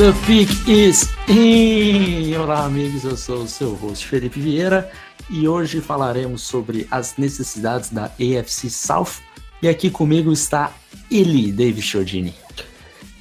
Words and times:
The 0.00 0.14
Pick 0.26 0.48
is 0.66 1.10
in! 1.28 2.34
Olá, 2.34 2.64
amigos, 2.64 3.04
eu 3.04 3.18
sou 3.18 3.42
o 3.42 3.46
seu 3.46 3.74
host 3.74 4.06
Felipe 4.06 4.40
Vieira 4.40 4.90
e 5.30 5.46
hoje 5.46 5.80
falaremos 5.80 6.42
sobre 6.42 6.88
as 6.90 7.16
necessidades 7.16 7.90
da 7.90 8.06
AFC 8.06 8.68
South. 8.68 9.22
E 9.62 9.68
aqui 9.68 9.88
comigo 9.88 10.32
está 10.32 10.72
ele, 11.10 11.52
David 11.52 11.82
Chodini. 11.82 12.34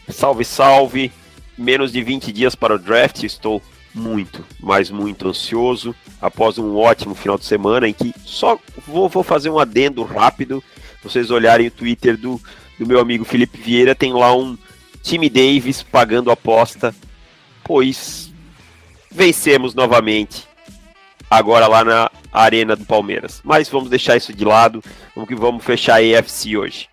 Salve, 0.10 0.44
salve! 0.44 1.12
Menos 1.56 1.92
de 1.92 2.02
20 2.02 2.32
dias 2.32 2.56
para 2.56 2.76
o 2.76 2.80
draft, 2.80 3.24
estou 3.24 3.62
muito, 3.94 4.44
mas 4.60 4.90
muito 4.90 5.28
ansioso 5.28 5.94
após 6.22 6.58
um 6.58 6.76
ótimo 6.76 7.14
final 7.14 7.38
de 7.38 7.46
semana 7.46 7.88
em 7.88 7.94
que 7.94 8.14
só 8.26 8.58
vou, 8.88 9.08
vou 9.10 9.24
fazer 9.24 9.50
um 9.50 9.60
adendo 9.60 10.04
rápido. 10.04 10.64
Vocês 11.04 11.30
olharem 11.30 11.68
o 11.68 11.72
Twitter 11.72 12.18
do, 12.18 12.42
do 12.80 12.88
meu 12.88 13.00
amigo 13.00 13.24
Felipe 13.24 13.60
Vieira, 13.60 13.94
tem 13.94 14.14
lá 14.14 14.36
um 14.36 14.58
time 15.04 15.30
Davis 15.30 15.84
pagando 15.84 16.32
aposta, 16.32 16.96
pois 17.64 18.32
vencemos 19.12 19.74
novamente 19.76 20.49
agora 21.30 21.68
lá 21.68 21.84
na 21.84 22.12
Arena 22.32 22.76
do 22.76 22.86
Palmeiras. 22.86 23.42
Mas 23.44 23.70
vamos 23.70 23.90
deixar 23.90 24.18
isso 24.18 24.34
de 24.34 24.44
lado, 24.44 24.84
vamos 25.16 25.28
que 25.28 25.36
vamos 25.36 25.64
fechar 25.64 25.96
a 25.96 26.04
EFC 26.04 26.58
hoje. 26.58 26.88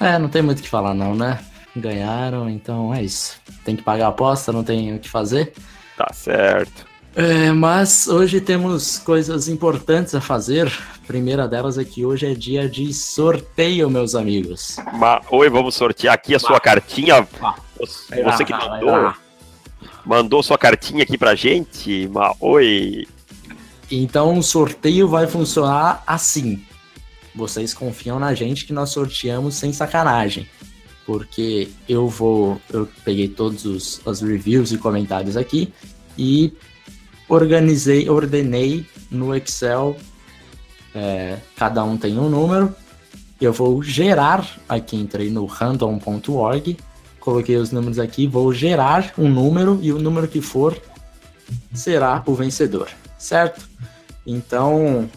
É, 0.00 0.18
não 0.18 0.28
tem 0.28 0.42
muito 0.42 0.60
o 0.60 0.62
que 0.62 0.68
falar 0.68 0.94
não, 0.94 1.14
né? 1.14 1.38
Ganharam, 1.74 2.48
então 2.48 2.94
é 2.94 3.02
isso. 3.02 3.38
Tem 3.64 3.76
que 3.76 3.82
pagar 3.82 4.06
a 4.06 4.08
aposta, 4.08 4.52
não 4.52 4.64
tem 4.64 4.94
o 4.94 4.98
que 4.98 5.08
fazer. 5.08 5.52
Tá 5.96 6.10
certo. 6.12 6.86
É, 7.14 7.50
mas 7.50 8.06
hoje 8.08 8.42
temos 8.42 8.98
coisas 8.98 9.48
importantes 9.48 10.14
a 10.14 10.20
fazer. 10.20 10.66
A 11.02 11.06
primeira 11.06 11.48
delas 11.48 11.78
é 11.78 11.84
que 11.84 12.04
hoje 12.04 12.26
é 12.26 12.34
dia 12.34 12.68
de 12.68 12.92
sorteio, 12.92 13.88
meus 13.88 14.14
amigos. 14.14 14.76
Ma 14.92 15.22
Oi, 15.30 15.48
vamos 15.48 15.74
sortear 15.74 16.12
aqui 16.14 16.34
a 16.34 16.38
sua 16.38 16.60
cartinha. 16.60 17.26
Você 17.78 18.44
que 18.44 18.52
mandou, 18.52 19.14
mandou 20.04 20.42
sua 20.42 20.58
cartinha 20.58 21.04
aqui 21.04 21.16
pra 21.16 21.34
gente. 21.34 22.06
Ma 22.08 22.34
Oi. 22.38 23.06
Então 23.90 24.38
o 24.38 24.42
sorteio 24.42 25.08
vai 25.08 25.26
funcionar 25.26 26.02
assim. 26.06 26.62
Vocês 27.34 27.74
confiam 27.74 28.18
na 28.18 28.34
gente 28.34 28.64
que 28.64 28.72
nós 28.72 28.90
sorteamos 28.90 29.54
sem 29.54 29.72
sacanagem. 29.72 30.48
Porque 31.04 31.68
eu 31.88 32.08
vou. 32.08 32.60
Eu 32.70 32.88
peguei 33.04 33.28
todos 33.28 33.64
os, 33.64 34.00
os 34.04 34.20
reviews 34.20 34.72
e 34.72 34.78
comentários 34.78 35.36
aqui 35.36 35.72
e 36.18 36.52
organizei, 37.28 38.08
ordenei 38.08 38.86
no 39.10 39.34
Excel. 39.34 39.96
É, 40.94 41.38
cada 41.56 41.84
um 41.84 41.96
tem 41.96 42.18
um 42.18 42.28
número. 42.28 42.74
Eu 43.40 43.52
vou 43.52 43.82
gerar, 43.82 44.48
aqui 44.66 44.96
entrei 44.96 45.30
no 45.30 45.44
random.org, 45.44 46.76
coloquei 47.20 47.56
os 47.56 47.70
números 47.70 47.98
aqui, 47.98 48.26
vou 48.26 48.50
gerar 48.52 49.12
um 49.18 49.28
número 49.28 49.78
e 49.82 49.92
o 49.92 49.98
número 49.98 50.26
que 50.26 50.40
for 50.40 50.80
será 51.74 52.22
o 52.24 52.34
vencedor, 52.34 52.88
certo? 53.18 53.68
Então, 54.26 55.08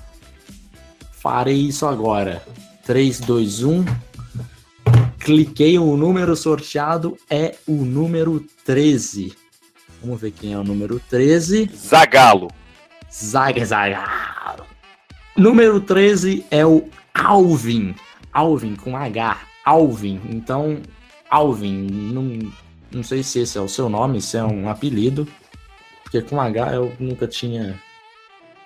farei 1.11 1.55
isso 1.55 1.85
agora. 1.85 2.41
3, 2.85 3.19
2, 3.19 3.63
1. 3.63 3.85
Cliquei, 5.19 5.77
o 5.77 5.95
número 5.97 6.35
sorteado 6.35 7.17
é 7.29 7.55
o 7.67 7.85
número 7.85 8.45
13. 8.65 9.33
Vamos 10.01 10.21
ver 10.21 10.31
quem 10.31 10.53
é 10.53 10.57
o 10.57 10.63
número 10.63 10.99
13. 11.09 11.69
Zagalo. 11.75 12.49
Zag, 13.11 13.63
Zagalo. 13.65 14.65
Número 15.35 15.79
13 15.79 16.45
é 16.49 16.65
o 16.65 16.87
Alvin. 17.13 17.95
Alvin 18.31 18.75
com 18.75 18.95
H. 18.95 19.39
Alvin. 19.65 20.21
Então, 20.29 20.81
Alvin, 21.29 21.87
não, 22.11 22.51
não 22.91 23.03
sei 23.03 23.21
se 23.23 23.39
esse 23.39 23.57
é 23.57 23.61
o 23.61 23.67
seu 23.67 23.89
nome, 23.89 24.21
se 24.21 24.37
é 24.37 24.43
um 24.43 24.69
apelido. 24.69 25.27
Porque 26.03 26.21
com 26.21 26.39
H 26.39 26.73
eu 26.73 26.93
nunca 26.99 27.27
tinha 27.27 27.79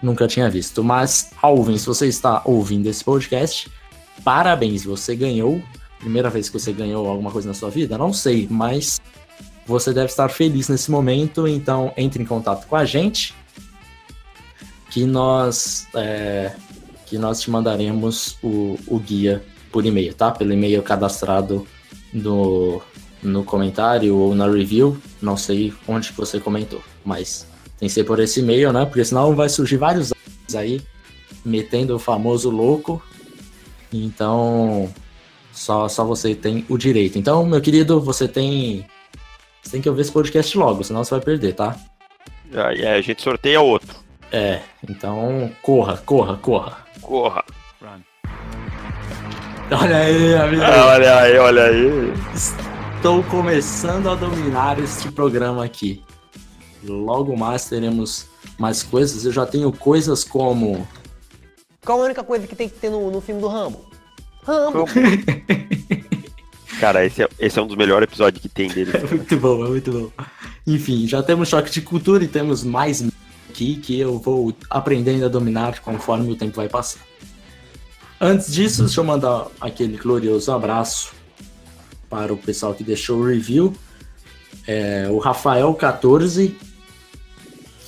nunca 0.03 0.27
tinha 0.27 0.49
visto. 0.49 0.83
Mas, 0.83 1.31
Alvin, 1.41 1.77
se 1.77 1.87
você 1.87 2.07
está 2.07 2.41
ouvindo 2.45 2.87
esse 2.87 3.03
podcast, 3.03 3.71
parabéns, 4.23 4.83
você 4.83 5.15
ganhou. 5.15 5.63
Primeira 5.99 6.29
vez 6.29 6.49
que 6.49 6.59
você 6.59 6.73
ganhou 6.73 7.07
alguma 7.07 7.31
coisa 7.31 7.47
na 7.47 7.53
sua 7.53 7.69
vida? 7.69 7.97
Não 7.97 8.11
sei, 8.11 8.45
mas 8.51 9.01
você 9.65 9.93
deve 9.93 10.07
estar 10.07 10.27
feliz 10.27 10.67
nesse 10.67 10.91
momento, 10.91 11.47
então 11.47 11.93
entre 11.95 12.21
em 12.21 12.25
contato 12.25 12.67
com 12.67 12.75
a 12.75 12.83
gente, 12.83 13.33
que 14.89 15.05
nós, 15.05 15.87
é, 15.95 16.53
que 17.05 17.17
nós 17.17 17.39
te 17.39 17.49
mandaremos 17.49 18.37
o, 18.43 18.77
o 18.85 18.99
guia 18.99 19.41
por 19.71 19.85
e-mail, 19.85 20.13
tá? 20.13 20.29
Pelo 20.29 20.51
e-mail 20.51 20.83
cadastrado 20.83 21.65
no, 22.11 22.81
no 23.23 23.45
comentário 23.45 24.15
ou 24.17 24.35
na 24.35 24.45
review, 24.45 24.97
não 25.21 25.37
sei 25.37 25.73
onde 25.87 26.11
você 26.11 26.39
comentou, 26.39 26.83
mas 27.05 27.47
tem 27.83 27.89
que 27.89 27.93
ser 27.93 28.05
por 28.05 28.17
esse 28.19 28.39
e-mail, 28.39 28.71
né? 28.71 28.85
Porque 28.85 29.03
senão 29.03 29.35
vai 29.35 29.49
surgir 29.49 29.75
vários 29.75 30.13
aí 30.55 30.81
metendo 31.43 31.93
o 31.93 31.99
famoso 31.99 32.49
louco. 32.49 33.03
Então, 33.91 34.89
só, 35.51 35.89
só 35.89 36.05
você 36.05 36.33
tem 36.33 36.65
o 36.69 36.77
direito. 36.77 37.19
Então, 37.19 37.45
meu 37.45 37.59
querido, 37.59 37.99
você 37.99 38.25
tem 38.25 38.85
você 39.61 39.71
tem 39.71 39.81
que 39.81 39.89
ouvir 39.89 40.01
esse 40.01 40.11
podcast 40.13 40.57
logo, 40.57 40.83
senão 40.83 41.03
você 41.03 41.11
vai 41.11 41.19
perder, 41.19 41.55
tá? 41.55 41.75
Aí 42.53 42.85
a 42.85 43.01
gente 43.01 43.21
sorteia 43.21 43.59
outro. 43.59 43.97
É, 44.31 44.61
então 44.89 45.51
corra, 45.61 45.97
corra, 45.97 46.37
corra. 46.37 46.77
Corra. 47.01 47.43
Olha 49.71 49.97
aí, 49.97 50.35
amigo. 50.35 50.61
Ah, 50.63 50.85
olha 50.85 51.17
aí, 51.17 51.37
olha 51.37 51.63
aí. 51.63 52.13
Estou 52.33 53.21
começando 53.23 54.09
a 54.09 54.15
dominar 54.15 54.79
este 54.79 55.11
programa 55.11 55.65
aqui. 55.65 56.01
Logo 56.83 57.35
mais 57.37 57.65
teremos 57.65 58.25
mais 58.57 58.83
coisas. 58.83 59.25
Eu 59.25 59.31
já 59.31 59.45
tenho 59.45 59.71
coisas 59.71 60.23
como. 60.23 60.87
Qual 61.85 62.01
a 62.01 62.05
única 62.05 62.23
coisa 62.23 62.47
que 62.47 62.55
tem 62.55 62.69
que 62.69 62.79
ter 62.79 62.89
no, 62.89 63.11
no 63.11 63.21
filme 63.21 63.41
do 63.41 63.47
Rambo? 63.47 63.85
Rambo! 64.43 64.85
Cara, 66.79 67.05
esse 67.05 67.23
é, 67.23 67.29
esse 67.39 67.57
é 67.57 67.61
um 67.61 67.67
dos 67.67 67.77
melhores 67.77 68.07
episódios 68.07 68.41
que 68.41 68.49
tem 68.49 68.67
dele. 68.67 68.91
É 68.97 69.15
muito 69.15 69.37
bom, 69.37 69.65
é 69.65 69.69
muito 69.69 69.91
bom. 69.91 70.11
Enfim, 70.67 71.07
já 71.07 71.23
temos 71.23 71.49
choque 71.49 71.71
de 71.71 71.81
cultura 71.81 72.23
e 72.23 72.27
temos 72.27 72.63
mais 72.63 73.03
aqui 73.49 73.75
que 73.77 73.99
eu 73.99 74.19
vou 74.19 74.53
aprendendo 74.69 75.25
a 75.25 75.29
dominar 75.29 75.79
conforme 75.79 76.31
o 76.31 76.35
tempo 76.35 76.55
vai 76.55 76.67
passar. 76.67 76.99
Antes 78.19 78.51
disso, 78.51 78.83
deixa 78.83 78.99
eu 79.01 79.03
mandar 79.03 79.47
aquele 79.59 79.97
glorioso 79.97 80.51
abraço 80.51 81.13
para 82.09 82.33
o 82.33 82.37
pessoal 82.37 82.73
que 82.73 82.83
deixou 82.83 83.19
o 83.19 83.25
review. 83.25 83.73
É, 84.65 85.07
o 85.09 85.19
Rafael14, 85.19 86.53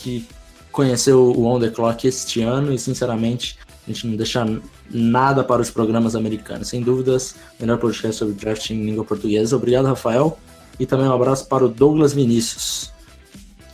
que 0.05 0.27
conheceu 0.71 1.31
o 1.31 1.45
On 1.47 1.59
The 1.59 1.71
Clock 1.71 2.07
este 2.07 2.41
ano 2.43 2.71
e, 2.71 2.77
sinceramente, 2.77 3.57
a 3.87 3.91
gente 3.91 4.05
não 4.05 4.15
deixa 4.15 4.45
nada 4.91 5.43
para 5.43 5.63
os 5.63 5.71
programas 5.71 6.15
americanos. 6.15 6.67
Sem 6.67 6.81
dúvidas, 6.81 7.35
melhor 7.59 7.79
podcast 7.79 8.17
sobre 8.19 8.35
draft 8.35 8.69
em 8.69 8.85
língua 8.85 9.03
portuguesa. 9.03 9.55
Obrigado, 9.55 9.87
Rafael. 9.87 10.37
E 10.79 10.85
também 10.85 11.07
um 11.07 11.13
abraço 11.13 11.47
para 11.47 11.65
o 11.65 11.69
Douglas 11.69 12.13
Vinícius, 12.13 12.91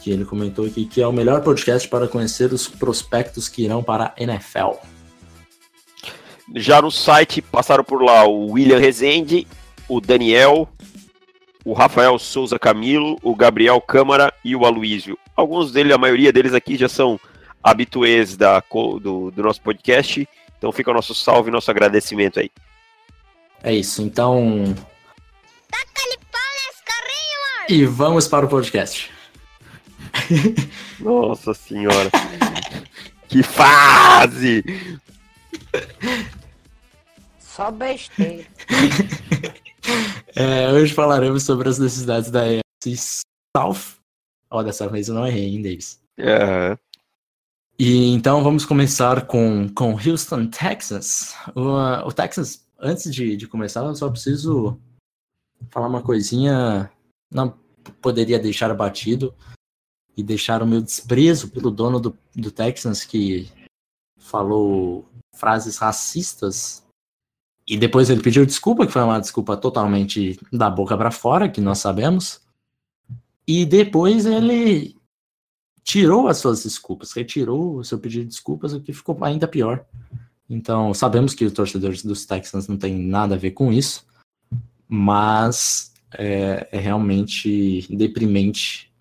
que 0.02 0.10
ele 0.10 0.24
comentou 0.24 0.66
aqui 0.66 0.86
que 0.86 1.02
é 1.02 1.08
o 1.08 1.12
melhor 1.12 1.42
podcast 1.42 1.86
para 1.90 2.08
conhecer 2.08 2.54
os 2.54 2.68
prospectos 2.68 3.50
que 3.50 3.64
irão 3.64 3.84
para 3.84 4.14
a 4.18 4.24
NFL. 4.24 4.78
Já 6.56 6.82
no 6.82 6.92
site 6.92 7.42
passaram 7.42 7.84
por 7.84 8.02
lá 8.02 8.26
o 8.26 8.52
William 8.52 8.80
Rezende, 8.80 9.46
o 9.90 10.00
Daniel, 10.00 10.70
o 11.64 11.74
Rafael 11.74 12.18
Souza 12.18 12.58
Camilo, 12.58 13.18
o 13.22 13.36
Gabriel 13.36 13.80
Câmara 13.80 14.34
e 14.44 14.56
o 14.56 14.66
Aloísio. 14.66 15.18
Alguns 15.36 15.72
deles, 15.72 15.94
a 15.94 15.98
maioria 15.98 16.34
deles 16.34 16.54
aqui 16.54 16.78
já 16.78 16.90
são 16.90 17.20
habituês 17.64 18.36
da, 18.36 18.64
do, 19.02 19.32
do 19.32 19.44
nosso 19.44 19.62
podcast. 19.62 20.28
Então 20.58 20.72
fica 20.72 20.92
o 20.92 20.94
nosso 20.94 21.14
salve 21.14 21.50
e 21.50 21.52
nosso 21.52 21.70
agradecimento 21.70 22.40
aí. 22.40 22.52
É 23.64 23.74
isso, 23.74 24.02
então. 24.02 24.76
E 27.70 27.86
vamos 27.86 28.28
para 28.28 28.46
o 28.46 28.50
podcast. 28.50 29.12
Nossa 31.00 31.54
senhora. 31.54 32.10
que 33.28 33.44
fase! 33.44 34.64
Só 37.56 37.70
besteira. 37.72 38.48
É, 40.34 40.72
hoje 40.72 40.94
falaremos 40.94 41.44
sobre 41.44 41.68
as 41.68 41.78
necessidades 41.78 42.32
da 42.32 42.46
EFC 42.48 42.96
South. 43.58 43.98
Ó, 44.50 44.60
oh, 44.60 44.64
dessa 44.64 44.88
vez 44.88 45.10
eu 45.10 45.16
não 45.16 45.28
errei, 45.28 45.44
hein, 45.44 45.62
Davis? 45.62 46.02
É. 46.18 46.78
E 47.78 48.14
então 48.14 48.44
vamos 48.44 48.64
começar 48.64 49.26
com, 49.26 49.68
com 49.74 49.92
Houston, 49.92 50.48
Texas. 50.48 51.36
O, 51.54 52.08
o 52.08 52.14
Texas, 52.14 52.66
antes 52.80 53.14
de, 53.14 53.36
de 53.36 53.48
começar, 53.48 53.84
eu 53.84 53.96
só 53.96 54.10
preciso 54.10 54.80
falar 55.70 55.88
uma 55.88 56.04
coisinha. 56.04 56.90
Não 57.30 57.58
poderia 58.02 58.40
deixar 58.40 58.74
batido 58.74 59.36
e 60.16 60.24
deixar 60.24 60.62
o 60.64 60.68
meu 60.68 60.82
desprezo 60.82 61.50
pelo 61.50 61.72
dono 61.72 62.00
do, 62.00 62.18
do 62.34 62.52
Texans 62.52 63.04
que 63.04 63.50
falou 64.18 65.10
frases 65.36 65.78
racistas 65.78 66.86
e 67.72 67.78
depois 67.78 68.10
ele 68.10 68.22
pediu 68.22 68.46
desculpa, 68.46 68.86
que 68.86 68.92
foi 68.92 69.02
uma 69.02 69.18
desculpa 69.18 69.56
totalmente 69.56 70.38
da 70.52 70.70
boca 70.70 70.98
para 70.98 71.10
fora, 71.10 71.48
que 71.48 71.62
nós 71.62 71.78
sabemos. 71.78 72.42
E 73.48 73.66
depois 73.66 74.26
ele 74.26 74.94
tirou 75.82 76.28
as 76.28 76.40
suas 76.40 76.64
desculpas, 76.64 77.14
retirou 77.14 77.78
o 77.78 77.84
seu 77.86 77.98
pedido 77.98 78.24
de 78.24 78.32
desculpas, 78.32 78.74
o 78.74 78.82
que 78.82 78.92
ficou 78.92 79.18
ainda 79.24 79.48
pior. 79.48 79.86
Então, 80.50 80.94
sabemos 80.94 81.34
que 81.34 81.46
os 81.46 81.54
torcedores 81.54 82.04
dos 82.04 82.26
Texans 82.26 82.68
não 82.68 82.76
tem 82.76 82.94
nada 82.94 83.36
a 83.36 83.38
ver 83.38 83.52
com 83.52 83.72
isso, 83.72 84.06
mas 84.86 85.94
é, 86.14 86.68
é 86.74 86.78
realmente 86.78 87.88
deprimente 87.90 88.92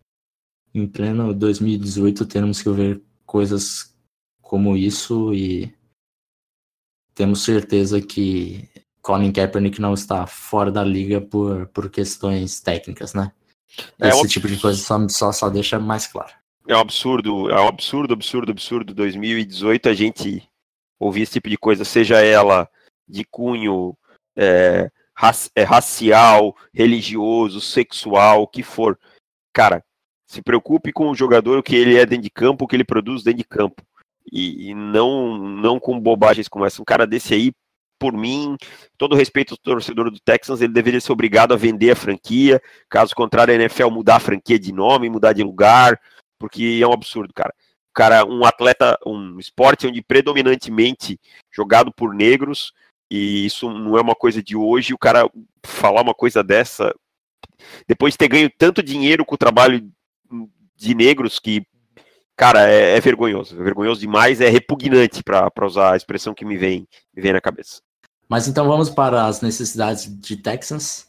em 0.72 0.87
pleno 0.87 1.34
2018 1.34 2.25
termos 2.25 2.62
que 2.62 2.70
ver 2.70 3.02
coisas 3.26 3.93
como 4.40 4.76
isso 4.76 5.34
e 5.34 5.75
temos 7.20 7.44
certeza 7.44 8.00
que 8.00 8.67
Colin 9.02 9.31
Kaepernick 9.31 9.78
não 9.78 9.93
está 9.93 10.26
fora 10.26 10.72
da 10.72 10.82
liga 10.82 11.20
por, 11.20 11.67
por 11.67 11.90
questões 11.90 12.61
técnicas, 12.61 13.12
né? 13.12 13.31
É 14.00 14.08
Esse 14.08 14.26
tipo 14.26 14.49
de 14.49 14.56
coisa 14.56 14.81
só, 14.81 15.06
só, 15.06 15.31
só 15.31 15.50
deixa 15.50 15.78
mais 15.78 16.06
claro. 16.06 16.32
É 16.67 16.75
um 16.75 16.81
absurdo, 16.81 17.50
é 17.50 17.61
um 17.61 17.69
absurdo, 17.69 18.14
absurdo, 18.14 18.52
absurdo. 18.52 18.94
2018 18.94 19.90
a 19.90 19.93
gente 19.93 20.49
ouvir 20.99 21.20
esse 21.20 21.32
tipo 21.32 21.50
de 21.50 21.58
coisa, 21.58 21.84
seja 21.84 22.25
ela 22.25 22.67
de 23.06 23.22
cunho 23.22 23.94
é, 24.34 24.90
é, 25.55 25.62
racial, 25.62 26.56
religioso, 26.72 27.61
sexual, 27.61 28.44
o 28.44 28.49
que 28.49 28.62
for. 28.62 28.99
Cara, 29.52 29.84
se 30.26 30.40
preocupe 30.40 30.90
com 30.90 31.11
o 31.11 31.14
jogador, 31.14 31.58
o 31.58 31.62
que 31.62 31.76
ele 31.76 31.99
é 31.99 32.06
dentro 32.06 32.22
de 32.22 32.31
campo, 32.31 32.64
o 32.64 32.67
que 32.67 32.76
ele 32.76 32.84
produz 32.84 33.22
dentro 33.22 33.40
de 33.40 33.44
campo. 33.44 33.82
E, 34.31 34.70
e 34.70 34.75
não, 34.75 35.38
não 35.38 35.78
com 35.78 35.99
bobagens 35.99 36.49
como 36.49 36.64
essa. 36.64 36.81
Um 36.81 36.84
cara 36.84 37.06
desse 37.06 37.34
aí, 37.34 37.52
por 37.99 38.12
mim, 38.12 38.56
todo 38.96 39.14
respeito 39.14 39.55
ao 39.55 39.58
torcedor 39.58 40.11
do 40.11 40.19
Texans, 40.20 40.61
ele 40.61 40.72
deveria 40.72 41.00
ser 41.00 41.12
obrigado 41.12 41.52
a 41.52 41.56
vender 41.56 41.90
a 41.90 41.96
franquia. 41.96 42.61
Caso 42.88 43.14
contrário, 43.14 43.52
a 43.52 43.56
NFL 43.56 43.90
mudar 43.90 44.17
a 44.17 44.20
franquia 44.20 44.58
de 44.58 44.72
nome, 44.72 45.11
mudar 45.11 45.32
de 45.32 45.43
lugar, 45.43 46.00
porque 46.38 46.81
é 46.82 46.87
um 46.87 46.93
absurdo, 46.93 47.34
cara. 47.34 47.55
Cara, 47.93 48.25
um 48.25 48.44
atleta, 48.44 48.99
um 49.05 49.38
esporte 49.38 49.87
onde 49.87 50.00
predominantemente 50.00 51.20
jogado 51.50 51.93
por 51.93 52.14
negros, 52.14 52.72
e 53.11 53.44
isso 53.44 53.70
não 53.70 53.99
é 53.99 54.00
uma 54.00 54.14
coisa 54.14 54.43
de 54.43 54.56
hoje, 54.56 54.94
o 54.94 54.99
cara 54.99 55.28
falar 55.64 56.00
uma 56.00 56.14
coisa 56.14 56.43
dessa, 56.43 56.94
depois 57.87 58.14
de 58.14 58.19
ter 58.19 58.28
ganho 58.28 58.50
tanto 58.56 58.82
dinheiro 58.82 59.25
com 59.25 59.34
o 59.34 59.38
trabalho 59.38 59.90
de 60.76 60.94
negros 60.94 61.38
que, 61.38 61.67
cara, 62.40 62.70
é, 62.70 62.96
é 62.96 63.00
vergonhoso. 63.00 63.60
É 63.60 63.62
vergonhoso 63.62 64.00
demais, 64.00 64.40
é 64.40 64.48
repugnante, 64.48 65.22
para 65.22 65.50
usar 65.62 65.92
a 65.92 65.96
expressão 65.96 66.32
que 66.32 66.46
me 66.46 66.56
vem, 66.56 66.88
me 67.14 67.22
vem 67.22 67.34
na 67.34 67.40
cabeça. 67.40 67.82
Mas 68.26 68.48
então 68.48 68.66
vamos 68.66 68.88
para 68.88 69.26
as 69.26 69.42
necessidades 69.42 70.08
de 70.08 70.37
Texans. 70.38 71.06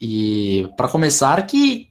E 0.00 0.68
para 0.76 0.88
começar, 0.88 1.44
que 1.46 1.88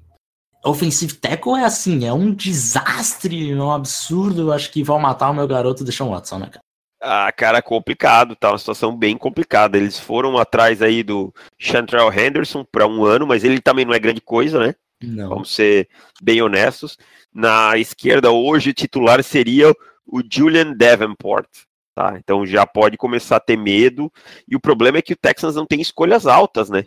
offensive 0.64 1.16
tackle 1.16 1.60
é 1.60 1.66
assim, 1.66 2.06
é 2.06 2.14
um 2.14 2.34
desastre, 2.34 3.52
é 3.52 3.56
um 3.56 3.72
absurdo. 3.72 4.54
Acho 4.54 4.72
que 4.72 4.84
vão 4.84 5.00
matar 5.00 5.32
o 5.32 5.34
meu 5.34 5.48
garoto 5.48 5.84
Deshaun 5.84 6.12
Watson, 6.12 6.40
né, 6.40 6.48
cara? 6.48 6.64
Ah, 7.02 7.32
cara, 7.32 7.62
complicado, 7.62 8.36
tá 8.36 8.52
uma 8.52 8.58
situação 8.58 8.96
bem 8.96 9.18
complicada. 9.18 9.78
Eles 9.78 10.00
foram 10.00 10.38
atrás 10.38 10.82
aí 10.82 11.04
do 11.04 11.34
Chantrell 11.60 12.12
Henderson 12.12 12.64
para 12.64 12.88
um 12.88 13.04
ano, 13.04 13.28
mas 13.28 13.44
ele 13.44 13.60
também 13.60 13.84
não 13.84 13.94
é 13.94 14.00
grande 14.00 14.22
coisa, 14.22 14.60
né? 14.60 14.76
Não. 15.04 15.30
Vamos 15.30 15.54
ser 15.54 15.90
bem 16.22 16.42
honestos. 16.42 16.98
Na 17.36 17.78
esquerda, 17.78 18.32
hoje, 18.32 18.70
o 18.70 18.74
titular 18.74 19.22
seria 19.22 19.76
o 20.08 20.22
Julian 20.32 20.72
Davenport. 20.72 21.50
Tá? 21.94 22.18
Então 22.18 22.46
já 22.46 22.66
pode 22.66 22.96
começar 22.96 23.36
a 23.36 23.42
ter 23.42 23.58
medo. 23.58 24.12
E 24.48 24.56
o 24.56 24.60
problema 24.60 25.00
é 25.00 25.02
que 25.02 25.12
o 25.12 25.18
Texans 25.18 25.56
não 25.56 25.66
tem 25.66 25.82
escolhas 25.82 26.26
altas, 26.26 26.70
né? 26.70 26.86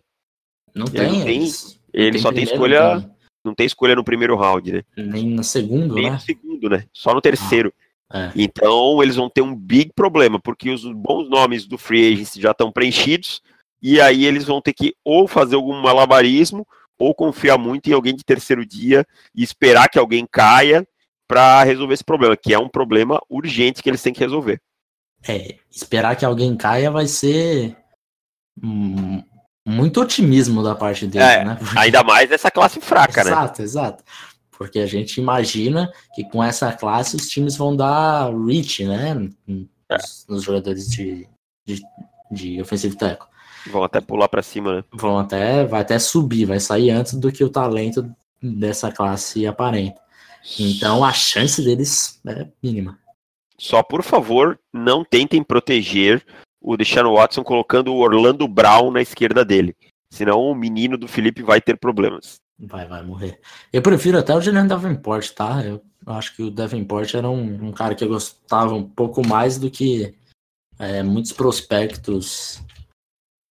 Não 0.75 0.87
ele 0.87 0.97
tem. 0.97 1.25
Tem 1.25 1.53
ele 1.93 2.12
tem 2.12 2.21
só 2.21 2.33
tem 2.33 2.45
escolha. 2.45 3.00
Tem. 3.00 3.11
Não 3.45 3.55
tem 3.55 3.67
escolha 3.67 3.95
no 3.95 4.05
primeiro 4.05 4.37
round, 4.37 4.73
né? 4.73 4.83
Nem 4.97 5.27
no 5.27 5.45
segundo, 5.45 5.95
Nem 5.95 6.06
né? 6.06 6.11
no 6.12 6.21
segundo, 6.21 6.69
né? 6.71 6.85
Só 6.93 7.15
no 7.15 7.21
terceiro. 7.21 7.73
Ah, 8.11 8.27
é. 8.27 8.33
Então 8.35 9.03
eles 9.03 9.17
vão 9.17 9.29
ter 9.29 9.43
um 9.43 9.55
big 9.55 9.93
problema, 9.95 10.41
porque 10.41 10.71
os 10.71 10.83
bons 10.93 11.29
nomes 11.29 11.67
do 11.67 11.77
free 11.77 12.12
agency 12.12 12.41
já 12.41 12.53
estão 12.53 12.73
preenchidos. 12.73 13.43
E 13.83 14.00
aí 14.00 14.25
eles 14.25 14.45
vão 14.45 14.61
ter 14.61 14.73
que 14.73 14.95
ou 15.05 15.29
fazer 15.29 15.56
algum 15.56 15.81
malabarismo 15.81 16.67
ou 16.99 17.15
confiar 17.15 17.56
muito 17.56 17.89
em 17.89 17.93
alguém 17.93 18.15
de 18.15 18.25
terceiro 18.25 18.67
dia 18.67 19.06
e 19.35 19.43
esperar 19.43 19.89
que 19.89 19.99
alguém 19.99 20.27
caia 20.31 20.87
para 21.27 21.62
resolver 21.62 21.95
esse 21.95 22.05
problema, 22.05 22.37
que 22.37 22.55
é 22.55 22.59
um 22.59 22.69
problema 22.69 23.21
urgente 23.29 23.83
que 23.83 23.89
eles 23.89 24.03
têm 24.03 24.12
que 24.12 24.21
resolver. 24.21 24.61
É, 25.27 25.56
esperar 25.71 26.17
que 26.17 26.25
alguém 26.25 26.56
caia 26.56 26.91
vai 26.91 27.06
ser 27.06 27.77
muito 29.67 30.00
otimismo 30.00 30.62
da 30.62 30.75
parte 30.75 31.06
deles, 31.06 31.29
é, 31.29 31.45
né? 31.45 31.56
Porque... 31.59 31.79
Ainda 31.79 32.03
mais 32.03 32.31
essa 32.31 32.50
classe 32.50 32.81
fraca, 32.81 33.21
exato, 33.21 33.31
né? 33.31 33.37
Exato, 33.37 33.62
exato. 33.62 34.05
Porque 34.50 34.81
a 34.81 34.87
gente 34.87 35.21
imagina 35.21 35.93
que 36.15 36.25
com 36.25 36.43
essa 36.43 36.73
classe 36.73 37.15
os 37.15 37.29
times 37.29 37.56
vão 37.56 37.77
dar 37.77 38.33
reach, 38.35 38.85
né? 38.85 39.31
É. 39.89 39.97
Nos, 39.97 40.27
nos 40.29 40.43
jogadores 40.43 40.89
de, 40.89 41.29
de, 41.67 41.83
de 42.31 42.61
offensive 42.61 42.97
tackle. 42.97 43.29
Vão 43.70 43.85
até 43.85 44.00
pular 44.00 44.29
para 44.29 44.43
cima, 44.43 44.76
né? 44.76 44.85
Vão 44.93 45.19
até, 45.19 45.65
vai 45.65 45.81
até 45.81 45.99
subir, 45.99 46.44
vai 46.44 46.61
sair 46.61 46.91
antes 46.91 47.15
do 47.15 47.31
que 47.31 47.44
o 47.44 47.50
talento 47.50 48.09
dessa 48.43 48.91
classe 48.91 49.47
aparenta. 49.47 50.00
Então 50.59 51.05
a 51.05 51.12
chance 51.12 51.62
deles 51.62 52.20
é 52.26 52.47
mínima. 52.62 52.99
Só 53.59 53.82
por 53.82 54.03
favor, 54.03 54.59
não 54.73 55.05
tentem 55.05 55.43
proteger 55.43 56.25
o 56.61 56.76
Deshaun 56.76 57.15
Watson 57.15 57.43
colocando 57.43 57.93
o 57.93 57.99
Orlando 57.99 58.47
Brown 58.47 58.91
na 58.91 59.03
esquerda 59.03 59.44
dele. 59.44 59.75
Senão 60.12 60.41
o 60.41 60.55
menino 60.55 60.97
do 60.97 61.09
Felipe 61.09 61.43
vai 61.43 61.61
ter 61.61 61.76
problemas. 61.76 62.37
Vai, 62.59 62.87
vai 62.87 63.05
morrer. 63.05 63.41
Eu 63.73 63.82
prefiro 63.82 64.19
até 64.19 64.35
o 64.35 64.41
Julian 64.41 64.67
Davenport, 64.67 65.31
tá? 65.31 65.62
Eu 65.64 65.82
acho 66.06 66.35
que 66.35 66.43
o 66.43 66.50
Davenport 66.50 67.14
era 67.14 67.29
um, 67.29 67.69
um 67.69 67.73
cara 67.73 67.94
que 67.94 68.03
eu 68.03 68.09
gostava 68.09 68.75
um 68.75 68.82
pouco 68.82 69.26
mais 69.26 69.59
do 69.59 69.71
que 69.71 70.14
é, 70.78 71.02
muitos 71.02 71.33
prospectos 71.33 72.61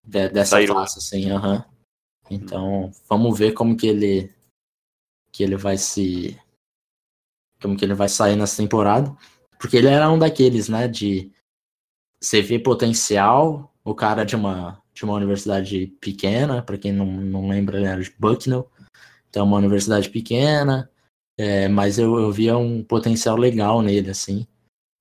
de, 0.07 0.29
dessa 0.29 0.53
Saíram. 0.53 0.75
classe, 0.75 0.99
assim, 0.99 1.31
aham. 1.31 1.57
Uhum. 1.57 1.77
Então, 2.31 2.91
vamos 3.09 3.39
ver 3.39 3.53
como 3.53 3.77
que 3.77 3.87
ele 3.87 4.35
que 5.33 5.43
ele 5.43 5.57
vai 5.57 5.77
se 5.77 6.39
como 7.61 7.77
que 7.77 7.85
ele 7.85 7.95
vai 7.95 8.09
sair 8.09 8.37
nessa 8.37 8.57
temporada, 8.57 9.15
porque 9.59 9.77
ele 9.77 9.89
era 9.89 10.11
um 10.11 10.19
daqueles, 10.19 10.69
né, 10.69 10.89
de 10.89 11.31
você 12.21 12.43
vê 12.43 12.59
potencial, 12.59 13.73
o 13.85 13.95
cara 13.95 14.25
de 14.25 14.37
uma 14.37 14.83
de 14.93 15.05
uma 15.05 15.15
universidade 15.15 15.89
pequena, 16.01 16.63
para 16.63 16.79
quem 16.79 16.91
não, 16.91 17.05
não 17.07 17.49
lembra, 17.49 17.77
ele 17.77 17.87
era 17.87 18.03
de 18.03 18.11
Bucknell, 18.19 18.71
então 19.29 19.45
uma 19.45 19.59
universidade 19.59 20.09
pequena, 20.09 20.91
é, 21.39 21.69
mas 21.69 21.99
eu, 21.99 22.19
eu 22.19 22.33
via 22.33 22.57
um 22.57 22.83
potencial 22.83 23.37
legal 23.37 23.83
nele, 23.83 24.11
assim. 24.11 24.47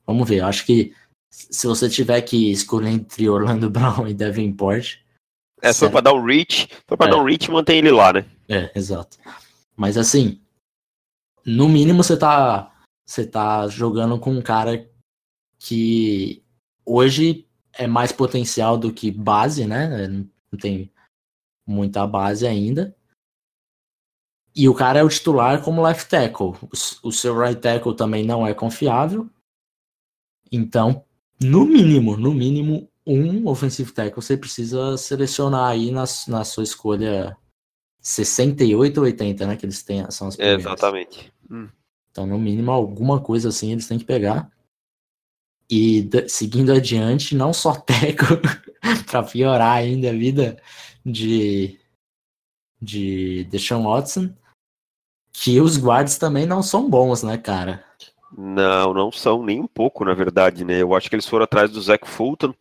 Vamos 0.05 0.27
ver, 0.27 0.41
acho 0.43 0.65
que 0.65 0.93
se 1.35 1.67
você 1.67 1.89
tiver 1.89 2.21
que 2.21 2.51
escolher 2.51 2.89
entre 2.89 3.29
Orlando 3.29 3.69
Brown 3.71 4.07
e 4.07 4.13
Davenport. 4.13 4.99
É, 5.61 5.73
for 5.73 5.89
pra 5.89 6.01
dar 6.01 6.13
um 6.13 6.23
reach, 6.23 6.69
for 6.87 6.97
pra 6.97 7.07
é. 7.07 7.09
dar 7.09 7.17
um 7.17 7.23
reach, 7.23 7.49
mantém 7.49 7.79
ele 7.79 7.91
lá, 7.91 8.13
né? 8.13 8.25
É, 8.47 8.71
exato. 8.75 9.17
Mas 9.75 9.97
assim, 9.97 10.41
no 11.45 11.67
mínimo 11.67 12.03
você 12.03 12.17
tá. 12.17 12.71
Você 13.07 13.25
tá 13.25 13.67
jogando 13.67 14.19
com 14.19 14.31
um 14.31 14.41
cara 14.41 14.89
que 15.59 16.43
hoje 16.83 17.47
é 17.71 17.85
mais 17.85 18.11
potencial 18.11 18.79
do 18.79 18.91
que 18.91 19.11
base, 19.11 19.67
né? 19.67 20.07
Não 20.07 20.59
tem 20.59 20.91
muita 21.67 22.07
base 22.07 22.47
ainda. 22.47 22.95
E 24.55 24.67
o 24.67 24.73
cara 24.73 24.99
é 24.99 25.03
o 25.03 25.09
titular 25.09 25.61
como 25.63 25.83
left 25.83 26.09
tackle. 26.09 26.53
O, 27.03 27.11
seu 27.11 27.37
right 27.37 27.61
tackle 27.61 27.95
também 27.95 28.25
não 28.25 28.47
é 28.47 28.55
confiável. 28.55 29.29
Então, 30.51 31.04
no 31.41 31.65
mínimo, 31.65 32.17
no 32.17 32.33
mínimo, 32.33 32.89
um 33.05 33.47
offensive 33.47 33.91
tackle 33.91 34.21
você 34.21 34.35
precisa 34.35 34.97
selecionar 34.97 35.69
aí 35.69 35.91
na, 35.91 36.05
na 36.27 36.43
sua 36.43 36.63
escolha 36.63 37.37
68 38.01 38.97
ou 38.97 39.03
80, 39.03 39.47
né? 39.47 39.55
Que 39.55 39.65
eles 39.65 39.83
têm, 39.83 40.09
são 40.11 40.27
as 40.27 40.35
primeiras. 40.35 40.65
Exatamente. 40.65 41.31
Hum. 41.49 41.69
Então, 42.11 42.25
no 42.25 42.39
mínimo, 42.39 42.71
alguma 42.71 43.19
coisa 43.19 43.49
assim 43.49 43.71
eles 43.71 43.87
têm 43.87 43.99
que 43.99 44.05
pegar. 44.05 44.49
E 45.69 46.07
seguindo 46.27 46.71
adiante, 46.71 47.35
não 47.35 47.51
só 47.51 47.73
tackle, 47.81 48.39
para 49.05 49.23
piorar 49.23 49.77
ainda 49.77 50.09
a 50.09 50.13
vida 50.13 50.61
de, 51.05 51.79
de 52.81 53.43
Deshaun 53.45 53.83
Watson, 53.83 54.33
que 55.33 55.59
os 55.59 55.77
guards 55.77 56.17
também 56.17 56.45
não 56.45 56.63
são 56.63 56.89
bons, 56.89 57.23
né, 57.23 57.37
cara? 57.37 57.83
Não, 58.37 58.93
não 58.93 59.11
são 59.11 59.43
nem 59.43 59.61
um 59.61 59.67
pouco, 59.67 60.03
na 60.03 60.13
verdade, 60.13 60.65
né? 60.65 60.81
Eu 60.81 60.93
acho 60.93 61.09
que 61.09 61.15
eles 61.15 61.27
foram 61.27 61.45
atrás 61.45 61.71
do 61.71 61.81
Zach 61.81 62.05
Fulton, 62.05 62.53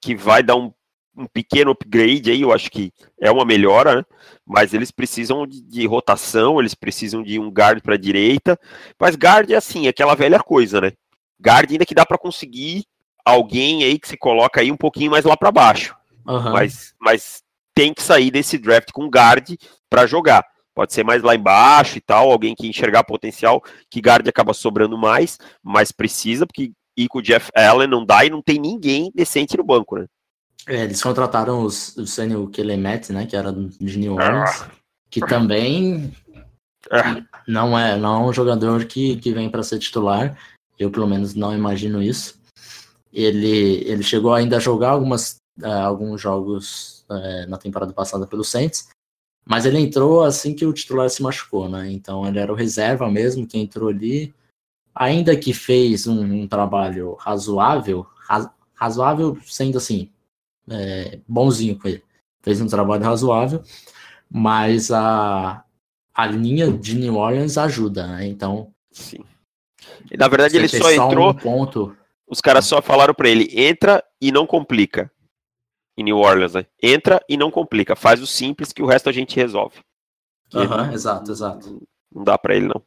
que 0.00 0.14
vai 0.14 0.42
dar 0.42 0.56
um, 0.56 0.72
um 1.16 1.26
pequeno 1.26 1.70
upgrade 1.70 2.30
aí, 2.30 2.40
eu 2.40 2.52
acho 2.52 2.70
que 2.70 2.92
é 3.20 3.30
uma 3.30 3.44
melhora, 3.44 3.96
né? 3.96 4.04
Mas 4.44 4.72
eles 4.72 4.90
precisam 4.90 5.46
de, 5.46 5.60
de 5.60 5.86
rotação, 5.86 6.60
eles 6.60 6.74
precisam 6.74 7.22
de 7.22 7.38
um 7.38 7.50
guard 7.50 7.82
para 7.82 7.96
direita. 7.96 8.58
Mas 8.98 9.16
guard 9.16 9.50
é 9.50 9.56
assim, 9.56 9.86
aquela 9.86 10.14
velha 10.14 10.38
coisa, 10.38 10.80
né? 10.80 10.92
Guard 11.40 11.70
ainda 11.70 11.84
que 11.84 11.94
dá 11.94 12.06
para 12.06 12.18
conseguir 12.18 12.84
alguém 13.24 13.84
aí 13.84 13.98
que 13.98 14.08
se 14.08 14.16
coloca 14.16 14.60
aí 14.60 14.70
um 14.70 14.76
pouquinho 14.76 15.10
mais 15.10 15.24
lá 15.24 15.36
para 15.36 15.52
baixo. 15.52 15.94
Aham. 16.26 16.52
Mas, 16.52 16.94
mas 17.00 17.42
tem 17.74 17.92
que 17.92 18.02
sair 18.02 18.30
desse 18.30 18.56
draft 18.56 18.90
com 18.92 19.08
guard 19.08 19.56
para 19.90 20.06
jogar. 20.06 20.42
Pode 20.76 20.92
ser 20.92 21.02
mais 21.02 21.22
lá 21.22 21.34
embaixo 21.34 21.96
e 21.96 22.00
tal, 22.02 22.30
alguém 22.30 22.54
que 22.54 22.68
enxergar 22.68 23.02
potencial, 23.02 23.62
que 23.90 23.98
guard 23.98 24.28
acaba 24.28 24.52
sobrando 24.52 24.98
mais, 24.98 25.38
mas 25.62 25.90
precisa, 25.90 26.46
porque 26.46 26.70
ir 26.94 27.08
com 27.08 27.18
o 27.18 27.22
Jeff 27.22 27.50
Allen 27.56 27.88
não 27.88 28.04
dá 28.04 28.26
e 28.26 28.30
não 28.30 28.42
tem 28.42 28.58
ninguém 28.58 29.10
decente 29.14 29.56
no 29.56 29.64
banco, 29.64 29.96
né? 29.96 30.04
É, 30.68 30.84
eles 30.84 31.02
contrataram 31.02 31.62
os, 31.62 31.96
o 31.96 32.06
Samuel 32.06 32.48
Kelemet, 32.48 33.10
né? 33.10 33.24
Que 33.24 33.36
era 33.36 33.50
de 33.52 33.98
New 33.98 34.14
Orleans. 34.14 34.66
Que 35.08 35.20
também 35.20 36.12
Ah, 36.90 37.22
não 37.46 37.78
é, 37.78 37.96
não 37.96 38.24
é 38.24 38.28
um 38.28 38.32
jogador 38.32 38.84
que, 38.84 39.16
que 39.16 39.32
vem 39.32 39.50
para 39.50 39.62
ser 39.62 39.78
titular. 39.78 40.36
Eu, 40.78 40.90
pelo 40.90 41.06
menos, 41.06 41.34
não 41.34 41.54
imagino 41.54 42.02
isso. 42.02 42.38
Ele, 43.12 43.82
ele 43.88 44.02
chegou 44.02 44.34
ainda 44.34 44.56
a 44.56 44.60
jogar 44.60 44.90
algumas, 44.90 45.36
ah, 45.62 45.84
alguns 45.84 46.20
jogos 46.20 47.04
eh, 47.10 47.46
na 47.46 47.56
temporada 47.56 47.92
passada 47.92 48.26
pelo 48.26 48.44
Saints, 48.44 48.88
mas 49.48 49.64
ele 49.64 49.78
entrou 49.78 50.24
assim 50.24 50.54
que 50.54 50.66
o 50.66 50.72
titular 50.72 51.08
se 51.08 51.22
machucou, 51.22 51.68
né? 51.68 51.90
Então 51.92 52.26
ele 52.26 52.38
era 52.38 52.52
o 52.52 52.56
reserva 52.56 53.08
mesmo 53.08 53.46
que 53.46 53.56
entrou 53.56 53.88
ali. 53.88 54.34
Ainda 54.94 55.36
que 55.36 55.52
fez 55.52 56.06
um, 56.06 56.42
um 56.42 56.48
trabalho 56.48 57.14
razoável, 57.14 58.06
raz- 58.26 58.48
razoável 58.74 59.38
sendo 59.44 59.78
assim, 59.78 60.10
eh, 60.68 61.20
bonzinho 61.28 61.78
com 61.78 61.86
ele. 61.86 62.02
Fez 62.42 62.60
um 62.60 62.66
trabalho 62.66 63.04
razoável, 63.04 63.62
mas 64.30 64.90
a, 64.90 65.62
a 66.14 66.26
linha 66.26 66.70
de 66.72 66.94
New 66.96 67.16
Orleans 67.16 67.58
ajuda, 67.58 68.06
né? 68.06 68.26
Então, 68.26 68.72
sim. 68.90 69.18
E, 70.10 70.16
na 70.16 70.28
verdade, 70.28 70.56
ele 70.56 70.68
só 70.68 70.90
entrou, 70.90 71.30
um 71.30 71.34
ponto. 71.34 71.96
os 72.26 72.40
caras 72.40 72.64
só 72.64 72.80
falaram 72.82 73.14
pra 73.14 73.28
ele, 73.28 73.48
entra 73.52 74.02
e 74.20 74.32
não 74.32 74.46
complica. 74.46 75.10
Em 75.96 76.04
New 76.04 76.18
Orleans, 76.18 76.54
né? 76.54 76.66
Entra 76.82 77.20
e 77.28 77.36
não 77.36 77.50
complica. 77.50 77.96
Faz 77.96 78.20
o 78.20 78.26
simples 78.26 78.72
que 78.72 78.82
o 78.82 78.86
resto 78.86 79.08
a 79.08 79.12
gente 79.12 79.36
resolve. 79.36 79.80
Aham, 80.54 80.92
exato, 80.92 81.30
exato. 81.30 81.82
Não 82.14 82.22
dá 82.22 82.36
pra 82.36 82.54
ele, 82.54 82.68
não. 82.68 82.82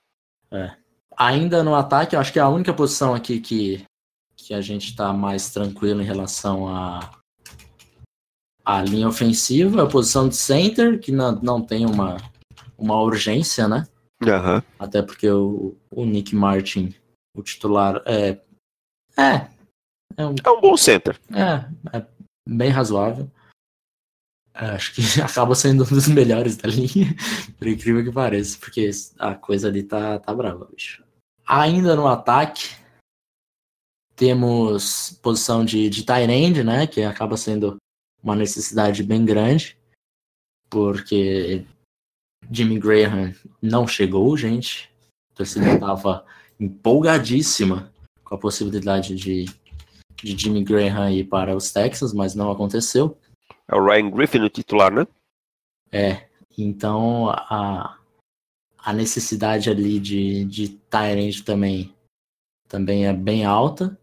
Ainda 1.18 1.64
no 1.64 1.76
ataque, 1.76 2.16
eu 2.16 2.20
acho 2.20 2.32
que 2.32 2.40
é 2.40 2.42
a 2.42 2.50
única 2.50 2.74
posição 2.74 3.14
aqui 3.14 3.40
que, 3.40 3.84
que 4.38 4.54
a 4.54 4.62
gente 4.62 4.96
tá 4.96 5.12
mais 5.12 5.50
tranquilo 5.50 6.02
em 6.02 6.06
relação 6.06 6.68
a 6.68 7.20
a 8.70 8.84
linha 8.84 9.08
ofensiva, 9.08 9.82
a 9.82 9.88
posição 9.88 10.30
de 10.30 10.36
center, 10.36 11.00
que 11.00 11.12
não, 11.12 11.32
não 11.42 11.60
tem 11.60 11.88
uma, 11.88 12.18
uma 12.78 13.02
urgência, 13.02 13.68
né? 13.68 13.88
Aham. 14.24 14.62
Até 14.78 15.02
porque 15.02 15.28
o, 15.28 15.76
o 15.90 16.06
Nick 16.06 16.36
Martin, 16.36 16.94
o 17.36 17.42
titular, 17.42 18.00
é. 18.06 18.40
É. 19.18 19.48
É 20.16 20.26
um 20.26 20.36
É 20.44 20.50
um 20.52 20.62
bom 20.62 20.78
center. 20.78 21.20
É, 21.34 21.98
é 21.98 22.06
bem 22.50 22.70
razoável. 22.70 23.30
É, 24.54 24.66
Acho 24.72 24.94
que 24.94 25.02
acaba 25.22 25.56
sendo 25.56 25.84
um 25.84 25.88
dos 25.88 26.08
melhores 26.08 26.58
da 26.58 26.68
linha, 26.68 27.16
por 27.58 27.68
incrível 27.68 28.04
que 28.04 28.12
pareça, 28.12 28.58
porque 28.60 28.90
a 29.18 29.36
coisa 29.36 29.68
ali 29.68 29.84
tá, 29.84 30.20
tá 30.20 30.34
brava, 30.34 30.66
bicho. 30.66 31.04
Ainda 31.46 31.96
no 31.96 32.08
ataque, 32.08 32.76
temos 34.16 35.18
posição 35.22 35.64
de, 35.64 35.90
de 35.90 36.04
tight 36.04 36.30
end, 36.30 36.64
né, 36.64 36.86
que 36.86 37.02
acaba 37.02 37.38
sendo 37.38 37.78
uma 38.22 38.36
necessidade 38.36 39.02
bem 39.02 39.24
grande, 39.26 39.78
porque 40.70 41.66
Jimmy 42.52 42.80
Graham 42.80 43.34
não 43.62 43.88
chegou, 43.88 44.36
gente. 44.38 44.90
A 45.32 45.36
torcida 45.36 45.74
estava 45.74 46.26
empolgadíssima 46.60 47.92
com 48.24 48.36
a 48.36 48.38
possibilidade 48.38 49.16
de, 49.16 49.46
de 50.24 50.38
Jimmy 50.38 50.64
Graham 50.64 51.12
ir 51.12 51.26
para 51.26 51.56
os 51.56 51.72
Texans, 51.72 52.14
mas 52.14 52.36
não 52.36 52.52
aconteceu. 52.52 53.18
É 53.68 53.76
o 53.76 53.84
Ryan 53.86 54.10
Griffin 54.10 54.40
o 54.42 54.50
titular, 54.50 54.92
né? 54.92 55.06
É, 55.92 56.28
então 56.58 57.30
a, 57.30 57.98
a 58.78 58.94
necessidade 58.94 59.70
ali 59.70 60.00
de, 60.00 60.46
de 60.46 60.70
Tyrant 60.70 61.42
também, 61.44 61.94
também 62.68 63.06
é 63.08 63.14
bem 63.14 63.46
alta. 63.46 63.98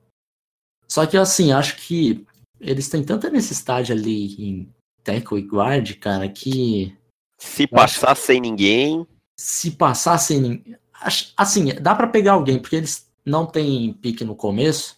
Só 0.89 1.05
que 1.07 1.17
assim, 1.17 1.53
acho 1.53 1.77
que 1.77 2.25
eles 2.61 2.89
têm 2.89 3.05
tanta 3.05 3.29
necessidade 3.29 3.93
ali 3.93 4.35
em 4.43 4.73
tackle 5.03 5.39
e 5.41 5.43
guard, 5.47 5.95
cara, 5.99 6.29
que 6.29 6.97
Se 7.39 7.67
passar 7.67 8.17
sem 8.17 8.41
ninguém, 8.41 9.07
se 9.39 9.73
passar 9.73 10.19
sem 10.19 10.41
nin- 10.41 10.77
acho- 10.95 11.33
assim, 11.37 11.67
dá 11.81 11.95
pra 11.95 12.07
pegar 12.07 12.33
alguém, 12.33 12.59
porque 12.59 12.77
eles 12.77 13.11
não 13.25 13.45
têm 13.47 13.93
pique 13.93 14.25
no 14.25 14.35
começo. 14.35 14.96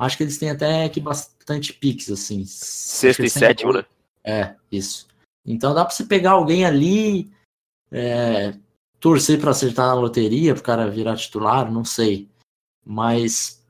Acho 0.00 0.16
que 0.16 0.22
eles 0.22 0.38
têm 0.38 0.48
até 0.48 0.88
que 0.88 0.98
bastante 0.98 1.74
piques, 1.74 2.10
assim. 2.10 2.42
Sexta 2.46 3.22
e 3.22 3.28
sétimo, 3.28 3.74
né? 3.74 3.84
É, 4.24 4.54
isso. 4.72 5.06
Então 5.44 5.74
dá 5.74 5.84
pra 5.84 5.94
você 5.94 6.06
pegar 6.06 6.30
alguém 6.30 6.64
ali, 6.64 7.30
é, 7.92 8.54
torcer 8.98 9.38
pra 9.38 9.50
acertar 9.50 9.88
na 9.88 9.94
loteria, 9.94 10.54
pro 10.54 10.62
cara 10.62 10.90
virar 10.90 11.16
titular, 11.16 11.70
não 11.70 11.84
sei. 11.84 12.30
Mas 12.82 13.62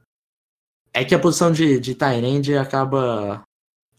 é 0.94 1.04
que 1.04 1.16
a 1.16 1.18
posição 1.18 1.50
de, 1.50 1.80
de 1.80 1.96
Tyrande 1.96 2.56
acaba, 2.56 3.42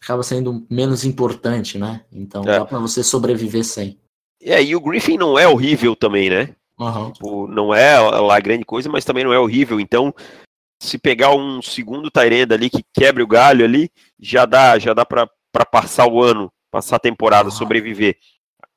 acaba 0.01 0.23
sendo 0.23 0.65
menos 0.69 1.03
importante, 1.03 1.77
né? 1.77 2.05
Então 2.13 2.43
É. 2.43 2.59
dá 2.59 2.65
pra 2.65 2.79
você 2.79 3.03
sobreviver 3.03 3.65
sem. 3.65 3.99
E 4.39 4.53
aí, 4.53 4.73
o 4.73 4.79
Griffin 4.79 5.17
não 5.17 5.37
é 5.37 5.49
horrível 5.49 5.97
também, 5.97 6.29
né? 6.29 6.55
Aham. 6.79 7.11
Tipo, 7.11 7.45
não 7.45 7.73
é 7.75 7.99
lá 7.99 8.39
grande 8.39 8.63
coisa, 8.63 8.87
mas 8.87 9.03
também 9.03 9.25
não 9.25 9.33
é 9.33 9.39
horrível. 9.39 9.81
Então, 9.81 10.15
se 10.81 10.97
pegar 10.97 11.33
um 11.35 11.61
segundo 11.61 12.09
Tyrenda 12.09 12.55
ali 12.55 12.69
que 12.69 12.83
quebre 12.93 13.21
o 13.21 13.27
galho 13.27 13.63
ali, 13.63 13.89
já 14.19 14.45
dá, 14.45 14.79
já 14.79 14.93
dá 14.93 15.05
pra 15.05 15.29
pra 15.53 15.65
passar 15.65 16.07
o 16.07 16.23
ano, 16.23 16.49
passar 16.71 16.95
a 16.95 16.99
temporada, 16.99 17.49
Ah. 17.49 17.51
sobreviver. 17.51 18.17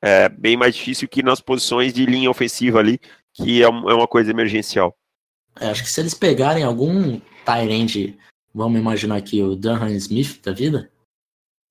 É 0.03 0.29
bem 0.29 0.57
mais 0.57 0.75
difícil 0.75 1.09
que 1.09 1.23
nas 1.23 1.41
posições 1.41 1.95
de 1.95 2.05
linha 2.05 2.29
ofensiva 2.29 2.81
ali, 2.81 2.99
que 3.33 3.63
é, 3.63 3.67
é 3.67 3.69
uma 3.69 4.09
coisa 4.09 4.31
emergencial. 4.31 4.95
É, 5.61 5.69
acho 5.71 5.85
que 5.85 5.89
se 5.91 6.01
eles 6.01 6.15
pegarem 6.15 6.65
algum 6.65 7.21
Tyrande, 7.45 8.19
vamos 8.53 8.81
imaginar 8.81 9.17
aqui 9.17 9.41
o 9.41 9.55
Dunham 9.55 9.89
Smith 9.91 10.43
da 10.43 10.53
vida, 10.53 10.91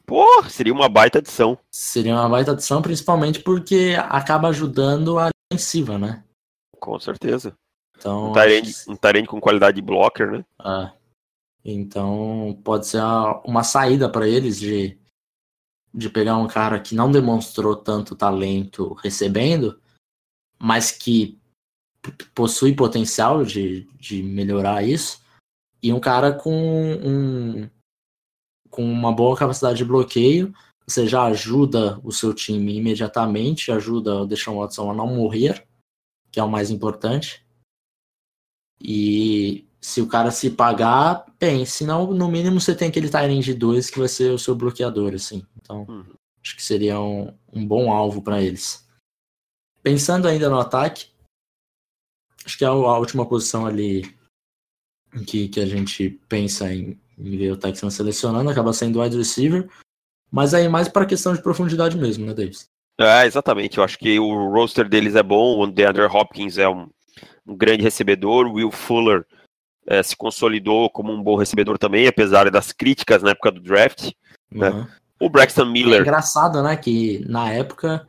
Pô, 0.06 0.26
seria 0.50 0.74
uma 0.74 0.90
baita 0.90 1.20
adição. 1.20 1.58
seria 1.72 2.14
uma 2.14 2.28
baita 2.30 2.52
adição, 2.54 2.82
principalmente 2.82 3.40
porque 3.40 3.96
acaba 4.10 4.48
ajudando 4.50 5.18
a 5.20 5.30
defensiva, 5.52 5.98
né? 5.98 6.24
Com 6.80 7.00
certeza. 7.00 7.54
Então, 7.98 8.32
Um 8.32 8.34
Tyrande, 8.34 8.76
um 8.88 9.26
com 9.26 9.40
qualidade 9.40 9.76
de 9.76 9.82
blocker, 9.82 10.32
né? 10.32 10.46
Ah, 10.60 10.94
então 11.64 12.60
pode 12.64 12.88
ser 12.88 13.00
a- 13.00 13.42
uma 13.46 13.64
saída 13.64 14.10
para 14.10 14.28
eles 14.28 14.60
de, 14.60 14.98
de 15.94 16.10
pegar 16.10 16.38
um 16.38 16.48
cara 16.48 16.80
que 16.80 16.96
não 16.96 17.12
demonstrou 17.12 17.76
tanto 17.76 18.16
talento 18.16 18.94
recebendo, 18.94 19.80
mas 20.60 20.92
que 20.92 21.40
possui 22.36 22.76
potencial 22.76 23.46
de, 23.46 23.88
de 24.00 24.22
melhorar 24.22 24.84
isso, 24.84 25.22
e 25.82 25.94
um 25.94 26.00
cara 26.00 26.34
com 26.34 26.52
um, 26.54 27.70
com 28.70 28.84
uma 28.84 29.14
boa 29.14 29.38
capacidade 29.38 29.78
de 29.78 29.86
bloqueio, 29.86 30.54
você 30.86 31.08
já 31.08 31.24
ajuda 31.24 32.00
o 32.04 32.12
seu 32.12 32.34
time 32.34 32.76
imediatamente, 32.76 33.72
ajuda 33.72 34.22
o 34.22 34.26
Deshaun 34.26 34.58
Watson 34.58 34.92
a 34.92 34.94
não 34.94 35.08
morrer, 35.08 35.66
que 36.32 36.40
é 36.40 36.44
o 36.44 36.50
mais 36.50 36.70
importante. 36.70 37.43
E 38.84 39.66
se 39.80 40.02
o 40.02 40.08
cara 40.08 40.30
se 40.30 40.50
pagar, 40.50 41.26
bem, 41.40 41.66
senão 41.66 42.14
no 42.14 42.28
mínimo 42.28 42.60
você 42.60 42.76
tem 42.76 42.90
aquele 42.90 43.10
Tyrande 43.10 43.54
2 43.54 43.90
que 43.90 44.00
vai 44.00 44.10
ser 44.10 44.32
o 44.32 44.40
seu 44.40 44.56
bloqueador, 44.56 45.14
assim. 45.14 45.46
Então, 45.62 45.86
Uhum. 45.88 46.14
acho 46.44 46.56
que 46.56 46.64
seria 46.64 47.00
um, 47.00 47.34
um 47.52 47.66
bom 47.66 47.92
alvo 47.92 48.22
para 48.22 48.42
eles. 48.42 48.86
Pensando 49.82 50.28
ainda 50.28 50.50
no 50.50 50.60
ataque, 50.60 51.08
acho 52.46 52.58
que 52.58 52.66
é 52.66 52.68
a, 52.68 52.74
última 52.74 53.26
posição 53.26 53.66
ali 53.66 54.04
que, 55.28 55.48
que 55.48 55.60
a 55.60 55.66
gente 55.66 56.10
pensa 56.28 56.74
em, 56.74 57.00
em 57.18 57.38
ver 57.38 57.52
o 57.52 57.58
Texans 57.58 57.94
selecionando 57.94 58.50
acaba 58.50 58.74
sendo 58.74 59.02
wide 59.02 59.18
receiver, 59.18 59.70
mas 60.32 60.54
aí 60.54 60.68
mais 60.68 60.88
para 60.88 61.06
questão 61.06 61.34
de 61.34 61.42
profundidade 61.42 61.98
mesmo, 61.98 62.26
né, 62.26 62.34
Davis? 62.34 62.70
É, 63.00 63.26
exatamente. 63.26 63.78
Eu 63.78 63.84
acho 63.84 63.98
que 63.98 64.20
o 64.20 64.50
roster 64.50 64.88
deles 64.88 65.16
é 65.16 65.24
bom. 65.24 65.60
O 65.60 65.68
DeAndre 65.68 66.04
Hopkins 66.04 66.58
é 66.58 66.70
um, 66.70 66.90
um 67.48 67.56
grande 67.56 67.84
recebedor. 67.84 68.46
O 68.48 68.54
Will 68.54 68.72
Fuller 68.72 69.26
é, 69.88 70.02
se 70.02 70.16
consolidou 70.16 70.90
como 70.90 71.12
um 71.12 71.22
bom 71.22 71.36
recebedor 71.36 71.78
também, 71.78 72.08
apesar 72.08 72.50
das 72.50 72.72
críticas 72.72 73.22
na 73.22 73.32
época 73.32 73.52
do 73.52 73.62
draft. 73.62 74.12
É. 74.54 74.70
Uhum. 74.70 74.88
O 75.20 75.30
Braxton 75.30 75.64
É 75.64 75.66
Miller. 75.66 76.02
engraçado, 76.02 76.62
né, 76.62 76.76
que 76.76 77.24
na 77.30 77.50
época 77.50 78.06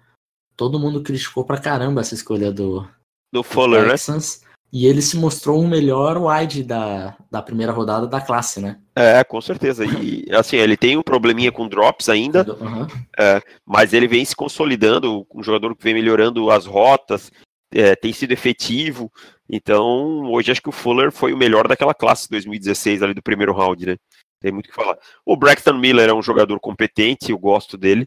todo 0.57 0.79
mundo 0.81 1.03
criticou 1.03 1.45
pra 1.45 1.59
caramba 1.59 2.00
essa 2.00 2.14
escolha 2.14 2.50
do, 2.53 2.88
do 3.33 3.43
Fuller, 3.43 3.83
né? 3.83 3.91
Texans. 3.91 4.43
E 4.73 4.87
ele 4.87 5.00
se 5.00 5.17
mostrou 5.17 5.61
o 5.61 5.69
melhor 5.69 6.17
wide 6.19 6.64
da, 6.64 7.17
da 7.31 7.41
primeira 7.41 7.71
rodada 7.71 8.09
da 8.09 8.21
classe, 8.21 8.61
né? 8.61 8.81
É, 8.97 9.23
com 9.23 9.41
certeza. 9.41 9.85
E 9.87 10.26
assim, 10.35 10.57
ele 10.57 10.76
tem 10.76 10.97
um 10.97 11.03
probleminha 11.03 11.53
com 11.53 11.69
drops 11.69 12.09
ainda, 12.09 12.45
Uhum. 12.61 12.85
é, 13.17 13.41
mas 13.64 13.93
ele 13.93 14.09
vem 14.09 14.25
se 14.25 14.35
consolidando, 14.35 15.25
um 15.33 15.45
jogador 15.45 15.76
que 15.76 15.85
vem 15.85 15.95
melhorando 15.95 16.50
as 16.50 16.67
rotas, 16.67 17.31
é, 17.75 17.97
tem 17.97 18.12
sido 18.12 18.33
efetivo. 18.33 19.12
Então, 19.49 20.31
hoje 20.31 20.52
acho 20.52 20.62
que 20.62 20.69
o 20.69 20.73
Fuller 20.73 21.11
foi 21.11 21.33
o 21.33 21.37
melhor 21.37 21.66
daquela 21.69 21.93
classe 21.93 22.31
2016 22.31 23.02
ali 23.02 23.12
do 23.12 23.23
primeiro 23.23 23.52
round, 23.52 23.85
né? 23.85 23.97
Tem 24.40 24.52
muito 24.52 24.66
o 24.66 24.69
que 24.71 24.75
falar. 24.75 24.97
O 25.26 25.37
Braxton 25.37 25.75
Miller 25.75 26.09
é 26.09 26.14
um 26.14 26.23
jogador 26.23 26.59
competente, 26.61 27.31
eu 27.33 27.38
gosto 27.38 27.76
dele, 27.76 28.07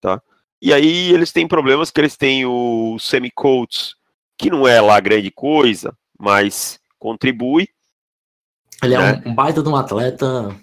tá? 0.00 0.20
E 0.60 0.72
aí 0.72 1.12
eles 1.12 1.32
têm 1.32 1.48
problemas 1.48 1.90
que 1.90 2.00
eles 2.00 2.16
têm 2.16 2.44
o 2.44 2.98
Semi 2.98 3.30
Coates, 3.30 3.94
que 4.38 4.50
não 4.50 4.66
é 4.66 4.80
lá 4.80 4.98
grande 5.00 5.30
coisa, 5.30 5.96
mas 6.18 6.78
contribui. 6.98 7.68
Ele 8.82 8.94
é 8.94 8.98
Né? 8.98 9.22
um, 9.26 9.34
baita 9.34 9.62
de 9.62 9.68
um 9.68 9.76
atleta 9.76 10.54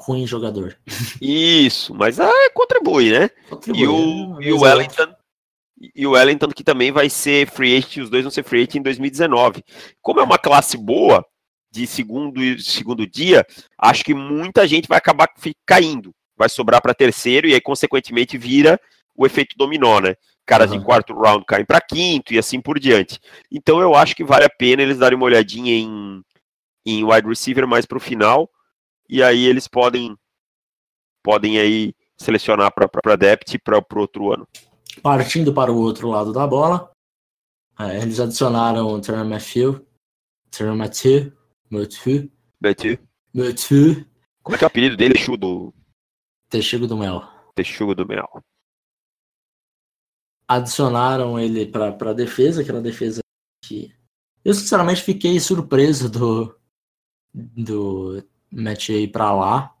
ruim 0.00 0.26
jogador. 0.26 0.78
Isso, 1.20 1.94
mas 1.94 2.18
ah, 2.18 2.50
contribui, 2.54 3.10
né? 3.10 3.28
Contribui, 3.48 3.82
E 3.82 3.86
o, 3.86 3.96
Uma 3.96 4.44
e 4.44 4.52
o. 4.52 4.60
Wellington. 4.60 5.14
E 5.80 6.06
o 6.06 6.10
Wellington 6.10 6.48
que 6.48 6.62
também 6.62 6.92
vai 6.92 7.08
ser 7.08 7.48
free 7.48 7.76
agent, 7.76 7.98
os 7.98 8.10
dois 8.10 8.22
vão 8.22 8.30
ser 8.30 8.44
free 8.44 8.60
agent 8.60 8.76
em 8.76 8.82
2019. 8.82 9.64
Como 10.02 10.20
é 10.20 10.22
uma 10.22 10.38
classe 10.38 10.76
boa 10.76 11.24
de 11.70 11.86
segundo 11.86 12.40
segundo 12.60 13.06
dia, 13.06 13.46
acho 13.78 14.04
que 14.04 14.12
muita 14.12 14.66
gente 14.66 14.88
vai 14.88 14.98
acabar 14.98 15.28
caindo. 15.64 16.12
Vai 16.36 16.48
sobrar 16.48 16.82
para 16.82 16.94
terceiro 16.94 17.46
e 17.46 17.54
aí 17.54 17.60
consequentemente 17.60 18.36
vira 18.36 18.78
o 19.16 19.24
efeito 19.24 19.56
dominó, 19.56 20.00
né? 20.00 20.14
Caras 20.44 20.70
Aham. 20.70 20.78
de 20.78 20.84
quarto 20.84 21.14
round 21.14 21.44
caem 21.46 21.64
para 21.64 21.80
quinto 21.80 22.34
e 22.34 22.38
assim 22.38 22.60
por 22.60 22.78
diante. 22.78 23.20
Então 23.50 23.80
eu 23.80 23.94
acho 23.94 24.16
que 24.16 24.24
vale 24.24 24.44
a 24.44 24.50
pena 24.50 24.82
eles 24.82 24.98
darem 24.98 25.16
uma 25.16 25.26
olhadinha 25.26 25.72
em, 25.72 26.22
em 26.84 27.04
wide 27.04 27.28
receiver 27.28 27.66
mais 27.66 27.86
para 27.86 27.98
o 27.98 28.00
final 28.00 28.50
e 29.08 29.22
aí 29.22 29.46
eles 29.46 29.68
podem 29.68 30.16
podem 31.22 31.58
aí 31.58 31.94
selecionar 32.16 32.72
para 32.72 33.16
depth 33.16 33.58
para 33.62 33.78
o 33.78 34.00
outro 34.00 34.32
ano. 34.32 34.46
Partindo 35.02 35.54
para 35.54 35.72
o 35.72 35.78
outro 35.78 36.08
lado 36.08 36.32
da 36.32 36.46
bola, 36.46 36.90
é, 37.78 38.02
eles 38.02 38.20
adicionaram 38.20 38.88
o 38.88 39.00
Terran 39.00 39.24
Matthew, 39.24 39.86
Terran 40.50 40.76
Matthew, 40.76 41.32
Matthew, 41.70 42.30
Betu. 42.60 42.98
Matthew, 43.32 44.06
Como 44.42 44.56
é 44.56 44.58
que 44.58 44.64
é 44.64 44.66
o 44.66 44.68
apelido 44.68 44.96
dele? 44.96 45.14
Texugo 45.14 45.36
do, 45.36 45.74
Texugo 46.48 46.86
do 46.86 46.96
Mel. 46.96 47.22
Texugo 47.54 47.94
do 47.94 48.06
Mel. 48.06 48.28
Adicionaram 50.48 51.38
ele 51.38 51.64
para 51.66 52.10
a 52.10 52.12
defesa, 52.12 52.60
aquela 52.60 52.82
defesa 52.82 53.20
que 53.64 53.94
eu 54.44 54.52
sinceramente 54.52 55.02
fiquei 55.02 55.38
surpreso 55.38 56.10
do 56.10 56.58
do 57.32 58.26
Matthew 58.50 58.98
ir 58.98 59.08
para 59.12 59.32
lá. 59.32 59.76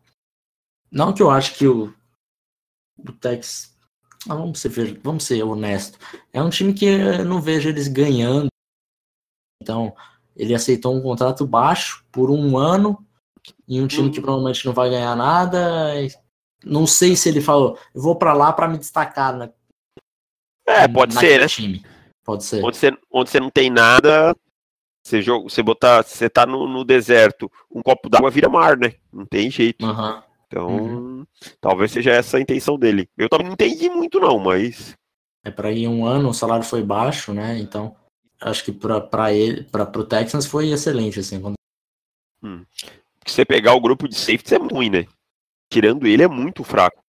Não 0.90 1.12
que 1.12 1.20
eu 1.20 1.30
acho 1.30 1.56
que 1.58 1.66
o 1.66 1.92
o 2.96 3.12
Tex 3.12 3.69
ah, 4.28 4.34
vamos 4.34 4.60
ser 4.60 5.00
vamos 5.02 5.24
ser 5.24 5.42
honesto. 5.42 5.98
É 6.32 6.42
um 6.42 6.50
time 6.50 6.74
que 6.74 6.84
eu 6.84 7.24
não 7.24 7.40
vejo 7.40 7.68
eles 7.68 7.88
ganhando. 7.88 8.48
Então, 9.62 9.94
ele 10.36 10.54
aceitou 10.54 10.94
um 10.94 11.02
contrato 11.02 11.46
baixo 11.46 12.04
por 12.10 12.30
um 12.30 12.56
ano 12.56 13.04
em 13.68 13.80
um 13.80 13.86
time 13.86 14.10
que 14.10 14.20
provavelmente 14.20 14.64
não 14.66 14.72
vai 14.72 14.90
ganhar 14.90 15.16
nada. 15.16 15.92
Não 16.64 16.86
sei 16.86 17.16
se 17.16 17.28
ele 17.28 17.40
falou, 17.40 17.78
eu 17.94 18.02
vou 18.02 18.16
para 18.16 18.32
lá 18.32 18.52
para 18.52 18.68
me 18.68 18.78
destacar, 18.78 19.36
né? 19.36 19.50
É, 20.66 20.86
pode 20.86 21.14
ser, 21.14 21.40
né? 21.40 21.46
Time. 21.48 21.84
Pode 22.24 22.44
ser. 22.44 22.64
Onde 22.64 22.76
você, 22.76 22.92
onde 23.10 23.30
você 23.30 23.40
não 23.40 23.50
tem 23.50 23.70
nada, 23.70 24.36
você, 25.02 25.22
joga, 25.22 25.44
você 25.44 25.62
botar, 25.62 26.02
você 26.02 26.28
tá 26.28 26.46
no, 26.46 26.68
no 26.68 26.84
deserto, 26.84 27.50
um 27.70 27.82
copo 27.82 28.08
d'água 28.08 28.30
vira 28.30 28.48
mar, 28.48 28.76
né? 28.76 28.94
Não 29.12 29.24
tem 29.24 29.50
jeito. 29.50 29.84
Aham. 29.84 30.22
Então, 30.50 31.24
talvez 31.60 31.92
seja 31.92 32.10
essa 32.10 32.36
a 32.36 32.40
intenção 32.40 32.76
dele. 32.76 33.08
Eu 33.16 33.28
também 33.28 33.46
não 33.46 33.52
entendi 33.52 33.88
muito 33.88 34.18
não, 34.18 34.36
mas 34.40 34.96
É 35.44 35.50
para 35.50 35.70
ir 35.70 35.86
um 35.86 36.04
ano, 36.04 36.30
o 36.30 36.34
salário 36.34 36.64
foi 36.64 36.82
baixo, 36.82 37.32
né? 37.32 37.56
Então, 37.60 37.94
acho 38.40 38.64
que 38.64 38.72
para 38.72 39.32
ele, 39.32 39.62
para 39.62 39.84
o 39.84 40.04
Texans 40.04 40.46
foi 40.46 40.70
excelente 40.70 41.20
assim. 41.20 41.40
Quando... 41.40 41.54
se 43.24 43.34
você 43.34 43.44
pegar 43.44 43.74
o 43.74 43.80
grupo 43.80 44.08
de 44.08 44.16
safeties 44.16 44.52
é 44.52 44.56
ruim, 44.56 44.90
né? 44.90 45.06
Tirando 45.72 46.04
ele 46.04 46.24
é 46.24 46.28
muito 46.28 46.64
fraco. 46.64 47.00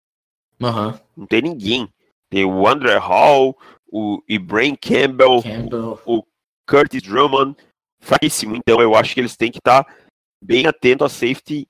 Aham. 0.62 1.02
Não 1.18 1.26
tem 1.26 1.42
ninguém. 1.42 1.90
Tem 2.30 2.46
o 2.46 2.68
André 2.68 2.96
Hall, 2.98 3.58
o 3.92 4.22
Ibrahim 4.30 4.76
Campbell, 4.76 5.42
Campbell. 5.42 6.00
Curtis 6.70 7.02
Drummond, 7.02 7.58
fraquíssimo. 8.00 8.56
Então 8.56 8.80
eu 8.80 8.94
acho 8.94 9.16
que 9.16 9.20
eles 9.20 9.36
têm 9.36 9.52
que 9.52 9.58
estar 9.58 9.84
bem 10.44 10.68
atentos 10.68 11.06
a 11.08 11.10
safety, 11.10 11.68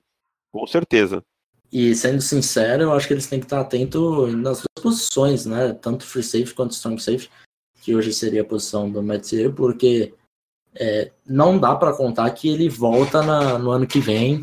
com 0.52 0.66
certeza. 0.66 1.24
E 1.72 1.94
sendo 1.94 2.20
sincero, 2.20 2.82
eu 2.82 2.92
acho 2.92 3.06
que 3.06 3.14
eles 3.14 3.26
têm 3.26 3.40
que 3.40 3.46
estar 3.46 3.60
atentos 3.60 4.34
nas 4.34 4.58
duas 4.58 4.82
posições, 4.82 5.46
né? 5.46 5.72
Tanto 5.72 6.04
free 6.04 6.22
safety 6.22 6.54
quanto 6.54 6.72
strong 6.72 7.02
safety, 7.02 7.30
que 7.80 7.94
hoje 7.96 8.12
seria 8.12 8.42
a 8.42 8.44
posição 8.44 8.90
do 8.90 9.02
Mathieu, 9.02 9.52
porque 9.54 10.12
é, 10.74 11.10
não 11.26 11.58
dá 11.58 11.74
para 11.74 11.94
contar 11.94 12.30
que 12.30 12.48
ele 12.48 12.68
volta 12.68 13.22
na- 13.22 13.58
no 13.58 13.70
ano 13.70 13.86
que 13.86 14.00
vem, 14.00 14.42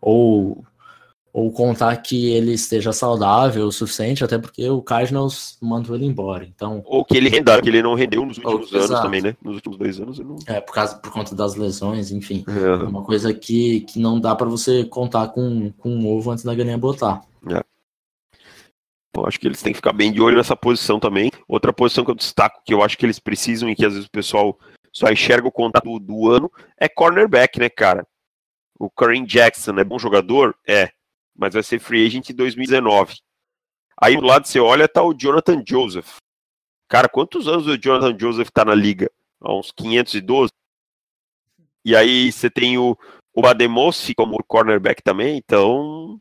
ou, 0.00 0.64
ou 1.36 1.52
contar 1.52 1.94
que 1.98 2.30
ele 2.30 2.54
esteja 2.54 2.94
saudável 2.94 3.66
o 3.66 3.70
suficiente, 3.70 4.24
até 4.24 4.38
porque 4.38 4.70
o 4.70 4.80
Cardinals 4.80 5.58
mandou 5.60 5.94
ele 5.94 6.06
embora. 6.06 6.46
Então, 6.46 6.82
Ou 6.86 7.04
que 7.04 7.14
ele 7.14 7.28
renda, 7.28 7.60
que 7.60 7.68
ele 7.68 7.82
não 7.82 7.92
rendeu 7.92 8.24
nos 8.24 8.38
últimos 8.38 8.72
Oh, 8.72 8.76
anos 8.76 8.86
exato. 8.86 9.02
também, 9.02 9.20
né? 9.20 9.36
Nos 9.44 9.56
últimos 9.56 9.76
dois 9.76 10.00
anos 10.00 10.18
ele 10.18 10.30
não. 10.30 10.38
é 10.46 10.62
por, 10.62 10.72
causa, 10.72 10.96
por 10.96 11.12
conta 11.12 11.34
das 11.34 11.54
lesões, 11.54 12.10
enfim. 12.10 12.42
É. 12.48 12.82
É 12.82 12.88
uma 12.88 13.04
coisa 13.04 13.34
que, 13.34 13.80
que 13.80 13.98
não 13.98 14.18
dá 14.18 14.34
para 14.34 14.46
você 14.46 14.86
contar 14.86 15.28
com, 15.28 15.70
com 15.72 15.90
um 15.90 16.08
ovo 16.08 16.30
antes 16.30 16.42
da 16.42 16.54
galinha 16.54 16.78
botar. 16.78 17.20
Então, 19.10 19.26
acho 19.26 19.38
que 19.38 19.46
eles 19.46 19.60
têm 19.60 19.74
que 19.74 19.78
ficar 19.78 19.92
bem 19.92 20.10
de 20.10 20.22
olho 20.22 20.38
nessa 20.38 20.56
posição 20.56 20.98
também. 20.98 21.30
Outra 21.46 21.70
posição 21.70 22.02
que 22.02 22.10
eu 22.10 22.14
destaco, 22.14 22.62
que 22.64 22.72
eu 22.72 22.82
acho 22.82 22.96
que 22.96 23.04
eles 23.04 23.18
precisam 23.18 23.68
e 23.68 23.76
que 23.76 23.84
às 23.84 23.92
vezes 23.92 24.08
o 24.08 24.10
pessoal 24.10 24.58
só 24.90 25.10
enxerga 25.10 25.46
o 25.46 25.52
contato 25.52 25.98
do 25.98 26.30
ano, 26.30 26.50
é 26.80 26.88
cornerback, 26.88 27.58
né, 27.58 27.68
cara? 27.68 28.06
O 28.78 28.88
Kareem 28.88 29.26
Jackson 29.26 29.72
é 29.78 29.84
bom 29.84 29.98
jogador? 29.98 30.54
É. 30.66 30.96
Mas 31.36 31.54
vai 31.54 31.62
ser 31.62 31.78
free 31.78 32.06
agent 32.06 32.30
em 32.30 32.34
2019. 32.34 33.16
Aí 34.00 34.16
do 34.16 34.24
lado 34.24 34.46
você 34.46 34.60
olha, 34.60 34.88
tá 34.88 35.02
o 35.02 35.14
Jonathan 35.14 35.62
Joseph. 35.66 36.16
Cara, 36.88 37.08
quantos 37.08 37.48
anos 37.48 37.66
o 37.66 37.76
Jonathan 37.76 38.16
Joseph 38.18 38.50
tá 38.50 38.64
na 38.64 38.74
liga? 38.74 39.10
Há 39.40 39.54
uns 39.54 39.72
512. 39.72 40.52
E 41.84 41.94
aí 41.94 42.32
você 42.32 42.50
tem 42.50 42.78
o, 42.78 42.96
o 43.34 43.42
Bademossi 43.42 44.14
como 44.14 44.42
cornerback 44.44 45.02
também, 45.02 45.36
então 45.36 46.20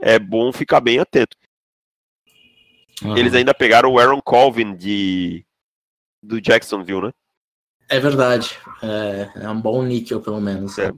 é 0.00 0.18
bom 0.18 0.52
ficar 0.52 0.80
bem 0.80 0.98
atento. 0.98 1.36
Eles 3.16 3.34
ainda 3.34 3.54
pegaram 3.54 3.92
o 3.92 3.98
Aaron 3.98 4.20
Colvin 4.20 4.74
de 4.74 5.44
do 6.22 6.40
Jacksonville, 6.40 7.02
né? 7.02 7.12
É 7.88 8.00
verdade. 8.00 8.58
É, 8.82 9.44
é 9.44 9.50
um 9.50 9.60
bom 9.60 9.82
níquel, 9.82 10.20
pelo 10.20 10.40
menos. 10.40 10.78
É. 10.78 10.92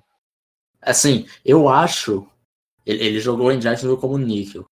Assim, 0.80 1.26
eu 1.44 1.68
acho. 1.68 2.26
Ele, 2.84 3.04
ele 3.04 3.20
jogou 3.20 3.50
em 3.52 3.58
Jacksonville 3.58 4.00
como 4.00 4.18
níquel. 4.18 4.64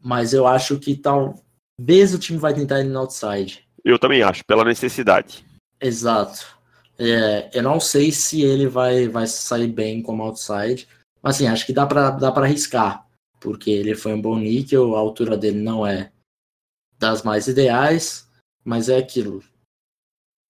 Mas 0.00 0.32
eu 0.32 0.46
acho 0.46 0.78
que 0.78 0.96
talvez 0.96 2.14
o 2.14 2.18
time 2.18 2.38
vai 2.38 2.54
tentar 2.54 2.80
ele 2.80 2.88
no 2.88 3.00
outside. 3.00 3.68
Eu 3.84 3.98
também 3.98 4.22
acho, 4.22 4.44
pela 4.44 4.64
necessidade. 4.64 5.44
Exato. 5.80 6.58
É, 6.98 7.50
eu 7.56 7.62
não 7.62 7.78
sei 7.78 8.10
se 8.10 8.42
ele 8.42 8.66
vai, 8.66 9.08
vai 9.08 9.26
sair 9.26 9.68
bem 9.68 10.02
como 10.02 10.22
outside. 10.22 10.88
Mas 11.22 11.36
assim, 11.36 11.46
acho 11.46 11.66
que 11.66 11.72
dá 11.72 11.86
pra, 11.86 12.10
dá 12.10 12.32
pra 12.32 12.44
arriscar. 12.44 13.06
Porque 13.40 13.70
ele 13.70 13.94
foi 13.94 14.12
um 14.14 14.20
bom 14.20 14.36
níquel, 14.38 14.96
a 14.96 14.98
altura 14.98 15.36
dele 15.36 15.60
não 15.60 15.86
é 15.86 16.12
das 16.98 17.22
mais 17.22 17.46
ideais, 17.46 18.28
mas 18.64 18.88
é 18.88 18.98
aquilo. 18.98 19.42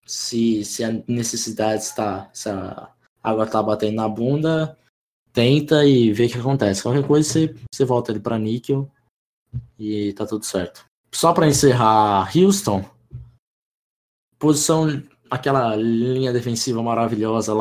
Se, 0.06 0.64
se 0.64 0.82
a 0.82 0.92
necessidade 1.06 1.82
está. 1.82 2.30
Se 2.32 2.48
a 2.48 2.90
água 3.22 3.46
tá 3.46 3.62
batendo 3.62 3.96
na 3.96 4.08
bunda, 4.08 4.78
tenta 5.38 5.84
e 5.84 6.12
vê 6.12 6.26
o 6.26 6.28
que 6.28 6.36
acontece. 6.36 6.82
Qualquer 6.82 7.06
coisa 7.06 7.28
você, 7.28 7.54
você 7.72 7.84
volta 7.84 8.10
ele 8.10 8.18
pra 8.18 8.36
níquel 8.36 8.90
e 9.78 10.12
tá 10.14 10.26
tudo 10.26 10.44
certo. 10.44 10.84
Só 11.14 11.32
para 11.32 11.46
encerrar, 11.46 12.28
Houston, 12.36 12.84
posição, 14.36 15.00
aquela 15.30 15.76
linha 15.76 16.32
defensiva 16.32 16.82
maravilhosa 16.82 17.54
lá. 17.54 17.60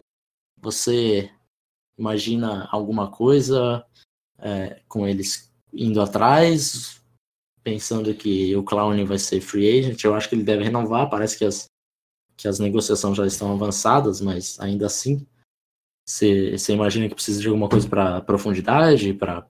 Você 0.60 1.30
imagina 2.00 2.68
alguma 2.72 3.12
coisa 3.12 3.86
é, 4.40 4.82
com 4.88 5.08
eles 5.08 5.54
indo 5.72 6.02
atrás, 6.02 7.00
pensando 7.62 8.12
que 8.16 8.56
o 8.56 8.64
Clown 8.64 9.06
vai 9.06 9.20
ser 9.20 9.40
free 9.40 9.82
agent? 9.82 10.04
Eu 10.04 10.16
acho 10.16 10.28
que 10.28 10.34
ele 10.34 10.44
deve 10.44 10.64
renovar. 10.64 11.12
Parece 11.12 11.38
que 11.38 11.46
as, 11.46 11.68
que 12.36 12.48
as 12.48 12.58
negociações 12.58 13.16
já 13.16 13.28
estão 13.28 13.54
avançadas, 13.54 14.20
mas 14.20 14.60
ainda 14.60 14.88
assim, 14.88 15.28
você 16.08 16.58
você 16.58 16.74
imagina 16.74 17.10
que 17.10 17.16
precisa 17.16 17.42
de 17.42 17.48
alguma 17.48 17.68
coisa 17.68 17.88
para 17.88 18.22
profundidade? 18.22 19.14
Pra 19.14 19.48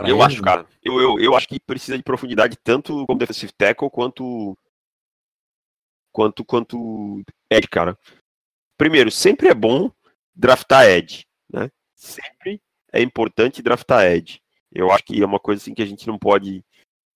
eu 0.00 0.16
ele? 0.16 0.22
acho, 0.22 0.40
cara. 0.40 0.66
Eu, 0.82 1.00
eu, 1.00 1.18
eu 1.18 1.34
acho 1.34 1.48
que 1.48 1.58
precisa 1.58 1.96
de 1.96 2.04
profundidade 2.04 2.56
tanto 2.62 3.04
como 3.06 3.18
defensive 3.18 3.52
tackle 3.52 3.90
quanto 3.90 4.56
quanto 6.12 6.44
quanto 6.44 7.22
edge, 7.50 7.68
cara. 7.68 7.98
primeiro, 8.78 9.10
sempre 9.10 9.48
é 9.48 9.54
bom 9.54 9.90
draftar 10.34 10.86
Ed, 10.86 11.26
né? 11.52 11.70
Sempre 11.94 12.60
é 12.92 13.02
importante 13.02 13.62
draftar 13.62 14.06
Ed. 14.06 14.40
Eu 14.72 14.90
acho 14.90 15.04
que 15.04 15.20
é 15.20 15.26
uma 15.26 15.40
coisa 15.40 15.60
assim 15.60 15.74
que 15.74 15.82
a 15.82 15.86
gente 15.86 16.06
não 16.06 16.18
pode 16.18 16.64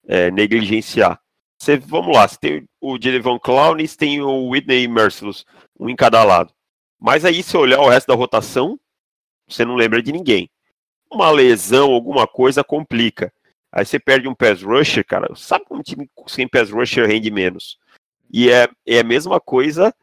é, 0.07 0.31
negligenciar. 0.31 1.21
Você, 1.59 1.77
vamos 1.79 2.15
lá, 2.15 2.29
você 2.29 2.37
tem 2.39 2.69
o 2.81 2.99
Jelevon 3.01 3.39
Clowns, 3.39 3.97
tem 3.97 4.21
o 4.21 4.51
Whitney 4.51 4.87
Merciless, 4.89 5.45
um 5.79 5.89
em 5.89 5.97
cada 5.97 6.23
lado. 6.25 6.53
Mas 7.05 7.23
aí, 7.23 7.43
se 7.43 7.55
olhar 7.55 7.81
o 7.81 7.89
resto 7.91 8.07
da 8.07 8.15
rotação, 8.15 8.81
você 9.47 9.63
não 9.63 9.75
lembra 9.75 10.03
de 10.03 10.11
ninguém. 10.11 10.49
Uma 11.13 11.31
lesão, 11.31 11.93
alguma 11.93 12.27
coisa 12.27 12.65
complica. 12.65 13.31
Aí 13.71 13.85
você 13.85 13.99
perde 13.99 14.27
um 14.27 14.35
pass 14.35 14.63
rusher, 14.63 15.05
cara. 15.05 15.29
Sabe 15.37 15.67
como 15.67 15.81
um 15.81 15.83
time 15.83 16.09
sem 16.27 16.49
pass 16.49 16.71
rusher 16.71 17.07
rende 17.07 17.31
menos? 17.31 17.77
E 18.33 18.51
é, 18.51 18.71
é 18.87 19.01
a 19.01 19.05
mesma 19.05 19.39
coisa 19.39 19.95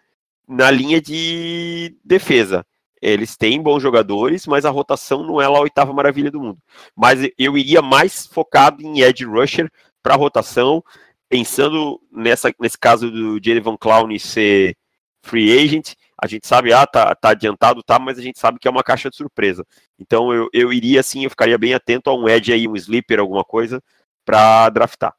na 0.47 0.69
linha 0.69 1.01
de 1.01 1.97
defesa. 2.05 2.63
Eles 3.01 3.35
têm 3.35 3.59
bons 3.59 3.81
jogadores, 3.81 4.45
mas 4.45 4.63
a 4.63 4.69
rotação 4.69 5.23
não 5.23 5.41
é 5.41 5.47
lá 5.47 5.57
a 5.57 5.61
oitava 5.61 5.91
maravilha 5.91 6.29
do 6.29 6.39
mundo. 6.39 6.59
Mas 6.95 7.27
eu 7.35 7.57
iria 7.57 7.81
mais 7.81 8.27
focado 8.27 8.83
em 8.83 9.01
edge 9.01 9.25
rusher 9.25 9.71
para 10.03 10.15
rotação, 10.15 10.83
pensando 11.27 11.99
nessa, 12.11 12.53
nesse 12.59 12.77
caso 12.77 13.09
do 13.09 13.43
Jalen 13.43 13.75
Clown 13.79 14.19
ser 14.19 14.77
free 15.23 15.51
agent, 15.51 15.95
a 16.21 16.27
gente 16.27 16.47
sabe, 16.47 16.71
ah, 16.71 16.85
tá, 16.85 17.15
tá 17.15 17.29
adiantado, 17.29 17.81
tá, 17.81 17.97
mas 17.97 18.19
a 18.19 18.21
gente 18.21 18.39
sabe 18.39 18.59
que 18.59 18.67
é 18.67 18.71
uma 18.71 18.83
caixa 18.83 19.09
de 19.09 19.15
surpresa. 19.15 19.65
Então 19.97 20.31
eu, 20.31 20.47
eu 20.53 20.71
iria 20.71 20.99
assim, 20.99 21.23
eu 21.23 21.29
ficaria 21.31 21.57
bem 21.57 21.73
atento 21.73 22.11
a 22.11 22.15
um 22.15 22.29
edge 22.29 22.53
aí, 22.53 22.67
um 22.67 22.75
sleeper, 22.75 23.19
alguma 23.19 23.43
coisa, 23.43 23.81
para 24.23 24.69
draftar. 24.69 25.15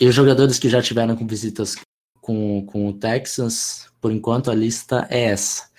E 0.00 0.06
os 0.08 0.14
jogadores 0.14 0.58
que 0.58 0.68
já 0.68 0.82
tiveram 0.82 1.16
com 1.16 1.24
visitas 1.24 1.76
com, 2.20 2.66
com 2.66 2.88
o 2.88 2.92
Texans, 2.92 3.88
por 4.00 4.10
enquanto 4.10 4.50
a 4.50 4.54
lista 4.54 5.06
é 5.08 5.26
essa. 5.26 5.70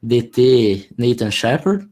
DT 0.00 0.90
Nathan 0.96 1.32
Shepard, 1.32 1.88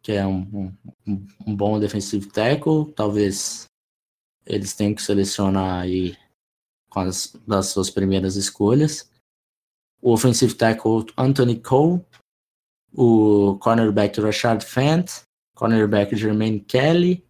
que 0.00 0.12
é 0.12 0.24
um, 0.24 0.72
um, 1.04 1.26
um 1.44 1.56
bom 1.56 1.80
defensive 1.80 2.28
tackle, 2.28 2.92
talvez 2.94 3.66
eles 4.46 4.72
tenham 4.72 4.94
que 4.94 5.02
selecionar 5.02 5.82
aí 5.82 6.16
com 6.88 7.00
as 7.00 7.36
das 7.44 7.66
suas 7.66 7.90
primeiras 7.90 8.36
escolhas 8.36 9.10
o 10.00 10.12
offensive 10.12 10.54
tackle 10.54 11.06
Anthony 11.16 11.60
Cole, 11.60 12.04
o 12.92 13.58
cornerback 13.60 14.20
Rashad 14.20 14.64
Fant, 14.64 15.22
cornerback 15.54 16.14
Jermaine 16.16 16.60
Kelly, 16.60 17.24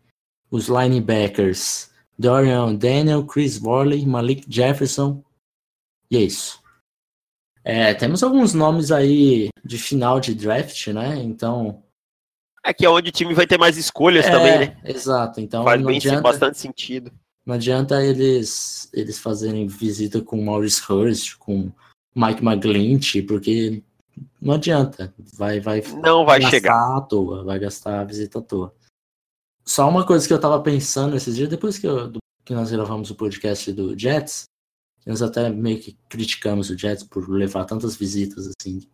os 0.51 0.69
linebackers 0.69 1.91
Dorian 2.19 2.75
Daniel, 2.75 3.25
Chris 3.25 3.61
Worley, 3.61 4.05
Malik 4.05 4.45
Jefferson, 4.49 5.23
e 6.11 6.17
é 6.17 6.21
isso. 6.21 6.61
É, 7.63 7.93
temos 7.95 8.23
alguns 8.23 8.55
nomes 8.55 8.91
aí 8.91 9.51
de 9.65 9.79
final 9.79 10.21
de 10.21 10.35
draft, 10.35 10.87
né? 10.89 11.17
Então. 11.19 11.83
Aqui 12.65 12.85
é 12.85 12.91
onde 12.91 13.11
o 13.11 13.13
time 13.13 13.35
vai 13.35 13.47
ter 13.47 13.59
mais 13.59 13.77
escolhas 13.77 14.27
é, 14.27 14.31
também, 14.31 14.59
né? 14.59 14.81
Exato. 14.85 15.41
Então 15.41 15.65
faz 15.65 15.83
bem, 15.83 15.97
adianta, 15.97 16.23
bastante 16.23 16.59
sentido. 16.59 17.13
Não 17.45 17.55
adianta 17.55 18.03
eles, 18.05 18.91
eles 18.93 19.19
fazerem 19.19 19.67
visita 19.67 20.21
com 20.21 20.43
Maurice 20.43 20.83
Hurst, 20.91 21.37
com 21.37 21.71
Mike 22.19 22.45
McGlinch, 22.45 23.23
porque 23.23 23.83
não 24.41 24.55
adianta. 24.55 25.15
Vai, 25.35 25.61
vai, 25.61 25.83
não 26.03 26.25
vai 26.25 26.41
gastar 26.41 26.51
chegar 26.51 26.97
à 26.97 27.01
toa, 27.01 27.45
vai 27.45 27.59
gastar 27.59 28.01
a 28.01 28.05
visita 28.05 28.41
à 28.41 28.43
toa. 28.43 28.75
Só 29.65 29.89
uma 29.89 30.05
coisa 30.05 30.27
que 30.27 30.33
eu 30.33 30.41
tava 30.41 30.61
pensando 30.61 31.15
esses 31.15 31.37
dias, 31.37 31.49
depois 31.49 31.79
que, 31.79 31.87
eu, 31.87 32.13
que 32.45 32.55
nós 32.55 32.71
gravamos 32.71 33.11
o 33.11 33.15
podcast 33.15 33.73
do 33.73 33.97
Jets, 33.97 34.45
nós 35.07 35.23
até 35.23 35.49
meio 35.49 35.81
que 35.81 35.97
criticamos 36.09 36.71
o 36.71 36.77
Jets 36.77 37.05
por 37.05 37.29
levar 37.29 37.65
tantas 37.65 37.95
visitas 37.97 38.47
assim, 38.49 38.87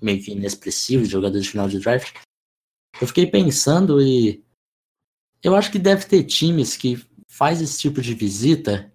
meio 0.00 0.22
que 0.22 0.32
inexpressivas 0.32 1.08
de 1.08 1.12
jogadores 1.12 1.44
de 1.44 1.50
final 1.50 1.68
de 1.68 1.78
draft. 1.78 2.16
Eu 3.00 3.06
fiquei 3.06 3.26
pensando 3.26 4.00
e 4.00 4.44
eu 5.42 5.54
acho 5.54 5.70
que 5.70 5.78
deve 5.78 6.06
ter 6.06 6.24
times 6.24 6.76
que 6.76 7.04
faz 7.28 7.60
esse 7.60 7.78
tipo 7.78 8.00
de 8.00 8.14
visita 8.14 8.92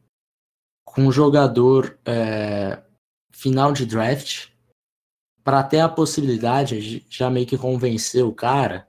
com 0.86 1.04
um 1.04 1.12
jogador 1.12 2.00
é, 2.06 2.82
final 3.38 3.71
de 3.71 3.86
draft 3.86 4.47
para 5.43 5.63
ter 5.63 5.80
a 5.80 5.88
possibilidade 5.88 6.82
de 6.82 7.06
já 7.08 7.30
meio 7.30 7.45
que 7.45 7.58
convencer 7.58 8.23
o 8.23 8.34
cara, 8.34 8.88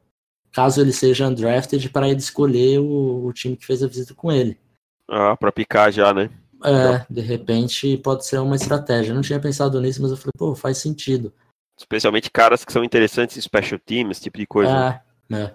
caso 0.51 0.81
ele 0.81 0.93
seja 0.93 1.29
undrafted, 1.29 1.91
para 1.91 2.09
ele 2.09 2.19
escolher 2.19 2.81
o, 2.81 3.27
o, 3.27 3.33
time 3.33 3.57
que 3.57 3.67
fez 3.67 3.83
a 3.83 3.87
visita 3.87 4.15
com 4.15 4.33
ele. 4.33 4.59
Ah, 5.07 5.37
para 5.37 5.53
picar 5.53 5.93
já, 5.93 6.13
né? 6.13 6.31
É, 6.65 7.07
de 7.09 7.21
repente 7.21 7.97
pode 7.99 8.27
ser 8.27 8.39
uma 8.39 8.57
estratégia. 8.57 9.11
Eu 9.11 9.15
não 9.15 9.23
tinha 9.23 9.39
pensado 9.39 9.81
nisso, 9.81 10.03
mas 10.03 10.11
eu 10.11 10.17
falei, 10.17 10.33
pô, 10.37 10.55
faz 10.55 10.79
sentido. 10.79 11.33
Especialmente 11.79 12.31
caras 12.31 12.65
que 12.65 12.73
são 12.73 12.83
interessantes 12.83 13.37
em 13.37 13.41
special 13.41 13.79
teams, 13.79 14.17
esse 14.17 14.23
tipo 14.23 14.39
de 14.39 14.47
coisa. 14.47 15.03
É, 15.31 15.37
é. 15.37 15.55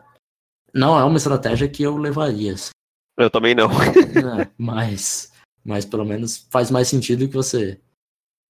Não 0.74 0.98
é 0.98 1.04
uma 1.04 1.18
estratégia 1.18 1.68
que 1.68 1.84
eu 1.84 1.98
levaria. 1.98 2.54
Assim. 2.54 2.72
Eu 3.18 3.30
também 3.30 3.54
não. 3.54 3.70
é, 4.40 4.50
mas, 4.58 5.34
mas 5.66 5.84
pelo 5.84 6.06
menos 6.06 6.48
faz 6.50 6.72
mais 6.72 6.88
sentido 6.88 7.28
que 7.28 7.34
você 7.34 7.82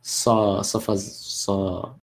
só 0.04 0.62
só 0.62 0.80
faz 0.80 1.02
só 1.02 1.96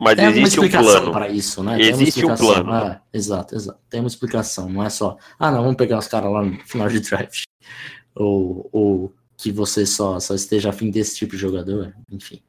mas 0.00 0.16
tem 0.16 0.26
existe 0.26 0.40
uma 0.40 0.66
explicação 0.66 0.90
um 0.90 0.94
plano 0.96 1.12
para 1.12 1.28
isso, 1.28 1.62
né? 1.62 1.80
Existe 1.80 2.26
um 2.26 2.36
plano. 2.36 2.74
É, 2.74 3.00
exato, 3.12 3.54
exato. 3.54 3.80
Tem 3.88 4.00
uma 4.00 4.08
explicação, 4.08 4.68
não 4.68 4.82
é 4.82 4.90
só, 4.90 5.16
ah, 5.38 5.50
não, 5.50 5.62
vamos 5.62 5.76
pegar 5.76 5.98
os 5.98 6.08
caras 6.08 6.30
lá 6.32 6.44
no 6.44 6.58
final 6.64 6.88
de 6.88 7.00
draft. 7.00 7.44
Ou, 8.16 8.68
ou 8.70 9.12
que 9.36 9.50
você 9.50 9.84
só, 9.84 10.20
só 10.20 10.36
esteja 10.36 10.70
afim 10.70 10.88
desse 10.88 11.16
tipo 11.16 11.32
de 11.32 11.38
jogador, 11.38 11.92
enfim. 12.08 12.40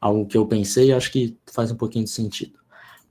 Algo 0.00 0.26
que 0.26 0.34
eu 0.34 0.46
pensei 0.46 0.86
e 0.86 0.92
acho 0.94 1.12
que 1.12 1.36
faz 1.52 1.70
um 1.70 1.76
pouquinho 1.76 2.06
de 2.06 2.10
sentido. 2.10 2.58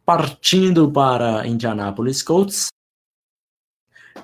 Partindo 0.03 0.91
para 0.91 1.45
Indianapolis 1.45 2.23
Colts. 2.23 2.69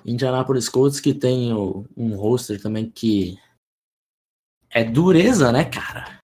Indianapolis 0.03 0.67
Colts 0.67 0.99
que 0.99 1.13
tem 1.13 1.53
um 1.53 2.15
roster 2.15 2.59
também 2.59 2.89
que 2.89 3.37
é 4.77 4.83
dureza, 4.83 5.51
né, 5.51 5.65
cara? 5.65 6.19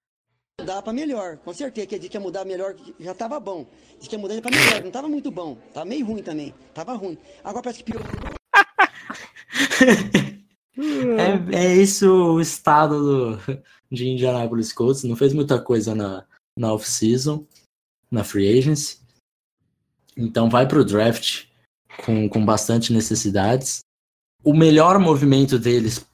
Mudar 0.62 0.84
pra 0.84 0.94
melhor, 0.94 1.38
com 1.38 1.52
certeza. 1.52 1.88
Que 1.88 1.96
a 1.96 2.00
gente 2.00 2.14
ia 2.14 2.20
mudar 2.20 2.46
melhor, 2.46 2.76
já 3.00 3.16
tava 3.16 3.40
bom. 3.40 3.66
Diz 3.98 4.08
que 4.08 4.16
ia 4.16 4.20
mudar 4.22 4.40
pra 4.42 4.52
melhor, 4.52 4.84
não 4.84 4.92
tava 4.92 5.10
muito 5.10 5.32
bom. 5.32 5.58
Tava 5.74 5.88
meio 5.88 6.06
ruim 6.06 6.22
também. 6.22 6.54
Tava 6.72 6.94
ruim. 6.94 7.18
Agora 7.44 7.64
parece 7.64 7.84
que 7.84 7.92
piorou. 7.92 8.08
é, 11.52 11.58
é 11.58 11.76
isso 11.76 12.08
o 12.36 12.40
estado 12.40 13.00
do, 13.00 13.40
de 13.92 14.08
Indianapolis 14.08 14.72
Colts. 14.72 15.04
Não 15.04 15.16
fez 15.16 15.34
muita 15.34 15.60
coisa 15.60 15.96
na, 15.96 16.24
na 16.56 16.72
off-season, 16.74 17.48
na 18.12 18.24
free 18.24 18.60
agency. 18.60 19.00
Então 20.16 20.48
vai 20.48 20.68
pro 20.68 20.86
draft 20.86 21.48
com, 22.06 22.30
com 22.30 22.46
bastante 22.46 22.94
necessidades. 22.94 23.80
O 24.44 24.54
melhor 24.54 25.00
movimento 25.00 25.58
deles 25.58 26.06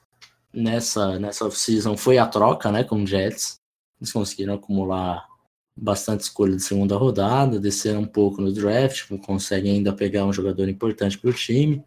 nessa, 0.52 1.18
nessa 1.18 1.46
off-season 1.46 1.96
foi 1.96 2.18
a 2.18 2.26
troca 2.26 2.70
né, 2.70 2.84
com 2.84 3.02
o 3.02 3.06
Jets. 3.06 3.56
Eles 4.00 4.12
conseguiram 4.12 4.54
acumular 4.54 5.28
bastante 5.76 6.20
escolha 6.20 6.56
de 6.56 6.62
segunda 6.62 6.96
rodada, 6.96 7.58
desceram 7.58 8.00
um 8.00 8.06
pouco 8.06 8.40
no 8.40 8.52
draft, 8.52 9.08
conseguem 9.24 9.76
ainda 9.76 9.92
pegar 9.92 10.24
um 10.24 10.32
jogador 10.32 10.68
importante 10.68 11.18
para 11.18 11.30
o 11.30 11.34
time. 11.34 11.84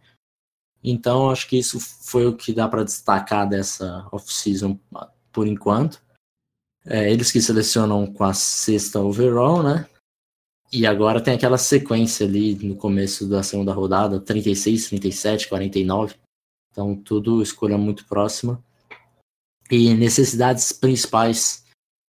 Então, 0.82 1.30
acho 1.30 1.48
que 1.48 1.56
isso 1.56 1.78
foi 1.80 2.26
o 2.26 2.36
que 2.36 2.52
dá 2.52 2.68
para 2.68 2.84
destacar 2.84 3.48
dessa 3.48 4.06
off-season 4.12 4.78
por 5.32 5.46
enquanto. 5.46 6.02
É, 6.84 7.10
eles 7.10 7.32
que 7.32 7.40
selecionam 7.40 8.06
com 8.06 8.24
a 8.24 8.34
sexta 8.34 9.00
overall, 9.00 9.62
né? 9.62 9.88
E 10.70 10.86
agora 10.86 11.20
tem 11.20 11.34
aquela 11.34 11.56
sequência 11.56 12.26
ali 12.26 12.54
no 12.56 12.76
começo 12.76 13.26
da 13.28 13.42
segunda 13.42 13.72
rodada, 13.72 14.20
36, 14.20 14.88
37, 14.88 15.48
49. 15.48 16.16
Então, 16.74 16.96
tudo 16.96 17.40
escolha 17.40 17.78
muito 17.78 18.04
próxima. 18.04 18.60
E 19.70 19.94
necessidades 19.94 20.72
principais 20.72 21.64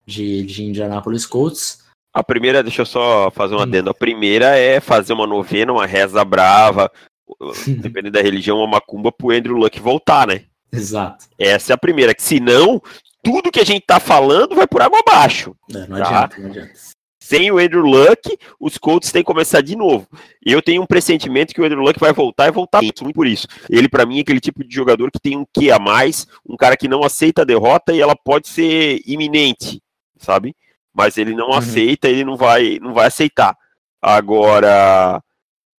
de, 0.06 0.44
de 0.44 0.62
Indianapolis 0.62 1.26
Colts. 1.26 1.82
A 2.14 2.22
primeira, 2.22 2.62
deixa 2.62 2.82
eu 2.82 2.86
só 2.86 3.28
fazer 3.32 3.56
um 3.56 3.58
hum. 3.58 3.62
adendo. 3.62 3.90
A 3.90 3.94
primeira 3.94 4.56
é 4.56 4.78
fazer 4.78 5.14
uma 5.14 5.26
novena, 5.26 5.72
uma 5.72 5.84
reza 5.84 6.24
brava, 6.24 6.88
dependendo 7.66 8.12
da 8.12 8.22
religião, 8.22 8.58
uma 8.58 8.68
macumba 8.68 9.10
pro 9.10 9.32
Andrew 9.32 9.56
Luck 9.56 9.80
voltar, 9.80 10.28
né? 10.28 10.44
Exato. 10.72 11.26
Essa 11.36 11.72
é 11.72 11.74
a 11.74 11.78
primeira, 11.78 12.14
que 12.14 12.22
senão, 12.22 12.80
tudo 13.20 13.50
que 13.50 13.60
a 13.60 13.64
gente 13.64 13.84
tá 13.84 13.98
falando 13.98 14.54
vai 14.54 14.68
por 14.68 14.80
água 14.80 15.00
abaixo. 15.00 15.56
É, 15.74 15.86
não, 15.88 15.98
tá? 15.98 16.24
adianta, 16.24 16.38
não 16.38 16.50
adianta 16.50 16.92
sem 17.32 17.50
o 17.50 17.56
Andrew 17.56 17.80
Luck, 17.80 18.38
os 18.60 18.76
Colts 18.76 19.10
têm 19.10 19.22
que 19.22 19.26
começar 19.26 19.62
de 19.62 19.74
novo. 19.74 20.06
Eu 20.44 20.60
tenho 20.60 20.82
um 20.82 20.86
pressentimento 20.86 21.54
que 21.54 21.62
o 21.62 21.64
Andrew 21.64 21.80
Luck 21.80 21.98
vai 21.98 22.12
voltar 22.12 22.48
e 22.48 22.50
voltar 22.50 22.82
muito 22.82 23.10
por 23.14 23.26
isso. 23.26 23.48
Ele, 23.70 23.88
para 23.88 24.04
mim, 24.04 24.18
é 24.18 24.20
aquele 24.20 24.38
tipo 24.38 24.62
de 24.62 24.74
jogador 24.74 25.10
que 25.10 25.18
tem 25.18 25.38
um 25.38 25.46
quê 25.50 25.70
a 25.70 25.78
mais, 25.78 26.26
um 26.46 26.58
cara 26.58 26.76
que 26.76 26.86
não 26.86 27.02
aceita 27.02 27.40
a 27.40 27.46
derrota 27.46 27.94
e 27.94 28.02
ela 28.02 28.14
pode 28.14 28.48
ser 28.48 29.00
iminente, 29.06 29.82
sabe? 30.18 30.54
Mas 30.92 31.16
ele 31.16 31.34
não 31.34 31.48
uhum. 31.48 31.54
aceita, 31.54 32.06
ele 32.06 32.22
não 32.22 32.36
vai, 32.36 32.78
não 32.82 32.92
vai 32.92 33.06
aceitar. 33.06 33.56
Agora, 34.02 35.22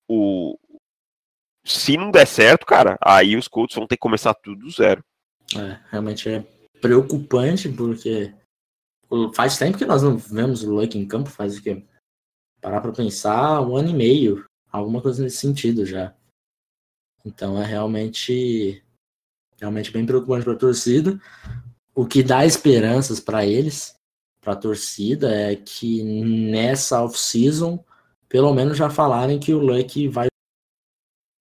o 0.08 0.58
se 1.64 1.96
não 1.98 2.10
der 2.10 2.26
certo, 2.26 2.66
cara, 2.66 2.98
aí 3.00 3.38
os 3.38 3.48
Colts 3.48 3.76
vão 3.76 3.86
ter 3.86 3.96
que 3.96 4.02
começar 4.02 4.34
tudo 4.34 4.66
do 4.66 4.72
zero. 4.72 5.04
É, 5.56 5.78
realmente 5.92 6.28
é 6.30 6.44
preocupante 6.82 7.70
porque 7.70 8.34
Faz 9.34 9.58
tempo 9.58 9.78
que 9.78 9.86
nós 9.86 10.02
não 10.02 10.18
vemos 10.18 10.64
o 10.64 10.72
Luck 10.72 10.98
em 10.98 11.08
campo, 11.08 11.30
faz 11.30 11.58
o 11.58 11.62
quê? 11.62 11.86
Parar 12.60 12.82
pra 12.82 12.92
pensar, 12.92 13.62
um 13.62 13.76
ano 13.76 13.90
e 13.90 13.94
meio, 13.94 14.46
alguma 14.72 15.02
coisa 15.02 15.22
nesse 15.22 15.38
sentido 15.38 15.86
já. 15.86 16.16
Então 17.26 17.62
é 17.62 17.66
realmente, 17.66 18.84
realmente 19.60 19.92
bem 19.92 20.06
preocupante 20.06 20.44
para 20.44 20.54
a 20.54 20.58
torcida. 20.58 21.20
O 21.96 22.06
que 22.06 22.24
dá 22.24 22.46
esperanças 22.46 23.20
para 23.20 23.46
eles, 23.46 23.96
para 24.42 24.54
a 24.54 24.58
torcida, 24.58 25.34
é 25.34 25.56
que 25.56 26.04
nessa 26.24 27.04
off-season, 27.04 27.84
pelo 28.28 28.54
menos 28.54 28.78
já 28.78 28.90
falarem 28.90 29.40
que 29.40 29.54
o 29.54 29.60
Luck 29.60 30.08
vai. 30.08 30.28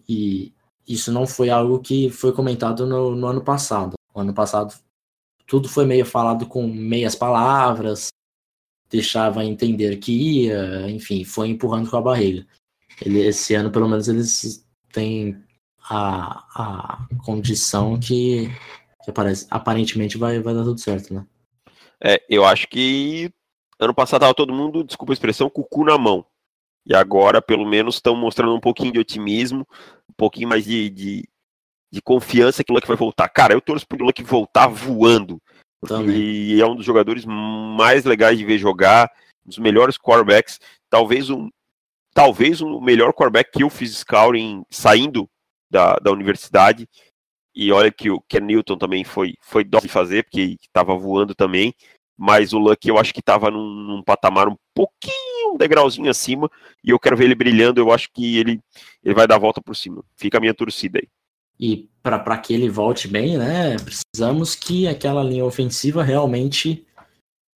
E 0.08 0.54
isso 0.86 1.10
não 1.10 1.26
foi 1.26 1.48
algo 1.48 1.80
que 1.80 2.10
foi 2.10 2.32
comentado 2.32 2.86
no, 2.86 3.16
no 3.16 3.26
ano 3.26 3.42
passado. 3.42 3.94
O 4.14 4.20
ano 4.20 4.34
passado 4.34 4.74
tudo 5.52 5.68
foi 5.68 5.84
meio 5.84 6.06
falado 6.06 6.46
com 6.46 6.66
meias 6.66 7.14
palavras, 7.14 8.08
deixava 8.88 9.44
entender 9.44 9.98
que 9.98 10.10
ia, 10.46 10.90
enfim, 10.90 11.24
foi 11.24 11.48
empurrando 11.48 11.90
com 11.90 11.96
a 11.98 12.00
barriga. 12.00 12.46
Ele, 13.04 13.20
esse 13.20 13.52
ano, 13.54 13.70
pelo 13.70 13.86
menos, 13.86 14.08
eles 14.08 14.66
têm 14.90 15.36
a, 15.90 16.42
a 16.54 17.06
condição 17.22 18.00
que, 18.00 18.48
que 19.04 19.10
aparece, 19.10 19.46
aparentemente 19.50 20.16
vai, 20.16 20.40
vai 20.40 20.54
dar 20.54 20.64
tudo 20.64 20.80
certo, 20.80 21.12
né? 21.12 21.26
É, 22.02 22.18
eu 22.30 22.46
acho 22.46 22.66
que 22.66 23.30
ano 23.78 23.92
passado 23.92 24.22
tava 24.22 24.32
todo 24.32 24.54
mundo, 24.54 24.82
desculpa 24.82 25.12
a 25.12 25.16
expressão, 25.16 25.50
com 25.50 25.60
o 25.60 25.66
cu 25.66 25.84
na 25.84 25.98
mão. 25.98 26.24
E 26.86 26.94
agora, 26.94 27.42
pelo 27.42 27.66
menos, 27.66 27.96
estão 27.96 28.16
mostrando 28.16 28.54
um 28.54 28.60
pouquinho 28.60 28.94
de 28.94 29.00
otimismo, 29.00 29.68
um 30.08 30.14
pouquinho 30.16 30.48
mais 30.48 30.64
de, 30.64 30.88
de, 30.88 31.28
de 31.92 32.00
confiança 32.00 32.64
que 32.64 32.72
o 32.72 32.74
Luck 32.74 32.88
vai 32.88 32.96
voltar. 32.96 33.28
Cara, 33.28 33.52
eu 33.52 33.60
torço 33.60 33.86
pro 33.86 34.02
Luck 34.02 34.22
voltar 34.22 34.66
voando. 34.66 35.40
Também. 35.86 36.16
E 36.16 36.60
é 36.60 36.66
um 36.66 36.74
dos 36.74 36.86
jogadores 36.86 37.24
mais 37.26 38.04
legais 38.04 38.38
de 38.38 38.44
ver 38.44 38.58
jogar, 38.58 39.10
um 39.44 39.48
dos 39.50 39.58
melhores 39.58 39.98
quarterbacks, 39.98 40.58
talvez 40.88 41.28
um 41.28 41.50
talvez 42.14 42.60
o 42.60 42.80
melhor 42.80 43.12
quarterback 43.12 43.50
que 43.50 43.62
eu 43.62 43.70
fiz 43.70 43.98
scouting 43.98 44.64
saindo 44.70 45.28
da, 45.70 45.96
da 45.96 46.10
universidade. 46.10 46.88
E 47.54 47.70
olha 47.72 47.90
que 47.90 48.10
o 48.10 48.20
Ken 48.22 48.40
Newton 48.40 48.76
também 48.76 49.04
foi, 49.04 49.34
foi 49.40 49.64
dó 49.64 49.78
de 49.78 49.88
fazer, 49.88 50.24
porque 50.24 50.56
estava 50.60 50.94
voando 50.94 51.34
também. 51.34 51.74
Mas 52.16 52.52
o 52.52 52.58
Luck 52.58 52.86
eu 52.86 52.98
acho 52.98 53.12
que 53.12 53.20
estava 53.20 53.50
num, 53.50 53.68
num, 53.68 54.02
patamar 54.02 54.48
um 54.48 54.56
pouquinho, 54.74 55.54
um 55.54 55.56
degrauzinho 55.56 56.10
acima. 56.10 56.50
E 56.84 56.90
eu 56.90 56.98
quero 56.98 57.16
ver 57.16 57.24
ele 57.24 57.34
brilhando. 57.34 57.80
Eu 57.80 57.92
acho 57.92 58.08
que 58.12 58.38
ele, 58.38 58.60
ele 59.02 59.14
vai 59.14 59.26
dar 59.26 59.36
a 59.36 59.38
volta 59.38 59.60
por 59.60 59.74
cima. 59.74 60.04
Fica 60.16 60.38
a 60.38 60.40
minha 60.40 60.54
torcida 60.54 60.98
aí. 60.98 61.08
E 61.62 61.88
para 62.02 62.38
que 62.38 62.52
ele 62.52 62.68
volte 62.68 63.06
bem, 63.06 63.38
né? 63.38 63.76
Precisamos 63.76 64.56
que 64.56 64.88
aquela 64.88 65.22
linha 65.22 65.44
ofensiva 65.44 66.02
realmente 66.02 66.84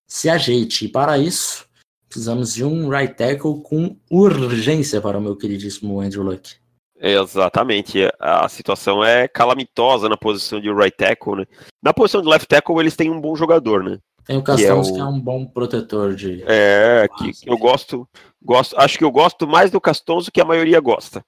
se 0.09 0.29
ajeite. 0.29 0.85
E 0.85 0.89
para 0.89 1.19
isso, 1.19 1.67
precisamos 2.09 2.55
de 2.55 2.65
um 2.65 2.89
right 2.89 3.13
tackle 3.15 3.61
com 3.63 3.97
urgência 4.09 5.01
para 5.01 5.19
o 5.19 5.21
meu 5.21 5.35
queridíssimo 5.35 6.01
Andrew 6.01 6.23
Luck. 6.23 6.55
Exatamente. 7.01 8.09
A 8.21 8.49
situação 8.49 9.05
é 9.05 9.27
calamitosa 9.27 10.09
na 10.09 10.17
posição 10.17 10.61
de 10.61 10.73
right 10.73 10.97
tackle, 10.97 11.39
né? 11.39 11.47
Na 11.83 11.93
posição 11.93 12.23
de 12.23 12.29
left 12.29 12.47
tackle, 12.47 12.79
eles 12.79 12.95
têm 12.95 13.11
um 13.11 13.21
bom 13.21 13.35
jogador, 13.35 13.83
né? 13.83 13.99
Tem 14.25 14.37
o 14.37 14.43
Castonzo, 14.43 14.93
que 14.93 15.01
é, 15.01 15.03
o... 15.03 15.07
que 15.07 15.15
é 15.15 15.17
um 15.17 15.21
bom 15.21 15.45
protetor 15.45 16.15
de. 16.15 16.45
É, 16.47 17.09
que, 17.19 17.33
que 17.33 17.51
eu 17.51 17.59
gosto, 17.59 18.09
gosto. 18.41 18.79
Acho 18.79 18.99
que 18.99 19.05
eu 19.05 19.11
gosto 19.11 19.49
mais 19.49 19.73
do 19.73 19.81
Castonzo 19.81 20.31
que 20.31 20.41
a 20.41 20.45
maioria 20.45 20.79
gosta. 20.79 21.25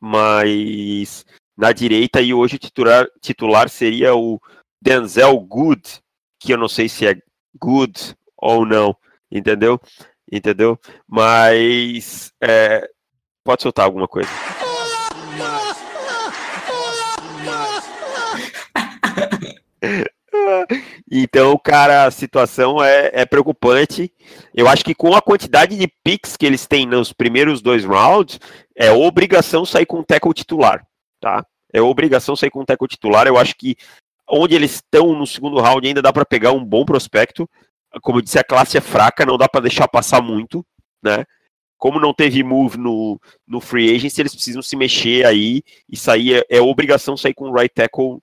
Mas 0.00 1.26
na 1.56 1.72
direita, 1.72 2.20
e 2.20 2.32
hoje 2.32 2.58
titular, 2.58 3.06
titular 3.20 3.68
seria 3.68 4.14
o 4.14 4.40
Denzel 4.80 5.38
Good, 5.40 6.00
que 6.40 6.52
eu 6.52 6.58
não 6.58 6.68
sei 6.68 6.88
se 6.88 7.06
é 7.06 7.16
good 7.58 8.16
ou 8.36 8.66
não, 8.66 8.96
entendeu? 9.30 9.80
Entendeu? 10.30 10.78
Mas 11.06 12.32
é, 12.40 12.88
pode 13.44 13.62
soltar 13.62 13.84
alguma 13.84 14.08
coisa. 14.08 14.30
Então, 21.10 21.58
cara, 21.62 22.06
a 22.06 22.10
situação 22.10 22.82
é, 22.82 23.10
é, 23.12 23.26
preocupante. 23.26 24.10
Eu 24.54 24.66
acho 24.66 24.84
que 24.84 24.94
com 24.94 25.14
a 25.14 25.20
quantidade 25.20 25.76
de 25.76 25.86
picks 26.02 26.36
que 26.36 26.46
eles 26.46 26.66
têm 26.66 26.86
nos 26.86 27.12
primeiros 27.12 27.60
dois 27.60 27.84
rounds, 27.84 28.40
é 28.74 28.90
obrigação 28.90 29.64
sair 29.64 29.84
com 29.84 30.00
o 30.00 30.04
tackle 30.04 30.32
titular, 30.32 30.86
tá? 31.22 31.46
É 31.72 31.80
obrigação 31.80 32.36
sair 32.36 32.50
com 32.50 32.60
o 32.60 32.66
tackle 32.66 32.86
titular. 32.86 33.26
Eu 33.26 33.38
acho 33.38 33.54
que 33.56 33.76
onde 34.28 34.54
eles 34.54 34.74
estão 34.74 35.14
no 35.14 35.26
segundo 35.26 35.58
round 35.58 35.86
ainda 35.86 36.02
dá 36.02 36.12
para 36.12 36.26
pegar 36.26 36.52
um 36.52 36.62
bom 36.62 36.84
prospecto. 36.84 37.48
Como 38.02 38.18
eu 38.18 38.22
disse, 38.22 38.38
a 38.38 38.44
classe 38.44 38.76
é 38.76 38.80
fraca, 38.80 39.24
não 39.24 39.38
dá 39.38 39.48
para 39.48 39.62
deixar 39.62 39.88
passar 39.88 40.20
muito, 40.20 40.64
né? 41.02 41.24
como 41.82 41.98
não 41.98 42.14
teve 42.14 42.44
move 42.44 42.78
no, 42.78 43.20
no 43.44 43.60
free 43.60 43.92
agency, 43.92 44.20
eles 44.20 44.32
precisam 44.32 44.62
se 44.62 44.76
mexer 44.76 45.26
aí 45.26 45.64
e 45.88 45.96
sair, 45.96 46.34
é, 46.48 46.58
é 46.58 46.60
obrigação 46.60 47.16
sair 47.16 47.34
com 47.34 47.50
o 47.50 47.52
right 47.52 47.74
tackle 47.74 48.20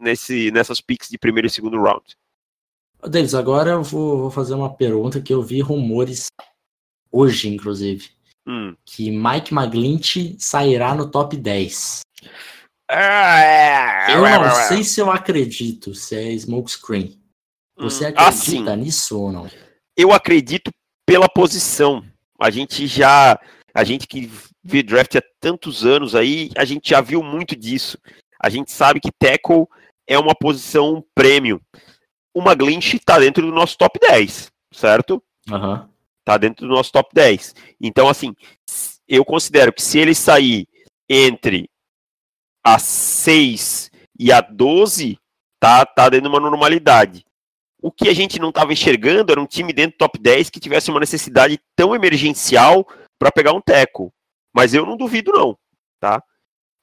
nesse, 0.00 0.50
nessas 0.52 0.80
picks 0.80 1.10
de 1.10 1.18
primeiro 1.18 1.46
e 1.46 1.50
segundo 1.50 1.82
round. 1.82 2.16
Deles, 3.06 3.34
agora 3.34 3.72
eu 3.72 3.82
vou, 3.82 4.16
vou, 4.20 4.30
fazer 4.30 4.54
uma 4.54 4.72
pergunta 4.72 5.20
que 5.20 5.34
eu 5.34 5.42
vi 5.42 5.60
rumores 5.60 6.28
hoje, 7.12 7.50
inclusive. 7.50 8.08
Hum. 8.46 8.74
Que 8.86 9.10
Mike 9.10 9.52
McGlinch 9.52 10.36
sairá 10.38 10.94
no 10.94 11.10
top 11.10 11.36
10. 11.36 12.00
Eu 14.10 14.22
não 14.22 14.54
sei 14.68 14.82
se 14.82 15.00
eu 15.00 15.10
acredito 15.10 15.94
se 15.94 16.16
é 16.16 16.32
smokescreen. 16.32 17.20
Você 17.76 18.04
hum, 18.04 18.08
acredita 18.08 18.28
assim, 18.28 18.76
nisso 18.76 19.20
ou 19.20 19.30
não? 19.30 19.50
Eu 19.96 20.12
acredito 20.12 20.70
pela 21.06 21.28
posição. 21.28 22.04
A 22.40 22.50
gente 22.50 22.86
já, 22.86 23.38
a 23.74 23.84
gente 23.84 24.06
que 24.06 24.30
vê 24.62 24.82
draft 24.82 25.14
há 25.16 25.22
tantos 25.40 25.84
anos 25.84 26.14
aí, 26.14 26.50
a 26.56 26.64
gente 26.64 26.90
já 26.90 27.00
viu 27.00 27.22
muito 27.22 27.54
disso. 27.54 27.98
A 28.40 28.48
gente 28.48 28.70
sabe 28.70 29.00
que 29.00 29.10
tackle 29.12 29.66
é 30.06 30.18
uma 30.18 30.34
posição 30.34 31.04
premium. 31.14 31.60
O 32.34 32.40
McGlinch 32.40 32.96
está 32.96 33.18
dentro 33.18 33.44
do 33.44 33.52
nosso 33.52 33.76
top 33.76 33.98
10, 33.98 34.50
certo? 34.72 35.22
Uhum. 35.50 35.88
Tá 36.24 36.38
dentro 36.38 36.66
do 36.66 36.74
nosso 36.74 36.92
top 36.92 37.10
10. 37.12 37.54
Então, 37.80 38.08
assim, 38.08 38.34
eu 39.08 39.24
considero 39.24 39.72
que 39.72 39.82
se 39.82 39.98
ele 39.98 40.14
sair 40.14 40.68
entre 41.08 41.68
a 42.64 42.78
6 42.78 43.90
e 44.18 44.32
a 44.32 44.40
12, 44.40 45.18
tá, 45.60 45.84
tá 45.86 46.08
dentro 46.08 46.28
de 46.28 46.34
uma 46.34 46.40
normalidade. 46.40 47.24
O 47.80 47.92
que 47.92 48.08
a 48.08 48.14
gente 48.14 48.40
não 48.40 48.48
estava 48.48 48.72
enxergando 48.72 49.32
era 49.32 49.40
um 49.40 49.46
time 49.46 49.72
dentro 49.72 49.92
do 49.92 49.98
top 49.98 50.18
10 50.18 50.50
que 50.50 50.58
tivesse 50.58 50.90
uma 50.90 50.98
necessidade 50.98 51.60
tão 51.76 51.94
emergencial 51.94 52.86
para 53.18 53.30
pegar 53.30 53.52
um 53.52 53.60
teco. 53.60 54.12
Mas 54.52 54.74
eu 54.74 54.84
não 54.84 54.96
duvido, 54.96 55.32
não, 55.32 55.56
tá? 56.00 56.22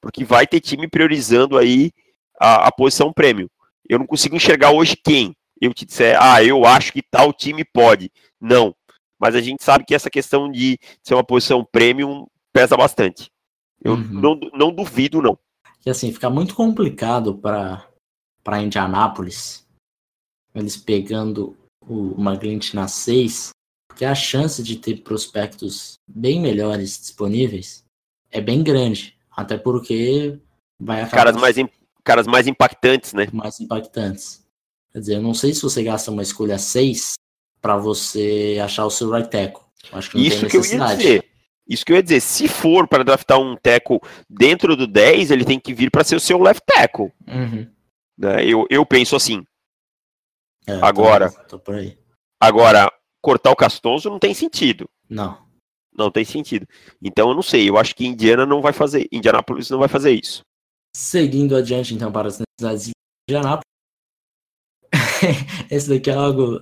Porque 0.00 0.24
vai 0.24 0.46
ter 0.46 0.60
time 0.60 0.88
priorizando 0.88 1.58
aí 1.58 1.92
a, 2.40 2.68
a 2.68 2.72
posição 2.72 3.12
prêmio. 3.12 3.50
Eu 3.88 3.98
não 3.98 4.06
consigo 4.06 4.36
enxergar 4.36 4.70
hoje 4.70 4.96
quem. 4.96 5.36
Eu 5.60 5.72
te 5.72 5.84
disser, 5.84 6.16
ah, 6.20 6.42
eu 6.42 6.64
acho 6.64 6.92
que 6.92 7.02
tal 7.02 7.32
time 7.32 7.64
pode. 7.64 8.10
Não. 8.40 8.74
Mas 9.18 9.34
a 9.34 9.40
gente 9.40 9.62
sabe 9.62 9.84
que 9.84 9.94
essa 9.94 10.10
questão 10.10 10.50
de 10.50 10.78
ser 11.02 11.14
uma 11.14 11.24
posição 11.24 11.64
premium 11.64 12.26
pesa 12.52 12.76
bastante. 12.76 13.30
Eu 13.82 13.92
uhum. 13.92 13.98
não, 13.98 14.40
não 14.54 14.72
duvido, 14.72 15.22
não. 15.22 15.38
E 15.86 15.90
assim, 15.90 16.12
fica 16.12 16.28
muito 16.28 16.54
complicado 16.54 17.36
para 17.36 18.60
Indianápolis 18.60 19.64
eles 20.52 20.76
pegando 20.76 21.56
o 21.86 22.20
Maglint 22.20 22.72
na 22.72 22.88
6, 22.88 23.50
porque 23.86 24.04
a 24.04 24.14
chance 24.14 24.62
de 24.62 24.76
ter 24.76 25.02
prospectos 25.02 25.94
bem 26.08 26.40
melhores 26.40 26.98
disponíveis 26.98 27.84
é 28.30 28.40
bem 28.40 28.62
grande. 28.62 29.16
Até 29.30 29.58
porque 29.58 30.38
vai 30.80 31.02
acabar. 31.02 31.24
Caras 31.24 31.36
mais, 31.36 31.56
caras 32.02 32.26
mais 32.26 32.46
impactantes, 32.46 33.12
né? 33.12 33.28
Mais 33.32 33.60
impactantes. 33.60 34.42
Quer 34.92 35.00
dizer, 35.00 35.14
eu 35.16 35.22
não 35.22 35.34
sei 35.34 35.52
se 35.52 35.60
você 35.60 35.82
gasta 35.82 36.10
uma 36.10 36.22
escolha 36.22 36.58
6 36.58 37.14
para 37.60 37.76
você 37.76 38.58
achar 38.62 38.86
o 38.86 38.90
seu 38.90 39.10
right 39.10 39.30
tackle. 39.30 39.62
Acho 39.92 40.10
que 40.10 40.16
não 40.16 40.24
Isso 40.24 40.36
tem 40.40 40.44
necessidade. 40.44 41.02
Que 41.02 41.08
eu 41.08 41.12
ia 41.12 41.18
dizer. 41.20 41.25
Isso 41.68 41.84
que 41.84 41.92
eu 41.92 41.96
ia 41.96 42.02
dizer, 42.02 42.20
se 42.20 42.46
for 42.46 42.86
para 42.86 43.02
draftar 43.02 43.40
um 43.40 43.56
tackle 43.56 44.00
dentro 44.30 44.76
do 44.76 44.86
10, 44.86 45.30
ele 45.30 45.44
tem 45.44 45.58
que 45.58 45.74
vir 45.74 45.90
para 45.90 46.04
ser 46.04 46.16
o 46.16 46.20
seu 46.20 46.38
left 46.38 46.62
tackle. 46.64 47.12
Uhum. 47.26 47.68
Né? 48.16 48.44
Eu, 48.44 48.66
eu 48.70 48.86
penso 48.86 49.16
assim. 49.16 49.44
É, 50.66 50.74
agora, 50.82 51.30
tô, 51.48 51.58
tô 51.58 51.72
agora, 52.40 52.90
cortar 53.20 53.50
o 53.50 53.56
Castonzo 53.56 54.10
não 54.10 54.18
tem 54.18 54.34
sentido. 54.34 54.88
Não. 55.08 55.44
Não 55.96 56.10
tem 56.10 56.24
sentido. 56.24 56.66
Então 57.02 57.30
eu 57.30 57.34
não 57.34 57.42
sei, 57.42 57.68
eu 57.68 57.76
acho 57.76 57.94
que 57.94 58.06
Indiana 58.06 58.44
não 58.44 58.60
vai 58.60 58.72
fazer, 58.72 59.08
Indianapolis 59.10 59.70
não 59.70 59.78
vai 59.78 59.88
fazer 59.88 60.12
isso. 60.12 60.42
Seguindo 60.94 61.56
adiante 61.56 61.94
então 61.94 62.12
para 62.12 62.28
as 62.28 62.40
necessidades 62.40 62.86
de 62.86 62.92
Indianapolis. 63.28 63.64
Esse 65.70 65.88
daqui 65.88 66.10
é 66.10 66.14
algo 66.14 66.58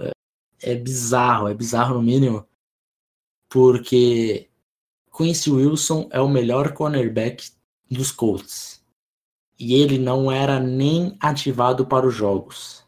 é 0.63 0.75
bizarro, 0.75 1.49
é 1.49 1.55
bizarro 1.55 1.95
no 1.95 2.03
mínimo, 2.03 2.47
porque 3.51 4.49
Quincy 5.17 5.51
Wilson 5.51 6.09
é 6.11 6.21
o 6.21 6.29
melhor 6.29 6.73
cornerback 6.73 7.51
dos 7.91 8.11
Colts. 8.11 8.83
E 9.59 9.75
ele 9.75 9.99
não 9.99 10.31
era 10.31 10.59
nem 10.59 11.17
ativado 11.21 11.87
para 11.87 12.07
os 12.07 12.15
jogos. 12.15 12.85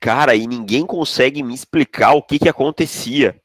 Cara, 0.00 0.34
e 0.34 0.46
ninguém 0.46 0.86
consegue 0.86 1.42
me 1.42 1.54
explicar 1.54 2.12
o 2.12 2.22
que 2.22 2.38
que 2.38 2.48
acontecia, 2.48 3.38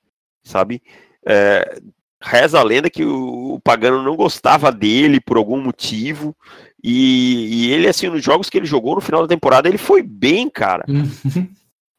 sabe? 0.43 0.81
É, 1.25 1.81
reza 2.21 2.59
a 2.59 2.63
lenda 2.63 2.89
que 2.89 3.03
o, 3.03 3.55
o, 3.55 3.59
Pagano 3.59 4.01
não 4.01 4.15
gostava 4.15 4.71
dele 4.71 5.19
por 5.19 5.35
algum 5.35 5.59
motivo. 5.59 6.35
E, 6.81 7.67
e, 7.67 7.71
ele, 7.71 7.87
assim, 7.87 8.07
nos 8.07 8.23
jogos 8.23 8.49
que 8.49 8.57
ele 8.57 8.65
jogou 8.65 8.95
no 8.95 9.01
final 9.01 9.21
da 9.21 9.27
temporada, 9.27 9.67
ele 9.67 9.77
foi 9.77 10.01
bem, 10.01 10.49
cara. 10.49 10.85
Uhum. 10.87 11.49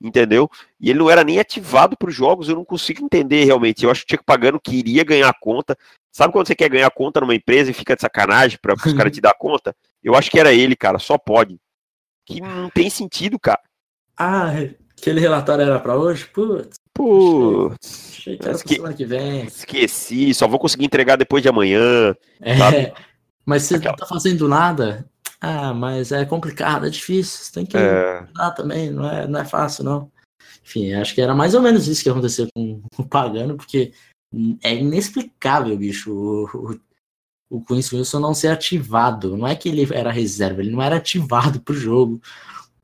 Entendeu? 0.02 0.50
E 0.80 0.90
ele 0.90 0.98
não 0.98 1.10
era 1.10 1.24
nem 1.24 1.38
ativado 1.38 1.96
para 1.96 2.08
os 2.08 2.14
jogos, 2.14 2.48
eu 2.48 2.54
não 2.54 2.64
consigo 2.64 3.04
entender 3.04 3.44
realmente. 3.44 3.84
Eu 3.84 3.90
acho 3.90 4.06
que 4.06 4.14
o 4.14 4.24
Pagano 4.24 4.60
queria 4.60 5.04
ganhar 5.04 5.34
conta. 5.40 5.76
Sabe 6.14 6.32
quando 6.32 6.46
você 6.46 6.54
quer 6.54 6.68
ganhar 6.68 6.88
conta 6.92 7.20
numa 7.20 7.34
empresa 7.34 7.72
e 7.72 7.74
fica 7.74 7.96
de 7.96 8.00
sacanagem 8.00 8.56
para 8.62 8.74
os 8.74 8.92
caras 8.94 9.12
te 9.12 9.20
dar 9.20 9.34
conta? 9.34 9.74
Eu 10.00 10.14
acho 10.14 10.30
que 10.30 10.38
era 10.38 10.52
ele, 10.52 10.76
cara, 10.76 11.00
só 11.00 11.18
pode. 11.18 11.58
Que 12.24 12.40
não 12.40 12.70
tem 12.70 12.88
sentido, 12.88 13.36
cara. 13.36 13.60
Ah, 14.16 14.52
aquele 14.96 15.18
relatório 15.18 15.62
era 15.62 15.80
para 15.80 15.96
hoje? 15.96 16.24
Putz. 16.26 16.76
Putz. 16.94 18.10
Achei 18.12 18.38
que 18.38 18.46
era 18.46 18.54
Esque... 18.54 18.76
semana 18.76 18.94
que 18.94 19.04
vem. 19.04 19.46
Esqueci, 19.46 20.32
só 20.32 20.46
vou 20.46 20.60
conseguir 20.60 20.84
entregar 20.84 21.16
depois 21.16 21.42
de 21.42 21.48
amanhã. 21.48 22.14
É, 22.40 22.56
sabe? 22.58 22.92
mas 23.44 23.64
você 23.64 23.74
Aquela... 23.74 23.90
não 23.90 23.96
tá 23.96 24.06
fazendo 24.06 24.48
nada. 24.48 25.04
Ah, 25.40 25.74
mas 25.74 26.12
é 26.12 26.24
complicado, 26.24 26.86
é 26.86 26.90
difícil. 26.90 27.44
Você 27.44 27.52
tem 27.52 27.66
que 27.66 27.76
é... 27.76 28.24
também, 28.54 28.88
não 28.88 29.10
é, 29.10 29.26
não 29.26 29.40
é 29.40 29.44
fácil, 29.44 29.82
não. 29.82 30.12
Enfim, 30.64 30.92
acho 30.92 31.12
que 31.12 31.20
era 31.20 31.34
mais 31.34 31.54
ou 31.54 31.60
menos 31.60 31.88
isso 31.88 32.04
que 32.04 32.08
aconteceu 32.08 32.46
com 32.54 32.80
o 32.96 33.04
Pagano, 33.04 33.56
porque 33.56 33.92
é 34.62 34.74
inexplicável, 34.74 35.76
bicho, 35.76 36.12
o, 36.12 36.44
o, 36.44 36.80
o 37.50 37.64
Quincy 37.64 37.96
Wilson 37.96 38.20
não 38.20 38.34
ser 38.34 38.48
ativado. 38.48 39.36
Não 39.36 39.46
é 39.46 39.54
que 39.54 39.68
ele 39.68 39.86
era 39.94 40.10
reserva, 40.10 40.60
ele 40.60 40.70
não 40.70 40.82
era 40.82 40.96
ativado 40.96 41.60
pro 41.60 41.74
jogo. 41.74 42.20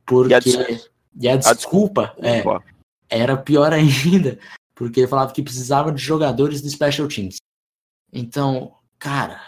Porque. 0.04 0.32
E 0.32 0.56
a, 0.56 0.80
e 1.16 1.28
a 1.28 1.36
desculpa, 1.36 2.14
a 2.18 2.20
desculpa. 2.20 2.64
É, 3.08 3.18
era 3.22 3.36
pior 3.36 3.72
ainda, 3.74 4.38
porque 4.74 5.00
ele 5.00 5.08
falava 5.08 5.32
que 5.32 5.42
precisava 5.42 5.92
de 5.92 6.02
jogadores 6.02 6.60
do 6.60 6.70
Special 6.70 7.08
Teams. 7.08 7.36
Então, 8.12 8.74
cara, 8.98 9.40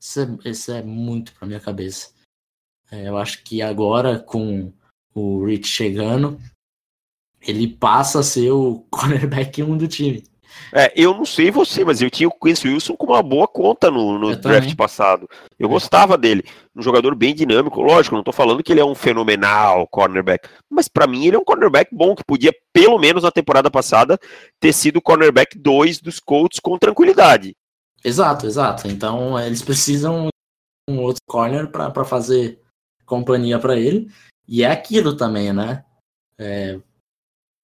isso 0.00 0.20
é, 0.20 0.50
isso 0.50 0.72
é 0.72 0.82
muito 0.82 1.32
pra 1.34 1.46
minha 1.46 1.60
cabeça. 1.60 2.12
É, 2.90 3.08
eu 3.08 3.16
acho 3.18 3.42
que 3.42 3.60
agora, 3.60 4.18
com 4.18 4.72
o 5.14 5.44
Rich 5.44 5.68
chegando, 5.68 6.40
ele 7.40 7.68
passa 7.68 8.20
a 8.20 8.22
ser 8.22 8.50
o 8.50 8.80
cornerback 8.90 9.62
1 9.62 9.76
do 9.76 9.88
time. 9.88 10.24
É, 10.72 10.92
eu 10.96 11.14
não 11.14 11.24
sei 11.24 11.50
você, 11.50 11.84
mas 11.84 12.00
eu 12.02 12.10
tinha 12.10 12.28
o 12.28 12.34
Wilson 12.42 12.96
com 12.96 13.06
uma 13.06 13.22
boa 13.22 13.46
conta 13.46 13.90
no, 13.90 14.18
no 14.18 14.36
draft 14.36 14.60
também. 14.60 14.76
passado. 14.76 15.28
Eu 15.58 15.68
é. 15.68 15.70
gostava 15.70 16.16
dele. 16.16 16.44
Um 16.76 16.82
jogador 16.82 17.14
bem 17.14 17.34
dinâmico, 17.34 17.80
lógico, 17.80 18.14
não 18.14 18.22
tô 18.22 18.32
falando 18.32 18.62
que 18.62 18.72
ele 18.72 18.80
é 18.80 18.84
um 18.84 18.94
fenomenal 18.94 19.86
cornerback, 19.88 20.48
mas 20.70 20.86
para 20.86 21.06
mim 21.06 21.26
ele 21.26 21.36
é 21.36 21.38
um 21.38 21.44
cornerback 21.44 21.92
bom, 21.92 22.14
que 22.14 22.22
podia, 22.24 22.52
pelo 22.72 22.98
menos 22.98 23.24
na 23.24 23.30
temporada 23.30 23.70
passada, 23.70 24.18
ter 24.60 24.72
sido 24.72 24.98
o 24.98 25.02
cornerback 25.02 25.58
2 25.58 26.00
dos 26.00 26.20
Colts 26.20 26.60
com 26.60 26.78
tranquilidade. 26.78 27.56
Exato, 28.04 28.46
exato. 28.46 28.86
Então 28.86 29.38
eles 29.40 29.62
precisam 29.62 30.28
um 30.88 31.00
outro 31.00 31.20
corner 31.26 31.68
para 31.68 32.04
fazer 32.04 32.60
companhia 33.04 33.58
para 33.58 33.76
ele. 33.76 34.10
E 34.46 34.62
é 34.62 34.70
aquilo 34.70 35.16
também, 35.16 35.52
né? 35.52 35.84
É, 36.38 36.78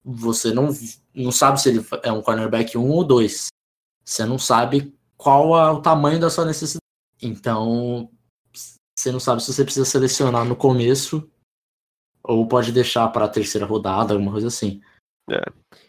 você 0.03 0.53
não, 0.53 0.69
não 1.15 1.31
sabe 1.31 1.61
se 1.61 1.69
ele 1.69 1.85
é 2.03 2.11
um 2.11 2.21
cornerback 2.21 2.77
1 2.77 2.89
ou 2.89 3.03
2. 3.03 3.47
Você 4.03 4.25
não 4.25 4.37
sabe 4.37 4.93
qual 5.17 5.57
é 5.57 5.71
o 5.71 5.81
tamanho 5.81 6.19
da 6.19 6.29
sua 6.29 6.45
necessidade. 6.45 6.79
Então, 7.21 8.09
você 8.97 9.11
não 9.11 9.19
sabe 9.19 9.41
se 9.41 9.53
você 9.53 9.63
precisa 9.63 9.85
selecionar 9.85 10.45
no 10.45 10.55
começo 10.55 11.29
ou 12.23 12.47
pode 12.47 12.71
deixar 12.71 13.07
para 13.09 13.25
a 13.25 13.29
terceira 13.29 13.65
rodada, 13.65 14.13
alguma 14.13 14.31
coisa 14.31 14.47
assim. 14.47 14.81
É. 15.29 15.41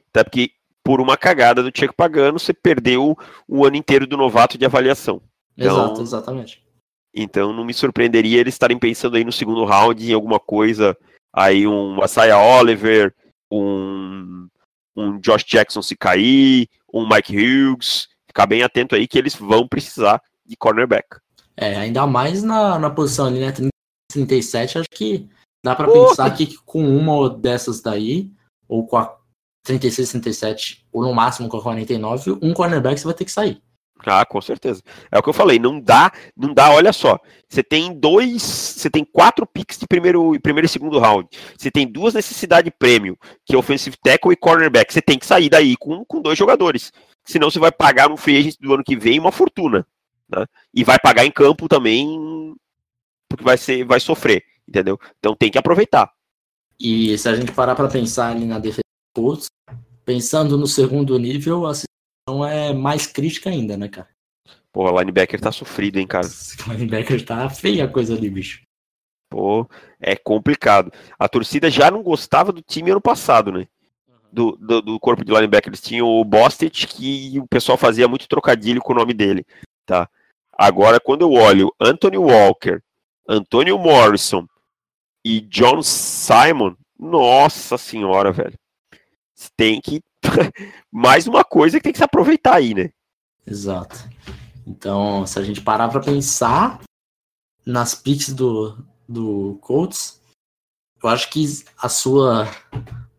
Até 0.09 0.25
porque, 0.25 0.51
por 0.85 1.01
uma 1.01 1.17
cagada 1.17 1.63
do 1.63 1.71
Tcheco 1.71 1.95
Pagano, 1.95 2.39
você 2.39 2.53
perdeu 2.53 3.17
o 3.49 3.65
ano 3.65 3.77
inteiro 3.77 4.07
do 4.07 4.17
novato 4.17 4.57
de 4.57 4.65
avaliação. 4.65 5.21
Então, 5.57 5.85
Exato, 5.85 6.03
exatamente. 6.03 6.67
Então, 7.15 7.53
não 7.53 7.65
me 7.65 7.73
surpreenderia 7.73 8.41
eles 8.41 8.55
estarem 8.55 8.79
pensando 8.79 9.17
aí 9.17 9.25
no 9.25 9.33
segundo 9.33 9.65
round 9.65 10.07
em 10.07 10.15
alguma 10.15 10.39
coisa, 10.39 10.97
aí 11.33 11.67
um 11.67 12.03
Asaya 12.03 12.39
Oliver, 12.39 13.15
um, 13.51 14.46
um 14.97 15.19
Josh 15.19 15.45
Jackson 15.45 15.83
se 15.83 15.95
cair, 15.95 16.69
um 16.93 17.07
Mike 17.09 17.37
Hughes, 17.37 18.09
ficar 18.27 18.47
bem 18.47 18.63
atento 18.63 18.95
aí 18.95 19.07
que 19.07 19.19
eles 19.19 19.35
vão 19.35 19.69
precisar 19.69 20.23
de 20.45 20.57
cornerback. 20.57 21.19
É, 21.57 21.77
ainda 21.77 22.07
mais 22.07 22.43
na, 22.43 22.79
na 22.79 22.91
posição 22.91 23.27
ali, 23.27 23.41
né? 23.41 23.53
37, 24.13 24.79
acho 24.79 24.89
que 24.91 25.29
dá 25.65 25.75
para 25.75 25.91
pensar 25.91 26.31
que 26.31 26.57
com 26.65 26.83
uma 26.83 27.29
dessas 27.29 27.81
daí, 27.81 28.31
ou 28.69 28.87
com 28.87 28.97
a 28.97 29.17
36, 29.65 30.11
37, 30.11 30.87
ou 30.93 31.03
no 31.03 31.13
máximo 31.13 31.49
com 31.49 31.57
a 31.57 31.63
49, 31.63 32.39
um 32.41 32.55
cornerback 32.55 32.99
você 32.99 33.05
vai 33.05 33.15
ter 33.15 33.25
que 33.25 33.33
sair. 33.33 33.61
Ah, 34.05 34.25
com 34.25 34.41
certeza. 34.41 34.83
É 35.11 35.19
o 35.19 35.23
que 35.23 35.29
eu 35.29 35.33
falei, 35.33 35.59
não 35.59 35.81
dá, 35.81 36.13
não 36.37 36.53
dá, 36.53 36.71
olha 36.71 36.93
só. 36.93 37.19
Você 37.49 37.63
tem 37.63 37.93
dois, 37.93 38.43
você 38.43 38.91
tem 38.91 39.05
quatro 39.05 39.47
picks 39.47 39.79
de 39.79 39.87
primeiro, 39.87 40.39
primeiro 40.41 40.67
e 40.67 40.69
segundo 40.69 40.99
round. 40.99 41.29
Você 41.57 41.71
tem 41.71 41.87
duas 41.87 42.15
necessidades 42.15 42.71
de 42.71 42.77
prêmio, 42.77 43.19
que 43.45 43.55
é 43.55 43.59
offensive 43.59 43.97
tackle 44.03 44.33
e 44.33 44.37
cornerback. 44.37 44.93
Você 44.93 45.03
tem 45.03 45.19
que 45.19 45.27
sair 45.27 45.49
daí 45.49 45.77
com, 45.77 46.05
com 46.05 46.21
dois 46.21 46.39
jogadores. 46.39 46.93
Senão 47.25 47.51
você 47.51 47.59
vai 47.59 47.73
pagar 47.73 48.09
no 48.09 48.17
free 48.17 48.37
agent 48.37 48.57
do 48.61 48.75
ano 48.75 48.85
que 48.85 48.97
vem 48.97 49.19
uma 49.19 49.33
fortuna. 49.33 49.87
Né? 50.29 50.45
E 50.75 50.85
vai 50.85 50.99
pagar 50.99 51.25
em 51.25 51.31
campo 51.31 51.69
também, 51.69 52.55
porque 53.29 53.45
vai, 53.45 53.57
ser, 53.57 53.85
vai 53.85 53.99
sofrer, 53.99 54.45
entendeu? 54.69 54.99
Então 55.19 55.35
tem 55.35 55.51
que 55.51 55.59
aproveitar. 55.59 56.11
E 56.79 57.17
se 57.17 57.29
a 57.29 57.35
gente 57.35 57.53
parar 57.53 57.75
para 57.75 57.89
pensar 57.89 58.31
ali 58.31 58.45
na 58.45 58.59
defesa 58.59 58.83
dos 59.15 59.47
pensando 60.05 60.57
no 60.57 60.67
segundo 60.67 61.19
nível, 61.19 61.67
a 61.67 61.73
então 61.73 61.96
é 62.29 62.73
mais 62.73 63.07
crítica 63.07 63.51
ainda, 63.51 63.77
né, 63.77 63.89
cara? 63.89 64.09
Pô, 64.73 64.91
o 64.91 64.99
linebacker 64.99 65.41
tá 65.41 65.53
sofrido, 65.53 65.99
hein, 65.99 66.07
cara? 66.07 66.27
O 66.27 66.73
linebacker 66.75 67.25
tá 67.25 67.49
feia 67.49 67.85
a 67.85 67.89
coisa 67.89 68.15
ali, 68.15 68.29
bicho. 68.29 68.63
Pô, 69.31 69.69
é 70.01 70.17
complicado. 70.17 70.93
A 71.19 71.29
torcida 71.29 71.71
já 71.71 71.91
não 71.91 72.03
gostava 72.03 72.53
do 72.53 72.63
time 72.63 72.91
ano 72.91 73.01
passado, 73.01 73.53
né? 73.53 73.69
Do, 74.33 74.57
do, 74.57 74.83
do 74.83 75.01
corpo 75.01 75.25
de 75.25 75.33
linebacker. 75.33 75.71
Eles 75.71 75.81
tinham 75.81 76.07
o 76.07 76.25
Bostic, 76.25 76.87
que 76.87 77.39
o 77.39 77.47
pessoal 77.47 77.79
fazia 77.79 78.09
muito 78.09 78.29
trocadilho 78.29 78.83
com 78.83 78.93
o 78.93 78.97
nome 78.97 79.15
dele, 79.15 79.47
tá? 79.85 80.09
Agora, 80.53 80.99
quando 80.99 81.23
eu 81.23 81.33
olho 81.33 81.73
Anthony 81.81 82.19
Walker, 82.19 82.81
Antonio 83.29 83.79
Morrison 83.79 84.47
e 85.25 85.41
John 85.41 85.83
Simon, 85.83 86.75
nossa 86.99 87.79
senhora, 87.79 88.33
velho. 88.33 88.59
Tem 89.57 89.81
que 89.81 90.03
mais 90.93 91.27
uma 91.27 91.45
coisa 91.45 91.79
que 91.79 91.85
tem 91.85 91.93
que 91.93 91.99
se 91.99 92.05
aproveitar 92.05 92.57
aí, 92.57 92.75
né? 92.75 92.91
Exato. 93.47 93.97
Então, 94.67 95.27
se 95.27 95.39
a 95.39 95.43
gente 95.43 95.61
parar 95.61 95.89
para 95.89 96.01
pensar 96.01 96.81
nas 97.65 97.95
picks 97.95 98.33
do, 98.33 98.77
do 99.09 99.59
Colts, 99.61 100.21
eu 101.03 101.09
acho 101.09 101.31
que 101.31 101.45
a 101.79 101.89
sua, 101.89 102.49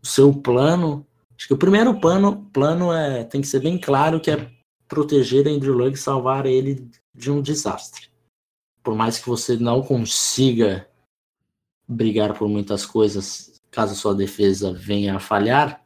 o 0.02 0.06
seu 0.06 0.32
plano, 0.32 1.06
acho 1.36 1.46
que 1.46 1.54
o 1.54 1.58
primeiro 1.58 1.98
plano, 1.98 2.44
plano 2.52 2.92
é 2.92 3.24
tem 3.24 3.40
que 3.40 3.46
ser 3.46 3.60
bem 3.60 3.78
claro 3.78 4.20
que 4.20 4.30
é 4.30 4.50
proteger 4.86 5.46
Andrew 5.46 5.74
Luck 5.74 5.94
e 5.94 6.00
salvar 6.00 6.46
ele 6.46 6.90
de 7.14 7.30
um 7.30 7.40
desastre. 7.40 8.08
Por 8.82 8.94
mais 8.94 9.18
que 9.18 9.28
você 9.28 9.56
não 9.56 9.82
consiga 9.82 10.88
brigar 11.86 12.36
por 12.36 12.48
muitas 12.48 12.84
coisas, 12.84 13.60
caso 13.70 13.94
sua 13.94 14.14
defesa 14.14 14.72
venha 14.72 15.16
a 15.16 15.20
falhar, 15.20 15.82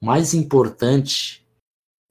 mais 0.00 0.34
importante, 0.34 1.46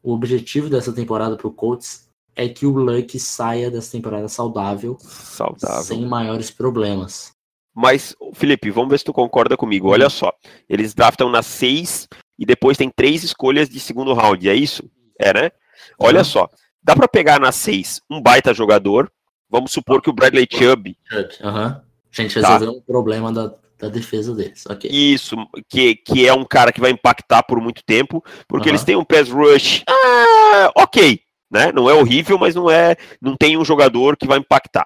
o 0.01 0.13
objetivo 0.13 0.69
dessa 0.69 0.93
temporada 0.93 1.35
para 1.35 1.47
o 1.47 1.53
Colts 1.53 2.09
é 2.35 2.49
que 2.49 2.65
o 2.65 2.71
Luck 2.71 3.17
saia 3.19 3.71
dessa 3.71 3.91
temporada 3.91 4.27
saudável, 4.27 4.97
saudável, 4.99 5.83
sem 5.83 6.05
maiores 6.05 6.51
problemas. 6.51 7.31
Mas, 7.73 8.15
Felipe, 8.33 8.71
vamos 8.71 8.89
ver 8.89 8.99
se 8.99 9.05
tu 9.05 9.13
concorda 9.13 9.57
comigo. 9.57 9.89
Olha 9.89 10.09
só, 10.09 10.31
eles 10.69 10.93
draftam 10.93 11.29
nas 11.29 11.45
seis 11.45 12.07
e 12.37 12.45
depois 12.45 12.77
tem 12.77 12.89
três 12.89 13.23
escolhas 13.23 13.69
de 13.69 13.79
segundo 13.79 14.13
round, 14.13 14.49
é 14.49 14.55
isso? 14.55 14.83
É, 15.19 15.33
né? 15.33 15.51
Olha 15.99 16.19
uhum. 16.19 16.25
só, 16.25 16.49
dá 16.83 16.95
para 16.95 17.07
pegar 17.07 17.39
nas 17.39 17.55
seis 17.55 18.01
um 18.09 18.21
baita 18.21 18.53
jogador. 18.53 19.11
Vamos 19.49 19.71
supor 19.71 20.01
que 20.01 20.09
o 20.09 20.13
Bradley 20.13 20.47
Chubb. 20.49 20.97
Uhum. 21.41 21.57
A 21.57 21.81
gente 22.11 22.35
resolveu 22.35 22.73
tá. 22.73 22.77
um 22.77 22.81
problema 22.81 23.31
da, 23.31 23.53
da 23.77 23.89
defesa 23.89 24.33
deles. 24.33 24.65
Okay. 24.65 24.89
Isso, 24.89 25.35
que, 25.69 25.95
que 25.95 26.27
é 26.27 26.33
um 26.33 26.45
cara 26.45 26.71
que 26.71 26.81
vai 26.81 26.91
impactar 26.91 27.43
por 27.43 27.59
muito 27.59 27.83
tempo, 27.85 28.23
porque 28.47 28.69
eles 28.69 28.83
têm 28.83 28.95
um 28.95 29.03
pass 29.03 29.29
rush, 29.29 29.83
ah, 29.87 30.71
ok, 30.75 31.19
né? 31.51 31.71
Não 31.71 31.89
é 31.89 31.93
horrível, 31.93 32.37
mas 32.37 32.55
não 32.55 32.69
é, 32.69 32.95
não 33.21 33.35
tem 33.35 33.57
um 33.57 33.65
jogador 33.65 34.17
que 34.17 34.27
vai 34.27 34.39
impactar. 34.39 34.85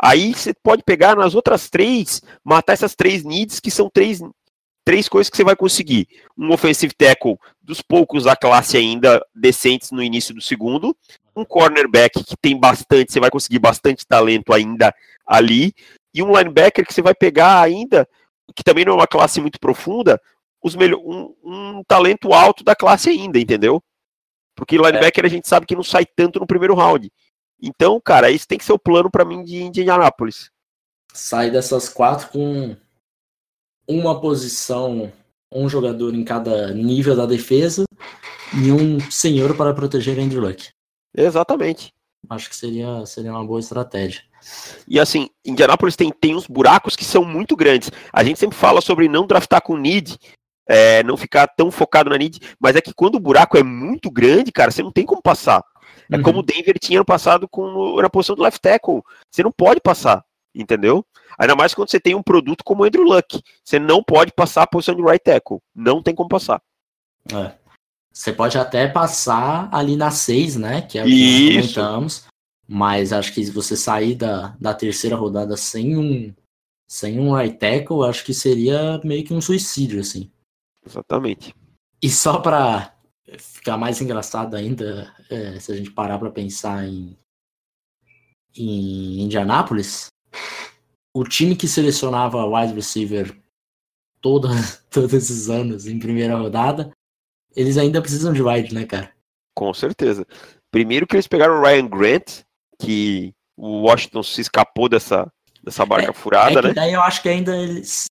Aí 0.00 0.34
você 0.34 0.52
pode 0.54 0.82
pegar 0.82 1.16
nas 1.16 1.34
outras 1.34 1.68
três, 1.68 2.20
matar 2.44 2.72
essas 2.72 2.94
três 2.94 3.24
needs, 3.24 3.60
que 3.60 3.70
são 3.70 3.88
três, 3.88 4.20
três 4.84 5.08
coisas 5.08 5.30
que 5.30 5.36
você 5.36 5.44
vai 5.44 5.54
conseguir. 5.54 6.08
Um 6.36 6.52
offensive 6.52 6.92
tackle 6.94 7.36
dos 7.60 7.82
poucos 7.82 8.24
da 8.24 8.34
classe 8.34 8.76
ainda 8.76 9.24
decentes 9.34 9.90
no 9.90 10.02
início 10.02 10.34
do 10.34 10.40
segundo, 10.40 10.96
um 11.36 11.44
cornerback 11.44 12.24
que 12.24 12.36
tem 12.36 12.58
bastante, 12.58 13.12
você 13.12 13.20
vai 13.20 13.30
conseguir 13.30 13.58
bastante 13.58 14.06
talento 14.06 14.52
ainda 14.52 14.92
ali, 15.26 15.72
e 16.14 16.22
um 16.22 16.36
linebacker 16.36 16.86
que 16.86 16.92
você 16.92 17.02
vai 17.02 17.14
pegar 17.14 17.60
ainda, 17.60 18.08
que 18.54 18.62
também 18.62 18.84
não 18.84 18.92
é 18.92 18.96
uma 18.96 19.06
classe 19.06 19.40
muito 19.40 19.58
profunda, 19.58 20.20
os 20.62 20.76
melhor, 20.76 21.00
um, 21.00 21.34
um 21.42 21.82
talento 21.84 22.32
alto 22.32 22.62
da 22.62 22.76
classe 22.76 23.10
ainda, 23.10 23.38
entendeu? 23.38 23.82
Porque 24.54 24.76
linebacker 24.76 25.24
é. 25.24 25.26
a 25.26 25.30
gente 25.30 25.48
sabe 25.48 25.66
que 25.66 25.74
não 25.74 25.82
sai 25.82 26.04
tanto 26.04 26.38
no 26.38 26.46
primeiro 26.46 26.74
round. 26.74 27.10
Então, 27.60 28.00
cara, 28.00 28.30
isso 28.30 28.46
tem 28.46 28.58
que 28.58 28.64
ser 28.64 28.72
o 28.72 28.78
plano 28.78 29.10
para 29.10 29.24
mim 29.24 29.42
de 29.42 29.62
Indianapolis. 29.62 30.50
Sai 31.12 31.50
dessas 31.50 31.88
quatro 31.88 32.28
com 32.28 32.76
uma 33.86 34.20
posição, 34.20 35.12
um 35.50 35.68
jogador 35.68 36.14
em 36.14 36.24
cada 36.24 36.72
nível 36.72 37.16
da 37.16 37.26
defesa 37.26 37.84
e 38.54 38.72
um 38.72 38.98
senhor 39.10 39.56
para 39.56 39.74
proteger 39.74 40.18
Andrew 40.18 40.42
Luck. 40.42 40.70
Exatamente. 41.16 41.92
Acho 42.28 42.48
que 42.48 42.56
seria, 42.56 43.04
seria 43.06 43.30
uma 43.32 43.44
boa 43.44 43.60
estratégia. 43.60 44.22
E 44.86 44.98
assim, 44.98 45.28
Indianapolis 45.44 45.96
tem, 45.96 46.10
tem 46.10 46.34
uns 46.34 46.46
buracos 46.46 46.96
que 46.96 47.04
são 47.04 47.24
muito 47.24 47.56
grandes. 47.56 47.90
A 48.12 48.22
gente 48.24 48.38
sempre 48.38 48.56
fala 48.56 48.80
sobre 48.80 49.08
não 49.08 49.26
draftar 49.26 49.62
com 49.62 49.76
need, 49.76 50.18
é, 50.66 51.02
não 51.02 51.16
ficar 51.16 51.46
tão 51.48 51.70
focado 51.70 52.10
na 52.10 52.18
need, 52.18 52.40
mas 52.60 52.76
é 52.76 52.80
que 52.80 52.94
quando 52.94 53.16
o 53.16 53.20
buraco 53.20 53.56
é 53.56 53.62
muito 53.62 54.10
grande, 54.10 54.52
cara, 54.52 54.70
você 54.70 54.82
não 54.82 54.92
tem 54.92 55.04
como 55.04 55.22
passar. 55.22 55.62
É 56.10 56.16
uhum. 56.16 56.22
como 56.22 56.38
o 56.40 56.42
Denver 56.42 56.78
tinha 56.78 56.98
no 56.98 57.04
passado 57.04 57.48
com, 57.48 58.00
na 58.00 58.10
posição 58.10 58.36
do 58.36 58.42
left 58.42 58.60
tackle. 58.60 59.02
Você 59.30 59.42
não 59.42 59.52
pode 59.52 59.80
passar, 59.80 60.24
entendeu? 60.54 61.04
Ainda 61.38 61.56
mais 61.56 61.74
quando 61.74 61.90
você 61.90 61.98
tem 61.98 62.14
um 62.14 62.22
produto 62.22 62.62
como 62.64 62.82
o 62.82 62.86
Andrew 62.86 63.04
Luck. 63.04 63.42
Você 63.64 63.78
não 63.78 64.02
pode 64.02 64.32
passar 64.32 64.62
a 64.62 64.66
posição 64.66 64.94
de 64.94 65.02
right 65.02 65.22
tackle. 65.22 65.58
Não 65.74 66.02
tem 66.02 66.14
como 66.14 66.28
passar. 66.28 66.60
É. 67.32 67.52
Você 68.12 68.32
pode 68.32 68.58
até 68.58 68.86
passar 68.86 69.70
ali 69.72 69.96
na 69.96 70.10
6, 70.10 70.56
né? 70.56 70.82
Que 70.82 70.98
é 70.98 71.02
o 71.02 71.06
que 71.06 71.56
nós 71.56 71.72
comentamos. 71.72 72.24
Mas 72.74 73.12
acho 73.12 73.34
que 73.34 73.44
se 73.44 73.50
você 73.50 73.76
sair 73.76 74.14
da, 74.14 74.56
da 74.58 74.72
terceira 74.72 75.14
rodada 75.14 75.58
sem 75.58 75.94
um 75.94 76.34
sem 76.88 77.20
um 77.20 77.34
right 77.36 77.58
tackle, 77.58 78.08
acho 78.08 78.24
que 78.24 78.32
seria 78.32 78.98
meio 79.04 79.22
que 79.26 79.34
um 79.34 79.42
suicídio, 79.42 80.00
assim. 80.00 80.30
Exatamente. 80.86 81.54
E 82.02 82.08
só 82.08 82.38
para 82.38 82.94
ficar 83.38 83.76
mais 83.76 84.00
engraçado 84.00 84.56
ainda, 84.56 85.14
é, 85.28 85.60
se 85.60 85.70
a 85.70 85.76
gente 85.76 85.90
parar 85.90 86.18
para 86.18 86.30
pensar 86.30 86.86
em, 86.86 87.14
em 88.56 89.20
Indianápolis, 89.20 90.06
o 91.14 91.24
time 91.24 91.54
que 91.54 91.68
selecionava 91.68 92.46
wide 92.46 92.72
receiver 92.72 93.38
toda, 94.18 94.48
todos 94.88 95.12
esses 95.12 95.50
anos 95.50 95.86
em 95.86 95.98
primeira 95.98 96.38
rodada, 96.38 96.90
eles 97.54 97.76
ainda 97.76 98.00
precisam 98.00 98.32
de 98.32 98.42
wide, 98.42 98.74
né, 98.74 98.86
cara? 98.86 99.12
Com 99.54 99.74
certeza. 99.74 100.26
Primeiro 100.70 101.06
que 101.06 101.16
eles 101.16 101.28
pegaram 101.28 101.58
o 101.58 101.62
Ryan 101.62 101.86
Grant, 101.86 102.42
que 102.84 103.34
o 103.56 103.82
Washington 103.82 104.22
se 104.22 104.40
escapou 104.40 104.88
dessa, 104.88 105.30
dessa 105.62 105.84
barca 105.86 106.10
é, 106.10 106.14
furada, 106.14 106.60
é 106.60 106.62
né? 106.62 106.74
Daí 106.74 106.92
eu 106.92 107.02
acho 107.02 107.22
que 107.22 107.28
ainda 107.28 107.56
eles. 107.56 108.06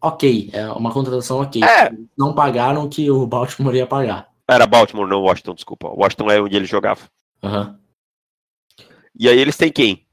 Ok, 0.00 0.50
é 0.52 0.66
uma 0.72 0.92
contratação 0.92 1.40
ok. 1.40 1.62
É. 1.62 1.90
Não 2.16 2.34
pagaram 2.34 2.84
o 2.84 2.88
que 2.88 3.10
o 3.10 3.26
Baltimore 3.26 3.74
ia 3.74 3.86
pagar. 3.86 4.32
Era 4.48 4.66
Baltimore, 4.66 5.08
não 5.08 5.22
Washington, 5.22 5.54
desculpa. 5.54 5.88
Washington 5.88 6.30
é 6.30 6.40
onde 6.40 6.56
ele 6.56 6.64
jogava. 6.64 7.08
Uhum. 7.42 7.78
E 9.18 9.28
aí 9.28 9.38
eles 9.38 9.56
têm 9.56 9.70
quem? 9.70 10.06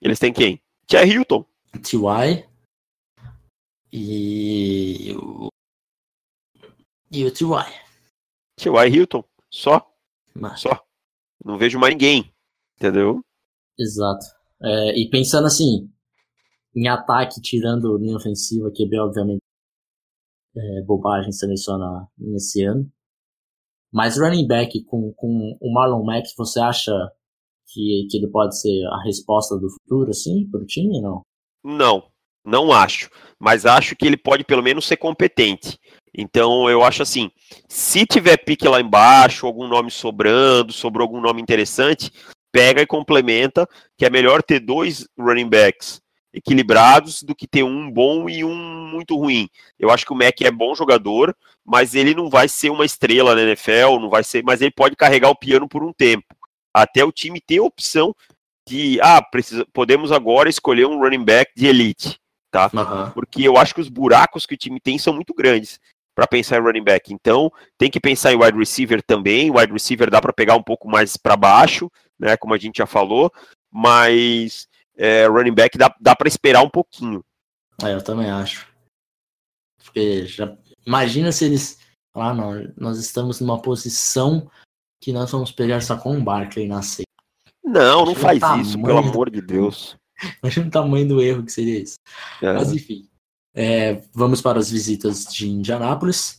Eles 0.00 0.18
têm 0.18 0.32
quem? 0.32 0.62
Tia 0.86 1.04
Hilton. 1.04 1.44
T.Y. 1.82 2.44
E 3.92 5.14
o. 5.16 5.48
E 7.10 7.24
o 7.24 7.30
T.Y. 7.30 7.72
T.Y. 8.56 8.88
Hilton. 8.88 9.24
Só. 9.50 9.92
Mas... 10.34 10.60
Só. 10.60 10.84
Não 11.44 11.58
vejo 11.58 11.78
mais 11.78 11.92
ninguém. 11.94 12.32
Entendeu? 12.76 13.24
Exato. 13.78 14.26
É, 14.62 14.98
e 14.98 15.08
pensando 15.08 15.46
assim, 15.46 15.88
em 16.74 16.88
ataque, 16.88 17.40
tirando 17.40 17.96
linha 17.96 18.16
ofensiva, 18.16 18.70
que 18.74 18.88
é 18.92 19.00
obviamente 19.00 19.40
é, 20.56 20.82
bobagem 20.82 21.32
selecionar 21.32 22.08
nesse 22.16 22.64
ano. 22.64 22.90
Mas 23.92 24.18
running 24.18 24.46
back 24.46 24.84
com, 24.84 25.12
com 25.14 25.56
o 25.60 25.72
Marlon 25.72 26.04
Mack, 26.04 26.28
você 26.36 26.60
acha 26.60 26.92
que, 27.68 28.06
que 28.10 28.16
ele 28.18 28.28
pode 28.28 28.58
ser 28.60 28.84
a 28.86 29.02
resposta 29.04 29.56
do 29.58 29.70
futuro, 29.70 30.10
assim, 30.10 30.48
para 30.50 30.60
o 30.60 30.66
time, 30.66 31.00
não? 31.00 31.22
Não, 31.64 32.10
não 32.44 32.72
acho. 32.72 33.10
Mas 33.38 33.64
acho 33.64 33.96
que 33.96 34.06
ele 34.06 34.16
pode 34.16 34.44
pelo 34.44 34.62
menos 34.62 34.86
ser 34.86 34.96
competente. 34.96 35.78
Então 36.14 36.68
eu 36.68 36.82
acho 36.82 37.02
assim, 37.02 37.30
se 37.68 38.04
tiver 38.04 38.36
pique 38.38 38.66
lá 38.66 38.80
embaixo, 38.80 39.46
algum 39.46 39.68
nome 39.68 39.90
sobrando, 39.90 40.72
sobrou 40.72 41.06
algum 41.06 41.20
nome 41.20 41.40
interessante, 41.40 42.10
pega 42.52 42.82
e 42.82 42.86
complementa, 42.86 43.68
que 43.96 44.04
é 44.04 44.10
melhor 44.10 44.42
ter 44.42 44.60
dois 44.60 45.06
running 45.18 45.48
backs 45.48 46.00
equilibrados 46.32 47.22
do 47.22 47.34
que 47.34 47.46
ter 47.46 47.62
um 47.62 47.90
bom 47.90 48.28
e 48.28 48.44
um 48.44 48.54
muito 48.54 49.16
ruim. 49.16 49.48
Eu 49.78 49.90
acho 49.90 50.04
que 50.04 50.12
o 50.12 50.16
Mac 50.16 50.40
é 50.42 50.50
bom 50.50 50.74
jogador, 50.74 51.34
mas 51.64 51.94
ele 51.94 52.14
não 52.14 52.28
vai 52.28 52.48
ser 52.48 52.70
uma 52.70 52.84
estrela 52.84 53.34
na 53.34 53.42
NFL, 53.42 53.98
não 54.00 54.10
vai 54.10 54.22
ser, 54.22 54.42
mas 54.44 54.60
ele 54.60 54.70
pode 54.70 54.96
carregar 54.96 55.30
o 55.30 55.36
piano 55.36 55.68
por 55.68 55.82
um 55.82 55.92
tempo, 55.92 56.26
até 56.72 57.04
o 57.04 57.12
time 57.12 57.40
ter 57.40 57.58
a 57.58 57.64
opção 57.64 58.14
de, 58.68 59.00
ah, 59.00 59.22
precisa, 59.22 59.66
podemos 59.72 60.12
agora 60.12 60.48
escolher 60.48 60.86
um 60.86 60.98
running 60.98 61.24
back 61.24 61.50
de 61.56 61.66
elite, 61.66 62.18
tá? 62.50 62.70
Uhum. 62.72 63.10
Porque 63.12 63.42
eu 63.42 63.56
acho 63.56 63.74
que 63.74 63.80
os 63.80 63.88
buracos 63.88 64.44
que 64.44 64.54
o 64.54 64.58
time 64.58 64.78
tem 64.78 64.98
são 64.98 65.14
muito 65.14 65.32
grandes 65.32 65.80
para 66.14 66.26
pensar 66.26 66.58
em 66.58 66.62
running 66.62 66.84
back. 66.84 67.14
Então, 67.14 67.50
tem 67.78 67.90
que 67.90 68.00
pensar 68.00 68.32
em 68.32 68.36
wide 68.36 68.58
receiver 68.58 69.02
também. 69.02 69.50
Wide 69.50 69.72
receiver 69.72 70.10
dá 70.10 70.20
para 70.20 70.32
pegar 70.32 70.56
um 70.56 70.62
pouco 70.62 70.88
mais 70.88 71.16
para 71.16 71.36
baixo, 71.36 71.90
né? 72.18 72.36
Como 72.36 72.54
a 72.54 72.58
gente 72.58 72.78
já 72.78 72.86
falou, 72.86 73.32
mas 73.70 74.68
é, 74.96 75.26
running 75.26 75.54
back 75.54 75.78
dá, 75.78 75.94
dá 76.00 76.16
para 76.16 76.28
esperar 76.28 76.62
um 76.62 76.70
pouquinho. 76.70 77.24
É, 77.82 77.94
eu 77.94 78.02
também 78.02 78.30
acho. 78.30 78.66
Porque 79.84 80.26
já 80.26 80.56
imagina 80.86 81.30
se 81.32 81.44
eles. 81.44 81.78
Ah, 82.14 82.34
não, 82.34 82.72
nós 82.76 82.98
estamos 82.98 83.40
numa 83.40 83.62
posição 83.62 84.50
que 85.00 85.12
nós 85.12 85.30
vamos 85.30 85.52
pegar 85.52 85.80
só 85.80 85.96
com 85.96 86.14
um 86.14 86.24
Barkley 86.24 86.66
na 86.66 86.82
seca. 86.82 87.04
Não, 87.62 88.04
não 88.04 88.14
faz 88.14 88.40
isso, 88.60 88.82
pelo 88.82 88.98
amor 88.98 89.30
de 89.30 89.40
Deus. 89.40 89.96
Imagina 90.42 90.66
o 90.66 90.70
tamanho 90.70 91.06
do 91.06 91.22
erro 91.22 91.44
que 91.44 91.52
seria 91.52 91.80
isso. 91.80 91.96
É. 92.42 92.52
Mas 92.52 92.72
enfim. 92.72 93.08
É, 93.54 94.02
vamos 94.12 94.40
para 94.40 94.58
as 94.58 94.70
visitas 94.70 95.24
de 95.24 95.48
Indianápolis. 95.48 96.38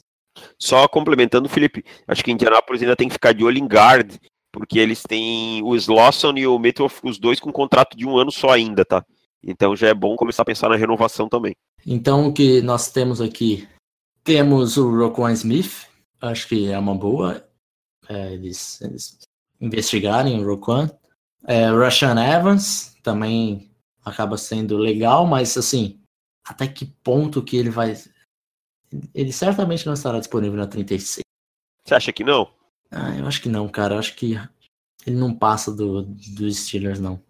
Só 0.57 0.87
complementando, 0.87 1.49
Felipe, 1.49 1.83
acho 2.07 2.23
que 2.23 2.31
Indianápolis 2.31 2.81
ainda 2.81 2.95
tem 2.95 3.07
que 3.07 3.13
ficar 3.13 3.33
de 3.33 3.43
olho 3.43 3.57
em 3.57 3.67
guard, 3.67 4.15
porque 4.51 4.79
eles 4.79 5.03
têm 5.03 5.61
o 5.63 5.75
Slosson 5.75 6.33
e 6.37 6.47
o 6.47 6.57
Metal, 6.57 6.89
os 7.03 7.19
dois 7.19 7.39
com 7.39 7.51
contrato 7.51 7.95
de 7.97 8.05
um 8.05 8.17
ano 8.17 8.31
só 8.31 8.51
ainda, 8.51 8.83
tá? 8.83 9.05
Então 9.43 9.75
já 9.75 9.87
é 9.87 9.93
bom 9.93 10.15
começar 10.15 10.41
a 10.41 10.45
pensar 10.45 10.69
na 10.69 10.75
renovação 10.75 11.29
também. 11.29 11.55
Então 11.85 12.27
o 12.27 12.33
que 12.33 12.61
nós 12.61 12.91
temos 12.91 13.21
aqui, 13.21 13.67
temos 14.23 14.77
o 14.77 14.89
Roquan 14.89 15.31
Smith, 15.33 15.87
acho 16.21 16.47
que 16.47 16.69
é 16.69 16.77
uma 16.77 16.95
boa 16.95 17.47
é, 18.09 18.33
eles, 18.33 18.81
eles, 18.81 19.19
investigarem 19.61 20.43
o 20.43 20.47
Roquan. 20.47 20.89
É, 21.45 21.69
Rashan 21.69 22.19
Evans 22.19 22.95
também 23.03 23.69
acaba 24.03 24.35
sendo 24.37 24.77
legal, 24.77 25.27
mas 25.27 25.55
assim, 25.55 26.01
até 26.45 26.67
que 26.67 26.85
ponto 26.85 27.43
que 27.43 27.55
ele 27.55 27.69
vai... 27.69 27.95
Ele 29.13 29.31
certamente 29.31 29.85
não 29.85 29.93
estará 29.93 30.17
disponível 30.17 30.57
na 30.57 30.65
36. 30.65 31.19
Você 31.85 31.93
acha 31.93 32.11
que 32.11 32.23
não? 32.23 32.51
Ah, 32.91 33.15
eu 33.17 33.27
acho 33.27 33.41
que 33.41 33.49
não, 33.49 33.67
cara. 33.67 33.95
Eu 33.95 33.99
acho 33.99 34.15
que 34.15 34.35
ele 35.05 35.15
não 35.15 35.33
passa 35.33 35.71
do, 35.71 36.03
dos 36.03 36.57
Steelers, 36.57 36.99
não. 36.99 37.21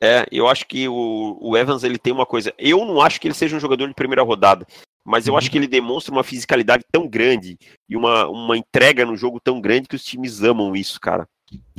É, 0.00 0.26
eu 0.32 0.48
acho 0.48 0.66
que 0.66 0.88
o, 0.88 1.38
o, 1.40 1.56
Evans 1.56 1.84
ele 1.84 1.98
tem 1.98 2.12
uma 2.12 2.26
coisa. 2.26 2.52
Eu 2.58 2.84
não 2.84 3.00
acho 3.00 3.20
que 3.20 3.28
ele 3.28 3.34
seja 3.34 3.56
um 3.56 3.60
jogador 3.60 3.86
de 3.86 3.94
primeira 3.94 4.22
rodada, 4.22 4.66
mas 5.04 5.26
eu 5.26 5.32
uhum. 5.32 5.38
acho 5.38 5.48
que 5.48 5.56
ele 5.56 5.68
demonstra 5.68 6.12
uma 6.12 6.24
fisicalidade 6.24 6.84
tão 6.90 7.06
grande 7.06 7.56
e 7.88 7.96
uma, 7.96 8.26
uma 8.28 8.56
entrega 8.56 9.06
no 9.06 9.16
jogo 9.16 9.38
tão 9.38 9.60
grande 9.60 9.86
que 9.86 9.94
os 9.94 10.04
times 10.04 10.42
amam 10.42 10.74
isso, 10.74 11.00
cara. 11.00 11.28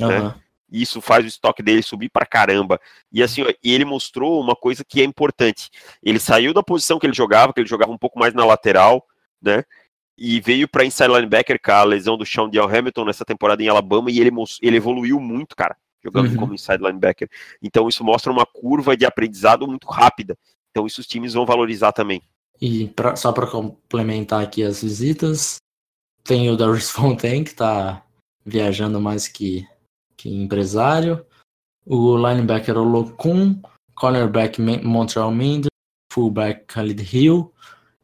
Uhum. 0.00 0.08
Né? 0.08 0.34
Isso 0.72 1.02
faz 1.02 1.22
o 1.24 1.28
estoque 1.28 1.62
dele 1.62 1.82
subir 1.82 2.08
pra 2.08 2.24
caramba. 2.24 2.80
E 3.12 3.22
assim, 3.22 3.42
ó, 3.42 3.52
ele 3.62 3.84
mostrou 3.84 4.40
uma 4.40 4.56
coisa 4.56 4.82
que 4.82 5.02
é 5.02 5.04
importante. 5.04 5.68
Ele 6.02 6.18
saiu 6.18 6.54
da 6.54 6.62
posição 6.62 6.98
que 6.98 7.06
ele 7.06 7.12
jogava, 7.12 7.52
que 7.52 7.60
ele 7.60 7.68
jogava 7.68 7.92
um 7.92 7.98
pouco 7.98 8.18
mais 8.18 8.32
na 8.32 8.46
lateral, 8.46 9.06
né? 9.40 9.64
E 10.16 10.40
veio 10.40 10.68
para 10.68 10.84
inside 10.84 11.12
linebacker 11.12 11.60
com 11.60 11.72
a 11.72 11.84
lesão 11.84 12.16
do 12.16 12.24
Sean 12.24 12.48
Dion 12.48 12.68
Hamilton 12.68 13.04
nessa 13.04 13.24
temporada 13.24 13.62
em 13.62 13.68
Alabama 13.68 14.10
e 14.10 14.20
ele, 14.20 14.30
ele 14.62 14.76
evoluiu 14.76 15.18
muito, 15.20 15.56
cara, 15.56 15.76
jogando 16.02 16.30
uhum. 16.30 16.36
como 16.36 16.54
inside 16.54 16.82
linebacker. 16.82 17.28
Então 17.62 17.88
isso 17.88 18.04
mostra 18.04 18.30
uma 18.32 18.46
curva 18.46 18.96
de 18.96 19.04
aprendizado 19.04 19.66
muito 19.66 19.88
rápida. 19.88 20.36
Então 20.70 20.86
isso 20.86 21.00
os 21.00 21.06
times 21.06 21.34
vão 21.34 21.44
valorizar 21.44 21.92
também. 21.92 22.22
E 22.60 22.88
pra, 22.88 23.16
só 23.16 23.32
para 23.32 23.46
complementar 23.46 24.42
aqui 24.42 24.62
as 24.62 24.82
visitas, 24.82 25.56
tem 26.22 26.50
o 26.50 26.56
Darius 26.56 26.90
Fontaine, 26.92 27.44
que 27.44 27.50
está 27.50 28.04
viajando 28.44 29.00
mais 29.00 29.26
que, 29.26 29.66
que 30.16 30.28
empresário. 30.28 31.24
O 31.84 32.16
linebacker 32.16 32.78
Olokun, 32.78 33.60
cornerback 33.94 34.60
Montreal 34.60 35.30
Mendes, 35.30 35.68
fullback 36.12 36.64
Khalid 36.72 37.02
Hill, 37.02 37.52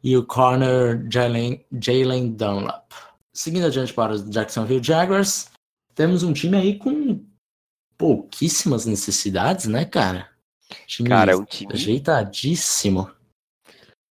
e 0.03 0.17
o 0.17 0.25
corner 0.25 1.07
Jalen 1.11 2.33
Dunlap. 2.33 2.93
Seguindo 3.33 3.67
adiante 3.67 3.93
para 3.93 4.13
os 4.13 4.29
Jacksonville 4.29 4.83
Jaguars, 4.83 5.51
temos 5.95 6.23
um 6.23 6.33
time 6.33 6.57
aí 6.57 6.79
com 6.79 7.25
pouquíssimas 7.97 8.87
necessidades, 8.87 9.67
né, 9.67 9.85
cara? 9.85 10.29
Time 10.87 11.09
cara, 11.09 11.33
é 11.33 11.37
um 11.37 11.45
time 11.45 11.73
ajeitadíssimo. 11.73 13.11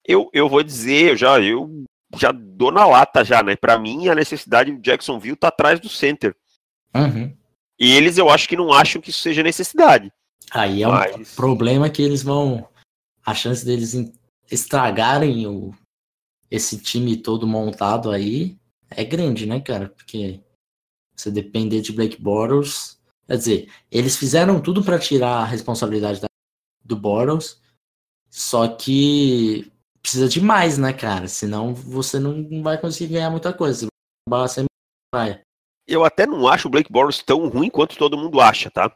Eu, 0.05 0.29
eu 0.33 0.49
vou 0.49 0.63
dizer, 0.63 1.11
eu 1.11 1.17
já 1.17 1.39
eu 1.39 1.83
já 2.17 2.31
dou 2.31 2.71
na 2.71 2.85
lata 2.85 3.23
já, 3.23 3.43
né? 3.43 3.55
Para 3.55 3.77
mim, 3.77 4.07
a 4.07 4.15
necessidade 4.15 4.71
do 4.71 4.81
Jacksonville 4.81 5.35
tá 5.35 5.49
atrás 5.49 5.79
do 5.79 5.89
center. 5.89 6.35
Uhum. 6.95 7.35
E 7.79 7.91
eles 7.91 8.17
eu 8.17 8.29
acho 8.29 8.47
que 8.47 8.55
não 8.55 8.73
acham 8.73 9.01
que 9.01 9.09
isso 9.09 9.19
seja 9.19 9.43
necessidade. 9.43 10.11
Aí 10.51 10.83
é 10.83 10.87
Mas- 10.87 11.15
um 11.15 11.35
problema 11.35 11.89
que 11.89 12.01
eles 12.01 12.23
vão. 12.23 12.67
A 13.25 13.33
chance 13.33 13.65
deles 13.65 13.93
estragarem 14.49 15.47
o, 15.47 15.73
esse 16.49 16.79
time 16.79 17.17
todo 17.17 17.47
montado 17.47 18.11
aí 18.11 18.57
é 18.89 19.03
grande, 19.03 19.45
né, 19.45 19.59
cara? 19.59 19.89
Porque 19.89 20.39
você 21.15 21.31
depender 21.31 21.81
de 21.81 21.91
Blake 21.91 22.21
Bortles. 22.21 22.99
Quer 23.27 23.37
dizer, 23.37 23.73
eles 23.91 24.15
fizeram 24.15 24.61
tudo 24.61 24.83
pra 24.83 24.99
tirar 24.99 25.39
a 25.39 25.45
responsabilidade 25.45 26.21
da- 26.21 26.27
do 26.85 26.95
Bortles, 26.95 27.61
só 28.29 28.67
que 28.67 29.69
precisa 30.01 30.29
de 30.29 30.39
mais, 30.39 30.77
né, 30.77 30.93
cara? 30.93 31.27
Senão 31.27 31.73
você 31.73 32.19
não 32.19 32.63
vai 32.63 32.79
conseguir 32.79 33.13
ganhar 33.15 33.29
muita 33.29 33.51
coisa. 33.51 33.87
Você 34.29 34.63
vai. 35.13 35.41
Eu 35.85 36.05
até 36.05 36.25
não 36.25 36.47
acho 36.47 36.67
o 36.67 36.71
Blake 36.71 36.91
Bortles 36.91 37.21
tão 37.21 37.47
ruim 37.49 37.69
quanto 37.69 37.97
todo 37.97 38.17
mundo 38.17 38.39
acha, 38.39 38.71
tá? 38.71 38.95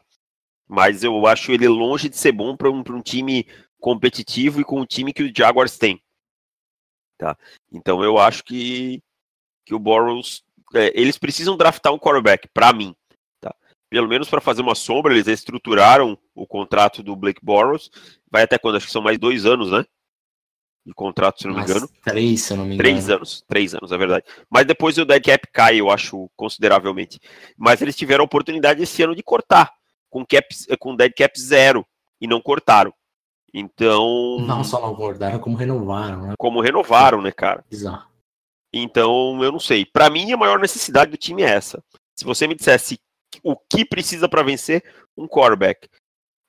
Mas 0.69 1.03
eu 1.03 1.25
acho 1.27 1.51
ele 1.51 1.67
longe 1.67 2.07
de 2.07 2.15
ser 2.15 2.31
bom 2.31 2.55
para 2.55 2.71
um, 2.71 2.79
um 2.79 3.01
time 3.01 3.45
competitivo 3.81 4.61
e 4.61 4.63
com 4.63 4.79
o 4.79 4.85
time 4.85 5.11
que 5.11 5.23
o 5.23 5.31
Jaguars 5.35 5.77
tem. 5.77 6.01
Tá? 7.17 7.37
Então 7.71 8.03
eu 8.03 8.17
acho 8.17 8.43
que, 8.43 9.01
que 9.65 9.73
o 9.75 9.79
Bortles. 9.79 10.43
é, 10.73 10.91
eles 10.99 11.17
precisam 11.17 11.57
draftar 11.57 11.93
um 11.93 11.99
quarterback, 11.99 12.47
para 12.53 12.71
mim. 12.71 12.95
Tá? 13.41 13.53
Pelo 13.89 14.07
menos 14.07 14.29
para 14.29 14.39
fazer 14.39 14.61
uma 14.61 14.75
sombra, 14.75 15.13
eles 15.13 15.27
estruturaram 15.27 16.17
o 16.33 16.47
contrato 16.47 17.03
do 17.03 17.15
Blake 17.15 17.43
Bortles. 17.43 17.89
Vai 18.29 18.43
até 18.43 18.57
quando? 18.57 18.77
Acho 18.77 18.85
que 18.85 18.91
são 18.91 19.01
mais 19.01 19.17
dois 19.17 19.45
anos, 19.45 19.71
né? 19.71 19.83
De 20.83 20.93
contrato, 20.95 21.41
se 21.41 21.47
não 21.47 21.53
me 21.53 21.61
Mas 21.61 21.69
engano. 21.69 21.89
Três, 22.03 22.41
se 22.41 22.55
não 22.55 22.65
me 22.65 22.73
engano. 22.73 22.89
Três 22.89 23.09
anos, 23.09 23.43
três 23.47 23.75
anos, 23.75 23.91
é 23.91 23.97
verdade. 23.97 24.25
Mas 24.49 24.65
depois 24.65 24.97
o 24.97 25.05
dead 25.05 25.23
cap 25.23 25.47
cai, 25.51 25.79
eu 25.79 25.91
acho, 25.91 26.27
consideravelmente. 26.35 27.19
Mas 27.55 27.81
eles 27.83 27.95
tiveram 27.95 28.23
a 28.23 28.25
oportunidade 28.25 28.81
esse 28.81 29.03
ano 29.03 29.15
de 29.15 29.21
cortar, 29.21 29.71
com, 30.09 30.25
cap, 30.25 30.47
com 30.79 30.95
dead 30.95 31.13
cap 31.15 31.39
zero, 31.39 31.85
e 32.19 32.25
não 32.25 32.41
cortaram. 32.41 32.91
Então, 33.53 34.37
Não 34.39 34.63
só 34.63 34.79
não 34.79 34.93
acordaram, 34.93 35.39
como 35.39 35.57
renovaram, 35.57 36.27
né? 36.27 36.33
como 36.37 36.61
renovaram, 36.61 37.21
né, 37.21 37.31
cara? 37.31 37.63
Bizarro. 37.69 38.07
Então, 38.73 39.43
eu 39.43 39.51
não 39.51 39.59
sei. 39.59 39.85
Pra 39.85 40.09
mim, 40.09 40.31
a 40.31 40.37
maior 40.37 40.57
necessidade 40.59 41.11
do 41.11 41.17
time 41.17 41.43
é 41.43 41.49
essa. 41.49 41.83
Se 42.17 42.23
você 42.23 42.47
me 42.47 42.55
dissesse 42.55 42.99
o 43.43 43.55
que 43.55 43.83
precisa 43.83 44.29
pra 44.29 44.43
vencer, 44.43 44.83
um 45.17 45.27
quarterback. 45.27 45.89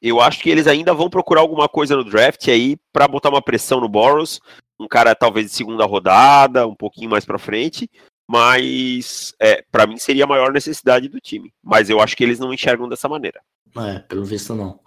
Eu 0.01 0.21
acho 0.21 0.41
que 0.41 0.51
eles 0.51 0.67
ainda 0.67 0.93
vão 0.95 1.09
procurar 1.11 1.41
alguma 1.41 1.69
coisa 1.69 1.97
no 1.97 2.05
draft 2.05 2.47
aí 2.49 2.77
pra 2.93 3.07
botar 3.09 3.29
uma 3.29 3.43
pressão 3.43 3.81
no 3.81 3.89
Boros, 3.89 4.41
um 4.79 4.89
cara 4.89 5.15
talvez 5.15 5.47
de 5.47 5.53
segunda 5.53 5.85
rodada, 5.85 6.67
um 6.67 6.75
pouquinho 6.75 7.09
mais 7.11 7.25
pra 7.25 7.39
frente, 7.39 7.89
mas 8.29 9.33
é, 9.41 9.63
para 9.71 9.87
mim 9.87 9.97
seria 9.97 10.25
a 10.25 10.27
maior 10.27 10.53
necessidade 10.53 11.09
do 11.09 11.21
time. 11.21 11.53
Mas 11.63 11.89
eu 11.89 12.01
acho 12.01 12.17
que 12.17 12.25
eles 12.25 12.39
não 12.41 12.53
enxergam 12.53 12.89
dessa 12.89 13.09
maneira. 13.09 13.41
É, 13.77 14.01
pelo 14.01 14.25
visto 14.25 14.55
não. 14.55 14.81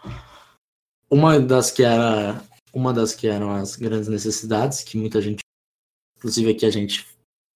Uma 1.16 1.40
das 1.40 1.72
que 1.72 1.82
era 1.82 2.44
uma 2.74 2.92
das 2.92 3.16
que 3.16 3.26
eram 3.26 3.52
as 3.52 3.78
grandes 3.78 4.10
necessidades, 4.10 4.84
que 4.84 4.98
muita 4.98 5.22
gente, 5.22 5.40
inclusive 6.18 6.52
aqui 6.52 6.66
a 6.66 6.70
gente 6.70 7.08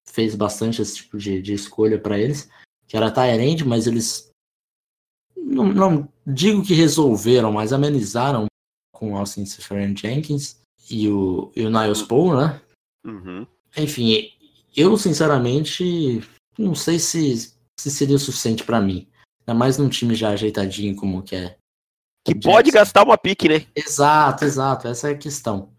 fez 0.08 0.34
bastante 0.34 0.82
esse 0.82 0.96
tipo 0.96 1.18
de, 1.18 1.42
de 1.42 1.54
escolha 1.56 2.00
para 2.00 2.18
eles, 2.18 2.50
que 2.88 2.96
era 2.96 3.12
Tyrande, 3.12 3.66
mas 3.66 3.86
eles 3.86 4.32
não, 5.36 5.74
não 5.74 6.10
digo 6.26 6.64
que 6.64 6.74
resolveram, 6.74 7.52
mas 7.52 7.74
amenizaram 7.74 8.46
com 8.94 9.12
o 9.12 9.18
Austin 9.18 9.46
Seferian 9.46 9.94
Jenkins 9.94 10.62
e 10.90 11.10
o, 11.10 11.52
e 11.54 11.66
o 11.66 11.70
Niles 11.70 12.02
Paul, 12.02 12.38
né? 12.38 12.62
Uhum. 13.06 13.46
Enfim, 13.76 14.32
eu 14.74 14.96
sinceramente 14.96 16.22
não 16.58 16.74
sei 16.74 16.98
se, 16.98 17.54
se 17.78 17.92
seria 17.92 18.16
o 18.16 18.20
suficiente 18.20 18.64
para 18.64 18.80
mim. 18.80 19.06
Ainda 19.42 19.54
mais 19.54 19.78
num 19.78 19.90
time 19.90 20.16
já 20.16 20.30
ajeitadinho 20.30 20.96
como 20.96 21.22
que 21.22 21.36
é. 21.36 21.59
Que 22.30 22.34
Jackson. 22.36 22.52
pode 22.52 22.72
gastar 22.72 23.04
uma 23.04 23.18
pique, 23.18 23.50
né? 23.50 23.66
Exato, 23.76 24.46
exato. 24.46 24.88
Essa 24.88 25.10
é 25.10 25.12
a 25.14 25.18
questão. 25.18 25.72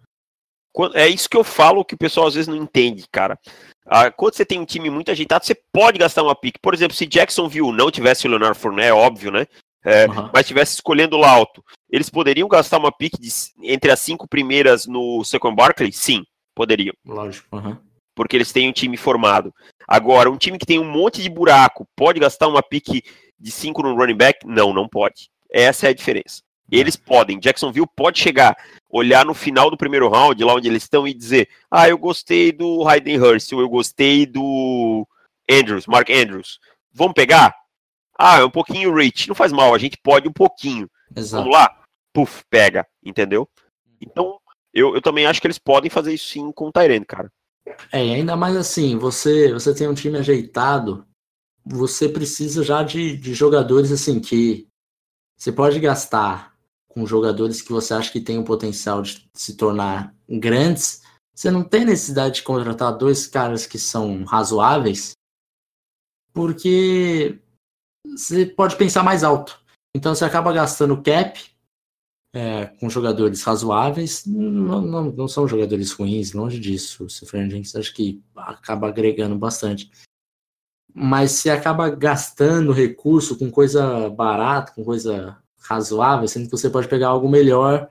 É 0.94 1.08
isso 1.08 1.28
que 1.28 1.36
eu 1.36 1.42
falo 1.44 1.84
que 1.84 1.94
o 1.94 1.98
pessoal 1.98 2.26
às 2.28 2.34
vezes 2.34 2.46
não 2.48 2.56
entende, 2.56 3.04
cara. 3.10 3.38
Ah, 3.86 4.10
quando 4.10 4.34
você 4.34 4.44
tem 4.44 4.60
um 4.60 4.64
time 4.64 4.88
muito 4.88 5.10
ajeitado, 5.10 5.44
você 5.44 5.54
pode 5.72 5.98
gastar 5.98 6.22
uma 6.22 6.34
pique. 6.34 6.58
Por 6.62 6.74
exemplo, 6.74 6.96
se 6.96 7.06
Jacksonville 7.06 7.72
não 7.72 7.90
tivesse 7.90 8.26
o 8.26 8.30
Leonardo 8.30 8.56
Fournette, 8.56 8.88
é 8.88 8.94
óbvio, 8.94 9.32
né? 9.32 9.46
É, 9.84 10.04
Aham. 10.04 10.30
mas 10.32 10.46
tivesse 10.46 10.74
escolhendo 10.74 11.16
lá 11.16 11.30
alto, 11.30 11.64
eles 11.90 12.10
poderiam 12.10 12.46
gastar 12.46 12.78
uma 12.78 12.92
pique 12.92 13.18
de, 13.20 13.30
entre 13.62 13.90
as 13.90 13.98
cinco 13.98 14.28
primeiras 14.28 14.86
no 14.86 15.24
Second 15.24 15.56
Barkley? 15.56 15.90
Sim, 15.92 16.22
poderiam. 16.54 16.94
Lógico. 17.04 17.48
aham. 17.56 17.80
porque 18.14 18.36
eles 18.36 18.52
têm 18.52 18.68
um 18.68 18.72
time 18.72 18.96
formado. 18.98 19.52
Agora, 19.88 20.30
um 20.30 20.36
time 20.36 20.58
que 20.58 20.66
tem 20.66 20.78
um 20.78 20.84
monte 20.88 21.22
de 21.22 21.30
buraco, 21.30 21.86
pode 21.96 22.20
gastar 22.20 22.46
uma 22.46 22.62
pique 22.62 23.02
de 23.38 23.50
5 23.50 23.82
no 23.82 23.96
running 23.96 24.16
back? 24.16 24.46
Não, 24.46 24.72
não 24.74 24.86
pode. 24.86 25.30
Essa 25.52 25.86
é 25.86 25.90
a 25.90 25.94
diferença. 25.94 26.42
Eles 26.70 26.94
podem. 26.94 27.38
Jacksonville 27.38 27.88
pode 27.96 28.20
chegar, 28.20 28.56
olhar 28.88 29.24
no 29.24 29.34
final 29.34 29.70
do 29.70 29.76
primeiro 29.76 30.08
round, 30.08 30.42
lá 30.44 30.54
onde 30.54 30.68
eles 30.68 30.84
estão, 30.84 31.06
e 31.06 31.12
dizer: 31.12 31.48
Ah, 31.70 31.88
eu 31.88 31.98
gostei 31.98 32.52
do 32.52 32.86
Hayden 32.86 33.18
Hurst, 33.18 33.52
ou 33.52 33.60
eu 33.60 33.68
gostei 33.68 34.24
do 34.24 35.06
Andrews, 35.50 35.86
Mark 35.86 36.08
Andrews. 36.10 36.60
Vamos 36.92 37.14
pegar? 37.14 37.54
Ah, 38.16 38.38
é 38.38 38.44
um 38.44 38.50
pouquinho 38.50 38.94
rich. 38.94 39.28
Não 39.28 39.34
faz 39.34 39.50
mal, 39.50 39.74
a 39.74 39.78
gente 39.78 39.96
pode 39.96 40.28
um 40.28 40.32
pouquinho. 40.32 40.88
Exato. 41.16 41.42
Vamos 41.42 41.58
lá? 41.58 41.76
Puf, 42.12 42.42
pega, 42.48 42.86
entendeu? 43.04 43.48
Então, 44.00 44.38
eu, 44.72 44.94
eu 44.94 45.02
também 45.02 45.26
acho 45.26 45.40
que 45.40 45.46
eles 45.46 45.58
podem 45.58 45.90
fazer 45.90 46.14
isso 46.14 46.28
sim 46.28 46.52
com 46.52 46.68
o 46.68 46.72
Tyrene, 46.72 47.04
cara. 47.04 47.32
É, 47.92 47.98
ainda 47.98 48.36
mais 48.36 48.56
assim, 48.56 48.96
você, 48.96 49.52
você 49.52 49.74
tem 49.74 49.88
um 49.88 49.94
time 49.94 50.18
ajeitado, 50.18 51.06
você 51.64 52.08
precisa 52.08 52.62
já 52.62 52.82
de, 52.82 53.16
de 53.16 53.34
jogadores 53.34 53.92
assim 53.92 54.20
que 54.20 54.69
você 55.40 55.50
pode 55.50 55.80
gastar 55.80 56.54
com 56.86 57.06
jogadores 57.06 57.62
que 57.62 57.72
você 57.72 57.94
acha 57.94 58.12
que 58.12 58.20
tem 58.20 58.38
o 58.38 58.44
potencial 58.44 59.00
de 59.00 59.26
se 59.32 59.56
tornar 59.56 60.14
grandes. 60.28 61.02
Você 61.34 61.50
não 61.50 61.64
tem 61.64 61.86
necessidade 61.86 62.36
de 62.36 62.42
contratar 62.42 62.98
dois 62.98 63.26
caras 63.26 63.64
que 63.64 63.78
são 63.78 64.22
razoáveis, 64.24 65.12
porque 66.34 67.40
você 68.04 68.44
pode 68.44 68.76
pensar 68.76 69.02
mais 69.02 69.24
alto. 69.24 69.58
Então 69.96 70.14
você 70.14 70.26
acaba 70.26 70.52
gastando 70.52 71.02
cap 71.02 71.42
é, 72.34 72.66
com 72.66 72.90
jogadores 72.90 73.42
razoáveis. 73.42 74.26
Não, 74.26 74.82
não, 74.82 75.04
não 75.10 75.26
são 75.26 75.48
jogadores 75.48 75.90
ruins, 75.92 76.34
longe 76.34 76.60
disso. 76.60 77.06
O 77.06 77.08
Jenkins 77.08 77.74
acho 77.74 77.94
que 77.94 78.22
acaba 78.36 78.88
agregando 78.88 79.38
bastante. 79.38 79.90
Mas 80.94 81.32
você 81.32 81.50
acaba 81.50 81.88
gastando 81.90 82.72
recurso 82.72 83.38
com 83.38 83.50
coisa 83.50 84.08
barata, 84.10 84.72
com 84.72 84.84
coisa 84.84 85.38
razoável, 85.62 86.26
sendo 86.26 86.46
que 86.46 86.50
você 86.50 86.68
pode 86.68 86.88
pegar 86.88 87.08
algo 87.08 87.28
melhor. 87.28 87.88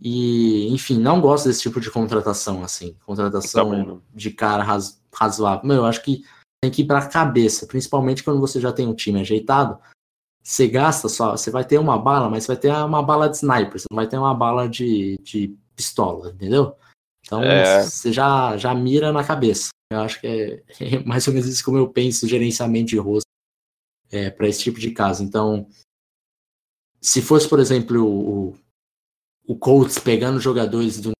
E, 0.00 0.68
enfim, 0.72 0.98
não 0.98 1.20
gosto 1.20 1.46
desse 1.48 1.62
tipo 1.62 1.80
de 1.80 1.90
contratação, 1.90 2.62
assim. 2.62 2.96
Contratação 3.06 4.02
de 4.14 4.30
cara 4.30 4.62
raz- 4.62 5.00
razoável. 5.14 5.66
Meu, 5.66 5.76
eu 5.78 5.86
acho 5.86 6.02
que 6.02 6.22
tem 6.62 6.70
que 6.70 6.82
ir 6.82 6.86
para 6.86 6.98
a 6.98 7.08
cabeça, 7.08 7.66
principalmente 7.66 8.22
quando 8.22 8.40
você 8.40 8.60
já 8.60 8.72
tem 8.72 8.86
um 8.86 8.94
time 8.94 9.20
ajeitado. 9.20 9.78
Você 10.42 10.68
gasta 10.68 11.08
só, 11.08 11.36
você 11.36 11.50
vai 11.50 11.64
ter 11.64 11.78
uma 11.78 11.98
bala, 11.98 12.30
mas 12.30 12.44
você 12.44 12.48
vai 12.48 12.56
ter 12.56 12.72
uma 12.72 13.02
bala 13.02 13.28
de 13.28 13.36
sniper, 13.36 13.80
você 13.80 13.86
não 13.90 13.96
vai 13.96 14.06
ter 14.06 14.16
uma 14.16 14.34
bala 14.34 14.68
de, 14.68 15.18
de 15.22 15.56
pistola, 15.74 16.30
entendeu? 16.30 16.76
Então 17.26 17.42
É. 17.42 17.82
você 17.82 18.12
já, 18.12 18.56
já 18.56 18.74
mira 18.74 19.12
na 19.12 19.24
cabeça. 19.24 19.70
Eu 19.90 20.00
acho 20.00 20.20
que 20.20 20.26
é, 20.26 20.62
é 20.96 21.04
mais 21.04 21.26
ou 21.26 21.34
menos 21.34 21.48
isso 21.48 21.64
como 21.64 21.76
eu 21.76 21.88
penso 21.88 22.28
gerenciamento 22.28 22.90
de 22.90 22.98
rosto 22.98 23.26
é, 24.10 24.30
para 24.30 24.48
esse 24.48 24.62
tipo 24.62 24.78
de 24.78 24.92
caso. 24.92 25.22
Então, 25.22 25.68
se 27.00 27.20
fosse, 27.20 27.48
por 27.48 27.58
exemplo, 27.58 28.04
o, 28.04 28.56
o 29.46 29.56
Colts 29.56 29.98
pegando 29.98 30.40
jogadores 30.40 31.00
do 31.00 31.12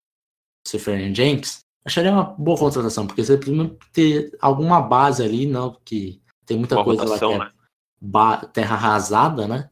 Stephen 0.66 1.14
Jenkins, 1.14 1.60
acharia 1.84 2.12
uma 2.12 2.24
boa 2.24 2.58
contratação, 2.58 3.06
porque 3.06 3.24
você 3.24 3.36
precisa 3.36 3.76
ter 3.92 4.36
alguma 4.40 4.80
base 4.80 5.22
ali, 5.22 5.46
não, 5.46 5.74
que 5.84 6.20
tem 6.44 6.58
muita 6.58 6.76
Uma 6.76 6.84
coisa 6.84 7.02
rotação, 7.04 7.38
lá 7.38 7.50
que 7.50 8.04
é 8.04 8.42
né? 8.42 8.50
terra 8.52 8.74
arrasada, 8.74 9.46
né? 9.46 9.70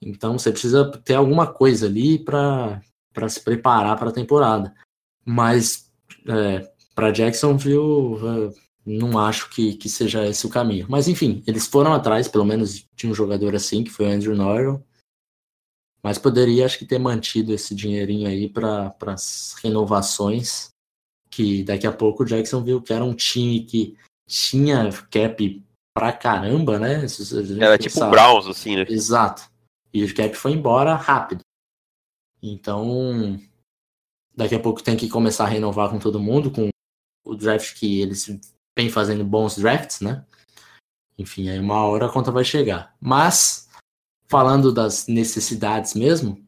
Então 0.00 0.38
você 0.38 0.50
precisa 0.50 0.90
ter 1.02 1.14
alguma 1.14 1.46
coisa 1.52 1.86
ali 1.86 2.18
para 2.18 2.80
se 3.28 3.40
preparar 3.42 3.96
para 3.98 4.10
a 4.10 4.12
temporada. 4.12 4.74
Mas 5.30 5.92
é, 6.26 6.72
para 6.94 7.10
Jacksonville, 7.10 7.76
é, 7.76 8.60
não 8.86 9.18
acho 9.18 9.50
que, 9.50 9.74
que 9.74 9.86
seja 9.86 10.26
esse 10.26 10.46
o 10.46 10.50
caminho. 10.50 10.86
Mas 10.88 11.06
enfim, 11.06 11.42
eles 11.46 11.66
foram 11.66 11.92
atrás, 11.92 12.26
pelo 12.28 12.46
menos 12.46 12.86
de 12.96 13.06
um 13.06 13.12
jogador 13.12 13.54
assim, 13.54 13.84
que 13.84 13.90
foi 13.90 14.06
o 14.06 14.10
Andrew 14.10 14.34
Norrell. 14.34 14.82
Mas 16.02 16.16
poderia, 16.16 16.64
acho 16.64 16.78
que, 16.78 16.86
ter 16.86 16.98
mantido 16.98 17.52
esse 17.52 17.74
dinheirinho 17.74 18.26
aí 18.26 18.48
para 18.48 18.96
as 19.08 19.54
renovações. 19.62 20.70
Que 21.30 21.62
daqui 21.62 21.86
a 21.86 21.92
pouco 21.92 22.22
o 22.22 22.26
Jacksonville, 22.26 22.80
que 22.80 22.94
era 22.94 23.04
um 23.04 23.14
time 23.14 23.60
que 23.64 23.98
tinha 24.26 24.90
cap 25.10 25.62
pra 25.94 26.10
caramba, 26.10 26.78
né? 26.78 27.04
Era 27.60 27.76
tipo 27.76 28.02
o 28.02 28.10
Browns, 28.10 28.46
assim, 28.46 28.76
né? 28.76 28.86
Exato. 28.88 29.42
E 29.92 30.02
o 30.02 30.14
cap 30.14 30.34
foi 30.34 30.52
embora 30.52 30.94
rápido. 30.94 31.42
Então, 32.42 33.38
daqui 34.38 34.54
a 34.54 34.60
pouco 34.60 34.80
tem 34.80 34.96
que 34.96 35.08
começar 35.08 35.44
a 35.44 35.48
renovar 35.48 35.90
com 35.90 35.98
todo 35.98 36.20
mundo, 36.20 36.48
com 36.48 36.68
o 37.26 37.34
draft 37.34 37.76
que 37.76 38.00
eles 38.00 38.24
vêm 38.78 38.88
fazendo 38.88 39.24
bons 39.24 39.56
drafts, 39.56 40.00
né? 40.00 40.24
Enfim, 41.18 41.48
aí 41.48 41.58
uma 41.58 41.84
hora 41.84 42.06
a 42.06 42.12
conta 42.12 42.30
vai 42.30 42.44
chegar. 42.44 42.94
Mas, 43.00 43.68
falando 44.28 44.72
das 44.72 45.08
necessidades 45.08 45.94
mesmo, 45.94 46.46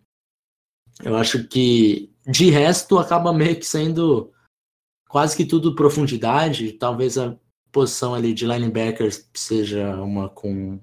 eu 1.03 1.17
acho 1.17 1.49
que 1.49 2.15
de 2.25 2.49
resto 2.49 2.97
acaba 2.97 3.33
meio 3.33 3.59
que 3.59 3.67
sendo 3.67 4.33
quase 5.09 5.37
que 5.37 5.45
tudo 5.45 5.75
profundidade. 5.75 6.75
Talvez 6.75 7.19
a 7.19 7.37
posição 7.73 8.15
ali 8.15 8.33
de 8.33 8.47
linebackers 8.47 9.29
seja 9.35 10.01
uma 10.01 10.29
com 10.29 10.81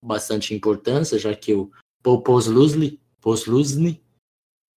bastante 0.00 0.54
importância, 0.54 1.18
já 1.18 1.34
que 1.34 1.52
o 1.52 1.72
Paul 2.00 2.22
Poslusny, 2.22 4.03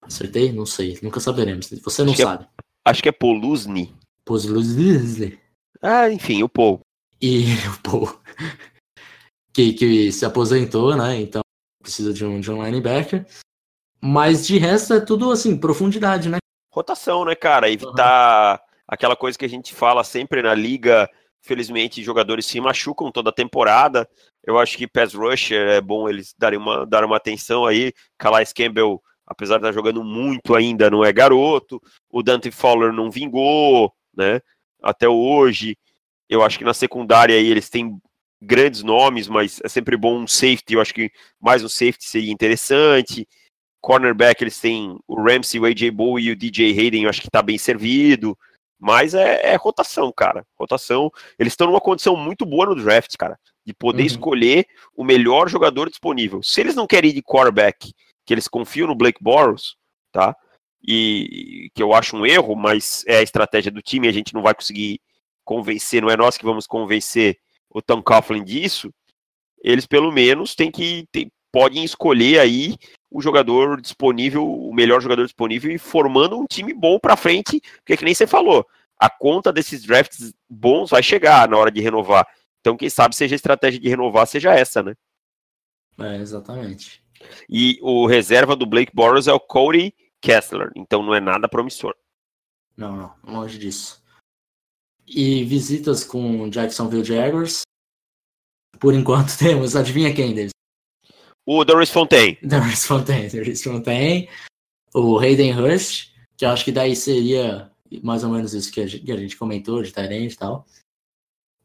acertei? 0.02 0.52
Não 0.52 0.66
sei, 0.66 0.98
nunca 1.02 1.20
saberemos. 1.20 1.68
Você 1.68 2.02
não 2.02 2.12
Acho 2.12 2.16
que 2.16 2.22
é- 2.22 2.24
sabe. 2.26 2.46
Acho 2.84 3.02
que 3.02 3.08
é 3.08 3.12
Polusny. 3.12 3.94
Poslusny. 4.24 5.38
Ah, 5.82 6.10
enfim, 6.10 6.42
o 6.42 6.48
Paul. 6.48 6.80
E 7.20 7.44
o 7.68 7.82
Paul, 7.82 8.20
que, 9.52 9.72
que 9.72 10.12
se 10.12 10.24
aposentou, 10.24 10.96
né? 10.96 11.20
Então 11.20 11.42
precisa 11.82 12.12
de 12.12 12.24
um, 12.24 12.40
de 12.40 12.50
um 12.50 12.64
linebacker. 12.64 13.26
Mas 14.00 14.46
de 14.46 14.58
resto 14.58 14.94
é 14.94 15.00
tudo 15.00 15.30
assim, 15.32 15.56
profundidade, 15.58 16.28
né? 16.28 16.38
Rotação, 16.72 17.24
né, 17.24 17.34
cara? 17.34 17.70
Evitar 17.70 18.60
aquela 18.86 19.16
coisa 19.16 19.36
que 19.36 19.44
a 19.44 19.48
gente 19.48 19.74
fala 19.74 20.04
sempre 20.04 20.42
na 20.42 20.54
liga. 20.54 21.08
Felizmente, 21.42 22.02
jogadores 22.02 22.46
se 22.46 22.60
machucam 22.60 23.10
toda 23.10 23.30
a 23.30 23.32
temporada. 23.32 24.08
Eu 24.44 24.58
acho 24.58 24.76
que 24.76 24.86
pass 24.86 25.14
rusher 25.14 25.68
é 25.68 25.80
bom 25.80 26.08
eles 26.08 26.34
darem 26.38 26.58
uma, 26.58 26.86
dar 26.86 27.04
uma 27.04 27.16
atenção 27.16 27.64
aí. 27.64 27.92
Calais 28.18 28.52
Campbell, 28.52 29.02
apesar 29.28 29.58
de 29.58 29.62
estar 29.64 29.72
jogando 29.72 30.02
muito 30.02 30.54
ainda, 30.54 30.90
não 30.90 31.04
é 31.04 31.12
garoto. 31.12 31.80
O 32.10 32.22
Dante 32.22 32.50
Fowler 32.50 32.92
não 32.92 33.10
vingou, 33.10 33.92
né? 34.16 34.40
Até 34.82 35.08
hoje. 35.08 35.76
Eu 36.28 36.42
acho 36.42 36.58
que 36.58 36.64
na 36.64 36.74
secundária 36.74 37.36
aí 37.36 37.46
eles 37.46 37.68
têm 37.68 37.96
grandes 38.40 38.82
nomes, 38.82 39.28
mas 39.28 39.60
é 39.64 39.68
sempre 39.68 39.96
bom 39.96 40.18
um 40.20 40.26
safety. 40.26 40.74
Eu 40.74 40.80
acho 40.80 40.94
que 40.94 41.10
mais 41.40 41.62
um 41.62 41.68
safety 41.68 42.04
seria 42.04 42.32
interessante. 42.32 43.26
Cornerback, 43.80 44.42
eles 44.42 44.58
têm 44.60 44.98
o 45.06 45.14
Ramsey, 45.22 45.60
o 45.60 45.64
AJ 45.64 45.90
Bowie 45.90 46.26
e 46.28 46.30
o 46.32 46.36
DJ 46.36 46.70
Hayden, 46.78 47.04
eu 47.04 47.10
acho 47.10 47.20
que 47.22 47.30
tá 47.30 47.42
bem 47.42 47.56
servido. 47.58 48.36
Mas 48.80 49.12
é, 49.14 49.52
é 49.52 49.56
rotação, 49.56 50.12
cara. 50.12 50.46
Rotação. 50.58 51.10
Eles 51.38 51.52
estão 51.52 51.66
numa 51.66 51.80
condição 51.80 52.16
muito 52.16 52.46
boa 52.46 52.66
no 52.66 52.74
draft, 52.76 53.14
cara. 53.16 53.38
De 53.66 53.74
poder 53.74 54.02
Uhum. 54.02 54.06
escolher 54.06 54.66
o 54.96 55.04
melhor 55.04 55.48
jogador 55.48 55.88
disponível. 55.88 56.42
Se 56.42 56.60
eles 56.60 56.74
não 56.74 56.86
querem 56.86 57.10
ir 57.10 57.14
de 57.14 57.22
quarterback, 57.22 57.92
que 58.28 58.34
eles 58.34 58.46
confiam 58.46 58.86
no 58.86 58.94
Blake 58.94 59.22
Bortles, 59.22 59.74
tá? 60.12 60.36
E 60.86 61.70
que 61.74 61.82
eu 61.82 61.94
acho 61.94 62.14
um 62.14 62.26
erro, 62.26 62.54
mas 62.54 63.02
é 63.06 63.16
a 63.16 63.22
estratégia 63.22 63.72
do 63.72 63.80
time, 63.80 64.06
a 64.06 64.12
gente 64.12 64.34
não 64.34 64.42
vai 64.42 64.54
conseguir 64.54 65.00
convencer, 65.46 66.02
não 66.02 66.10
é 66.10 66.16
nós 66.16 66.36
que 66.36 66.44
vamos 66.44 66.66
convencer 66.66 67.38
o 67.70 67.80
Tom 67.80 68.02
Coughlin 68.02 68.44
disso. 68.44 68.92
Eles 69.64 69.86
pelo 69.86 70.12
menos 70.12 70.54
têm 70.54 70.70
que 70.70 71.06
tem- 71.10 71.32
podem 71.50 71.82
escolher 71.82 72.38
aí 72.38 72.76
o 73.10 73.22
jogador 73.22 73.80
disponível, 73.80 74.46
o 74.46 74.74
melhor 74.74 75.00
jogador 75.00 75.24
disponível 75.24 75.72
e 75.72 75.78
formando 75.78 76.38
um 76.38 76.44
time 76.44 76.74
bom 76.74 76.98
pra 76.98 77.16
frente, 77.16 77.62
porque 77.78 77.96
que 77.96 78.04
nem 78.04 78.14
você 78.14 78.26
falou, 78.26 78.68
a 78.98 79.08
conta 79.08 79.50
desses 79.50 79.84
drafts 79.84 80.34
bons 80.46 80.90
vai 80.90 81.02
chegar 81.02 81.48
na 81.48 81.56
hora 81.56 81.70
de 81.70 81.80
renovar. 81.80 82.28
Então, 82.60 82.76
quem 82.76 82.90
sabe 82.90 83.16
seja 83.16 83.34
a 83.34 83.36
estratégia 83.36 83.80
de 83.80 83.88
renovar 83.88 84.26
seja 84.26 84.52
essa, 84.52 84.82
né? 84.82 84.94
É, 85.98 86.16
exatamente. 86.16 87.02
E 87.48 87.78
o 87.82 88.06
reserva 88.06 88.54
do 88.54 88.66
Blake 88.66 88.92
Bortles 88.94 89.26
é 89.26 89.32
o 89.32 89.40
Cody 89.40 89.94
Kessler, 90.20 90.70
então 90.76 91.02
não 91.02 91.14
é 91.14 91.20
nada 91.20 91.48
promissor. 91.48 91.94
Não, 92.76 92.96
não, 92.96 93.14
longe 93.24 93.58
disso. 93.58 94.02
E 95.06 95.44
visitas 95.44 96.04
com 96.04 96.48
Jacksonville 96.48 97.04
Jaguars. 97.04 97.62
Por 98.78 98.94
enquanto 98.94 99.36
temos, 99.38 99.74
adivinha 99.74 100.14
quem 100.14 100.34
deles? 100.34 100.52
O 101.46 101.64
Doris 101.64 101.90
Fontaine, 101.90 102.38
Darius 102.44 102.84
Fontaine, 102.84 103.30
Darius 103.30 103.62
Fontaine, 103.62 104.28
o 104.94 105.18
Hayden 105.18 105.58
Hurst, 105.58 106.12
que 106.36 106.44
eu 106.44 106.50
acho 106.50 106.64
que 106.64 106.72
daí 106.72 106.94
seria 106.94 107.70
mais 108.02 108.22
ou 108.22 108.30
menos 108.30 108.52
isso 108.52 108.70
que 108.70 108.80
a 108.80 108.86
gente, 108.86 109.04
que 109.04 109.12
a 109.12 109.16
gente 109.16 109.36
comentou, 109.36 109.82
de 109.82 109.92
Tyrant 109.92 110.30
e 110.30 110.36
tal. 110.36 110.66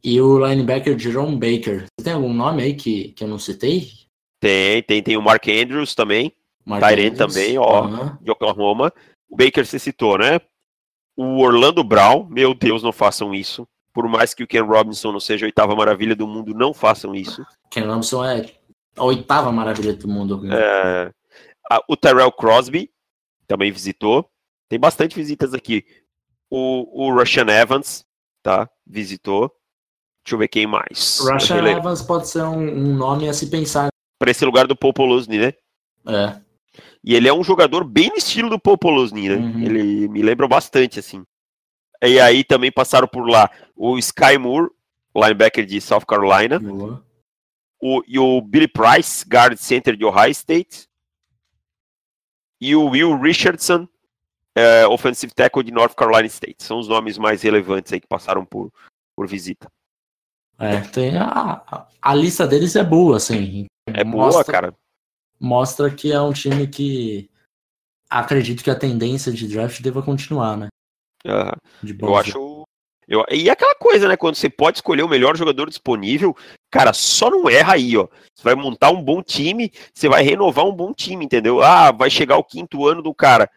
E 0.04 0.20
o 0.20 0.46
linebacker 0.46 0.98
Jerome 0.98 1.36
Baker. 1.36 1.86
Você 1.86 2.04
tem 2.06 2.14
algum 2.14 2.34
nome 2.34 2.64
aí 2.64 2.76
que, 2.76 3.10
que 3.10 3.24
eu 3.24 3.28
não 3.28 3.40
citei? 3.40 4.03
Tem, 4.44 4.84
tem, 4.84 5.02
tem 5.02 5.18
o 5.18 5.22
Mark 5.22 5.48
Andrews 5.48 5.96
também, 5.96 6.36
Mark 6.66 6.84
Andrews? 6.84 7.18
também, 7.18 7.58
ó. 7.58 8.12
De 8.22 8.30
Oklahoma. 8.30 8.92
O 9.30 9.38
Baker 9.38 9.66
se 9.66 9.80
citou, 9.80 10.18
né? 10.18 10.42
O 11.16 11.40
Orlando 11.40 11.82
Brown, 11.82 12.28
meu 12.30 12.54
Deus, 12.54 12.84
não 12.84 12.92
façam 12.92 13.34
isso. 13.34 13.66
Por 13.94 14.06
mais 14.10 14.34
que 14.34 14.44
o 14.44 14.48
Ken 14.48 14.64
Robinson 14.64 15.14
não 15.14 15.20
seja 15.20 15.46
a 15.46 15.48
oitava 15.48 15.74
maravilha 15.76 16.14
do 16.14 16.28
mundo, 16.28 16.54
não 16.54 16.74
façam 16.74 17.16
isso. 17.16 17.46
Ken 17.70 17.86
Robinson 17.86 18.26
é 18.26 18.46
a 18.98 19.04
oitava 19.06 19.50
maravilha 19.50 19.94
do 19.94 20.08
mundo. 20.10 20.42
É, 20.52 21.12
o 21.88 21.96
Terrell 21.96 22.32
Crosby 22.32 22.90
também 23.48 23.72
visitou. 23.72 24.30
Tem 24.68 24.78
bastante 24.78 25.16
visitas 25.16 25.54
aqui. 25.54 25.86
O, 26.50 27.06
o 27.06 27.14
Russian 27.14 27.48
Evans, 27.48 28.04
tá? 28.42 28.70
Visitou. 28.86 29.52
Deixa 30.26 30.36
eu 30.36 30.40
ver 30.40 30.48
quem 30.50 30.68
mais. 30.68 31.20
Russian 31.22 31.66
Evans 31.66 32.02
pode 32.02 32.28
ser 32.28 32.44
um, 32.44 32.58
um 32.58 32.96
nome 32.96 33.30
a 33.30 33.34
se 33.34 33.48
pensar. 33.50 33.93
Pra 34.24 34.32
esse 34.32 34.46
lugar 34.46 34.66
do 34.68 34.74
Popolosny, 34.74 35.38
né? 35.38 35.54
É, 36.08 36.40
E 37.04 37.14
ele 37.14 37.28
é 37.28 37.34
um 37.34 37.44
jogador 37.44 37.84
bem 37.84 38.08
no 38.08 38.16
estilo 38.16 38.50
do 38.50 38.58
Popolosny, 38.58 39.28
né? 39.28 39.36
Uhum. 39.36 39.62
Ele 39.62 40.08
me 40.08 40.22
lembra 40.22 40.48
bastante, 40.48 40.98
assim. 40.98 41.26
E 42.02 42.18
aí 42.22 42.42
também 42.42 42.72
passaram 42.72 43.06
por 43.06 43.28
lá 43.30 43.52
o 43.76 43.98
Sky 43.98 44.38
Moore, 44.40 44.70
linebacker 45.14 45.66
de 45.66 45.82
South 45.82 46.06
Carolina, 46.08 46.58
o, 47.82 48.02
e 48.08 48.18
o 48.18 48.40
Billy 48.40 48.66
Price, 48.70 49.26
guard 49.28 49.58
center 49.58 49.98
de 49.98 50.06
Ohio 50.06 50.32
State, 50.32 50.88
e 52.62 52.74
o 52.78 52.86
Will 52.92 53.20
Richardson, 53.20 53.86
eh, 54.56 54.88
offensive 54.88 55.34
tackle 55.34 55.64
de 55.64 55.72
North 55.74 55.96
Carolina 55.96 56.28
State. 56.28 56.64
São 56.64 56.80
os 56.80 56.88
nomes 56.88 57.18
mais 57.18 57.42
relevantes 57.42 57.92
aí 57.92 58.00
que 58.00 58.08
passaram 58.08 58.46
por, 58.46 58.72
por 59.18 59.28
visita. 59.28 59.70
É, 60.58 60.80
tem 60.80 61.18
a, 61.18 61.62
a- 61.68 61.88
a 62.02 62.16
lista 62.16 62.48
deles 62.48 62.74
é 62.78 62.84
boa, 62.86 63.18
assim. 63.18 63.66
É 63.88 64.04
boa, 64.04 64.26
Mostra- 64.28 64.52
cara. 64.52 64.76
Mostra 65.40 65.94
que 65.94 66.12
é 66.12 66.22
um 66.22 66.32
time 66.32 66.68
que 66.68 67.30
acredito 68.10 68.64
que 68.64 68.70
a 68.70 68.76
tendência 68.80 69.32
de 69.32 69.48
draft 69.48 69.82
deva 69.82 70.02
continuar, 70.02 70.56
né? 70.56 70.68
De 71.82 71.98
Eu 72.00 72.16
acho. 72.16 72.64
Eu, 73.08 73.26
e 73.30 73.50
aquela 73.50 73.76
coisa, 73.76 74.08
né? 74.08 74.16
Quando 74.16 74.36
você 74.36 74.50
pode 74.50 74.78
escolher 74.78 75.04
o 75.04 75.10
melhor 75.10 75.36
jogador 75.36 75.68
disponível, 75.68 76.36
cara, 76.72 76.94
só 76.94 77.30
não 77.30 77.50
erra 77.50 77.74
aí, 77.74 77.98
ó. 77.98 78.08
Você 78.34 78.44
vai 78.44 78.56
montar 78.56 78.92
um 78.92 79.02
bom 79.02 79.22
time, 79.22 79.72
você 79.94 80.08
vai 80.08 80.24
renovar 80.24 80.66
um 80.66 80.74
bom 80.74 80.94
time, 80.94 81.26
entendeu? 81.26 81.62
Ah, 81.62 81.92
vai 81.92 82.10
chegar 82.10 82.38
o 82.38 82.44
quinto 82.44 82.88
ano 82.88 83.02
do 83.02 83.14
cara 83.14 83.50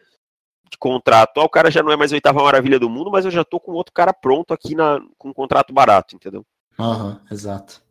de 0.69 0.77
contrato. 0.77 1.39
Ah, 1.39 1.45
o 1.45 1.49
cara 1.49 1.71
já 1.71 1.81
não 1.81 1.91
é 1.91 1.95
mais 1.95 2.11
a 2.11 2.15
oitava 2.15 2.43
maravilha 2.43 2.77
do 2.77 2.89
mundo, 2.89 3.09
mas 3.09 3.23
eu 3.23 3.31
já 3.31 3.45
tô 3.45 3.59
com 3.59 3.71
outro 3.71 3.93
cara 3.93 4.13
pronto 4.13 4.53
aqui 4.53 4.75
na, 4.75 4.99
com 5.17 5.29
um 5.29 5.33
contrato 5.33 5.73
barato, 5.73 6.15
entendeu? 6.15 6.45
Aham, 6.77 7.21
exato. 7.31 7.81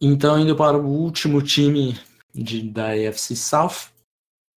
Então, 0.00 0.38
indo 0.38 0.54
para 0.54 0.76
o 0.78 0.86
último 0.86 1.42
time 1.42 1.98
de, 2.34 2.62
da 2.62 2.90
AFC 2.92 3.34
South, 3.34 3.90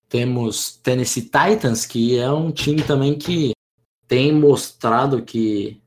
temos 0.08 0.76
Tennessee 0.78 1.24
Titans, 1.24 1.86
que 1.86 2.18
é 2.18 2.30
um 2.32 2.52
time 2.52 2.84
também 2.84 3.18
que 3.18 3.52
tem 4.08 4.32
mostrado 4.32 5.24
que, 5.24 5.82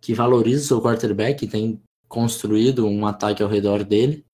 que 0.00 0.14
valoriza 0.14 0.62
o 0.62 0.66
seu 0.66 0.82
quarterback, 0.82 1.46
tem 1.46 1.80
construído 2.08 2.86
um 2.86 3.06
ataque 3.06 3.42
ao 3.42 3.48
redor 3.48 3.84
dele. 3.84 4.24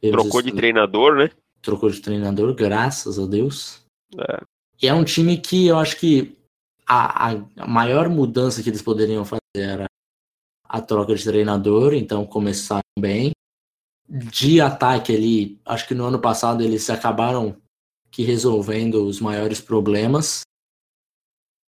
Trocou 0.00 0.42
de 0.42 0.52
treinador, 0.52 1.16
né? 1.16 1.30
trocou 1.62 1.88
de 1.88 2.00
treinador, 2.00 2.54
graças 2.54 3.18
a 3.18 3.24
Deus. 3.24 3.80
É. 4.18 4.42
E 4.82 4.86
é 4.86 4.92
um 4.92 5.02
time 5.04 5.38
que 5.38 5.66
eu 5.66 5.78
acho 5.78 5.96
que 5.96 6.36
a, 6.86 7.30
a- 7.30 7.44
a 7.56 7.66
maior 7.66 8.10
mudança 8.10 8.62
que 8.62 8.68
eles 8.68 8.82
poderiam 8.82 9.24
fazer 9.24 9.40
era 9.54 9.86
a 10.68 10.80
troca 10.82 11.14
de 11.14 11.24
treinador, 11.24 11.94
então 11.94 12.26
começaram 12.26 12.82
bem. 12.98 13.30
De 14.08 14.60
ataque 14.60 15.14
ali, 15.14 15.60
acho 15.64 15.88
que 15.88 15.94
no 15.94 16.04
ano 16.04 16.20
passado 16.20 16.62
eles 16.62 16.88
acabaram 16.90 17.60
que 18.10 18.22
resolvendo 18.22 19.06
os 19.06 19.20
maiores 19.20 19.60
problemas 19.60 20.42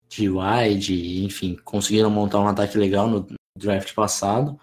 de 0.07 0.29
wide, 0.29 1.23
enfim, 1.23 1.55
conseguiram 1.63 2.09
montar 2.09 2.39
um 2.39 2.47
ataque 2.47 2.77
legal 2.77 3.07
no 3.07 3.25
draft 3.57 3.93
passado. 3.93 4.59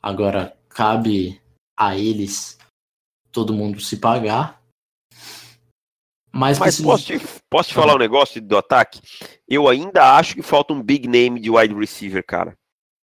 Agora 0.00 0.56
cabe 0.68 1.40
a 1.76 1.96
eles 1.96 2.58
todo 3.32 3.52
mundo 3.54 3.80
se 3.80 3.96
pagar. 3.96 4.62
Mas, 6.30 6.58
Mas 6.58 6.76
precisa- 6.76 6.84
posso 6.88 7.04
te, 7.06 7.18
posso 7.50 7.68
te 7.70 7.74
falar 7.74 7.94
um 7.94 7.98
negócio 7.98 8.40
do 8.42 8.56
ataque? 8.58 9.00
Eu 9.48 9.68
ainda 9.68 10.16
acho 10.16 10.34
que 10.34 10.42
falta 10.42 10.74
um 10.74 10.82
big 10.82 11.08
name 11.08 11.40
de 11.40 11.50
wide 11.50 11.74
receiver, 11.74 12.24
cara. 12.24 12.56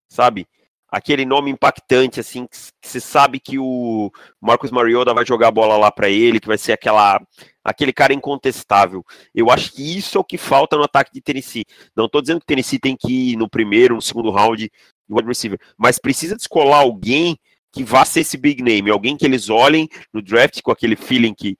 Sabe? 0.07 0.47
Aquele 0.93 1.25
nome 1.25 1.49
impactante, 1.49 2.19
assim, 2.19 2.45
que 2.45 2.87
você 2.87 2.99
sabe 2.99 3.39
que 3.39 3.57
o 3.57 4.11
Marcos 4.39 4.69
Mariota 4.69 5.11
vai 5.11 5.25
jogar 5.25 5.47
a 5.47 5.51
bola 5.51 5.75
lá 5.75 5.91
pra 5.91 6.07
ele, 6.07 6.39
que 6.39 6.47
vai 6.47 6.57
ser 6.57 6.71
aquela, 6.71 7.19
aquele 7.63 7.91
cara 7.91 8.13
incontestável. 8.13 9.03
Eu 9.33 9.49
acho 9.49 9.73
que 9.73 9.97
isso 9.97 10.19
é 10.19 10.21
o 10.21 10.23
que 10.23 10.37
falta 10.37 10.77
no 10.77 10.83
ataque 10.83 11.11
de 11.11 11.19
Tennessee. 11.19 11.65
Não 11.95 12.07
tô 12.07 12.21
dizendo 12.21 12.41
que 12.41 12.45
Tennessee 12.45 12.77
tem 12.77 12.95
que 12.95 13.31
ir 13.31 13.35
no 13.37 13.49
primeiro, 13.49 13.95
no 13.95 14.03
segundo 14.03 14.29
round 14.29 14.71
wide 15.09 15.27
receiver. 15.27 15.59
Mas 15.75 15.97
precisa 15.97 16.35
descolar 16.35 16.81
alguém 16.81 17.39
que 17.71 17.83
vá 17.83 18.05
ser 18.05 18.19
esse 18.19 18.37
big 18.37 18.61
name, 18.61 18.91
alguém 18.91 19.17
que 19.17 19.25
eles 19.25 19.49
olhem 19.49 19.89
no 20.13 20.21
draft 20.21 20.61
com 20.61 20.71
aquele 20.71 20.95
feeling 20.95 21.33
que, 21.33 21.57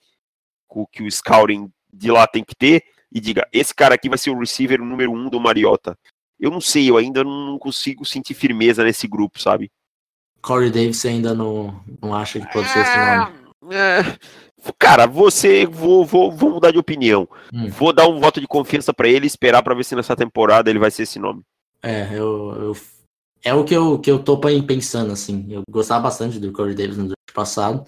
que 0.91 1.01
o 1.01 1.11
scouting 1.11 1.71
de 1.91 2.11
lá 2.11 2.27
tem 2.27 2.43
que 2.43 2.55
ter 2.55 2.83
e 3.11 3.19
diga, 3.19 3.47
esse 3.53 3.73
cara 3.75 3.93
aqui 3.93 4.09
vai 4.09 4.17
ser 4.17 4.31
o 4.31 4.39
receiver 4.39 4.79
número 4.79 5.11
um 5.11 5.29
do 5.29 5.39
Mariota. 5.39 5.97
Eu 6.43 6.51
não 6.51 6.59
sei, 6.59 6.89
eu 6.89 6.97
ainda 6.97 7.23
não 7.23 7.57
consigo 7.57 8.03
sentir 8.03 8.33
firmeza 8.33 8.83
nesse 8.83 9.07
grupo, 9.07 9.41
sabe? 9.41 9.71
Corey 10.41 10.69
Davis 10.69 11.05
ainda 11.05 11.33
não, 11.33 11.81
não 12.01 12.13
acha 12.13 12.37
que 12.37 12.51
pode 12.51 12.67
ser 12.67 12.79
esse 12.79 12.97
nome. 12.97 13.73
É, 13.73 14.17
cara, 14.77 15.07
você 15.07 15.65
vou, 15.65 16.05
vou, 16.05 16.29
vou 16.29 16.49
mudar 16.49 16.71
de 16.71 16.77
opinião. 16.77 17.29
Hum. 17.53 17.69
Vou 17.69 17.93
dar 17.93 18.09
um 18.09 18.19
voto 18.19 18.41
de 18.41 18.47
confiança 18.47 18.93
para 18.93 19.07
ele 19.07 19.25
e 19.25 19.27
esperar 19.27 19.63
para 19.63 19.73
ver 19.73 19.85
se 19.85 19.95
nessa 19.95 20.17
temporada 20.17 20.69
ele 20.69 20.79
vai 20.79 20.91
ser 20.91 21.03
esse 21.03 21.17
nome. 21.17 21.43
É, 21.81 22.09
eu, 22.11 22.53
eu 22.57 22.77
é 23.41 23.53
o 23.53 23.63
que 23.63 23.73
eu, 23.73 23.97
que 23.97 24.11
eu 24.11 24.21
tô 24.21 24.37
pensando, 24.37 25.13
assim. 25.13 25.45
Eu 25.49 25.63
gostava 25.69 26.03
bastante 26.03 26.39
do 26.39 26.51
Corey 26.51 26.75
Davis 26.75 26.97
no 26.97 27.05
ano 27.05 27.13
passado. 27.33 27.85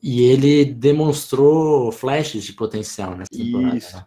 E 0.00 0.22
ele 0.22 0.64
demonstrou 0.64 1.90
flashes 1.90 2.44
de 2.44 2.52
potencial 2.52 3.16
nessa 3.16 3.30
temporada. 3.32 3.76
Isso. 3.76 4.06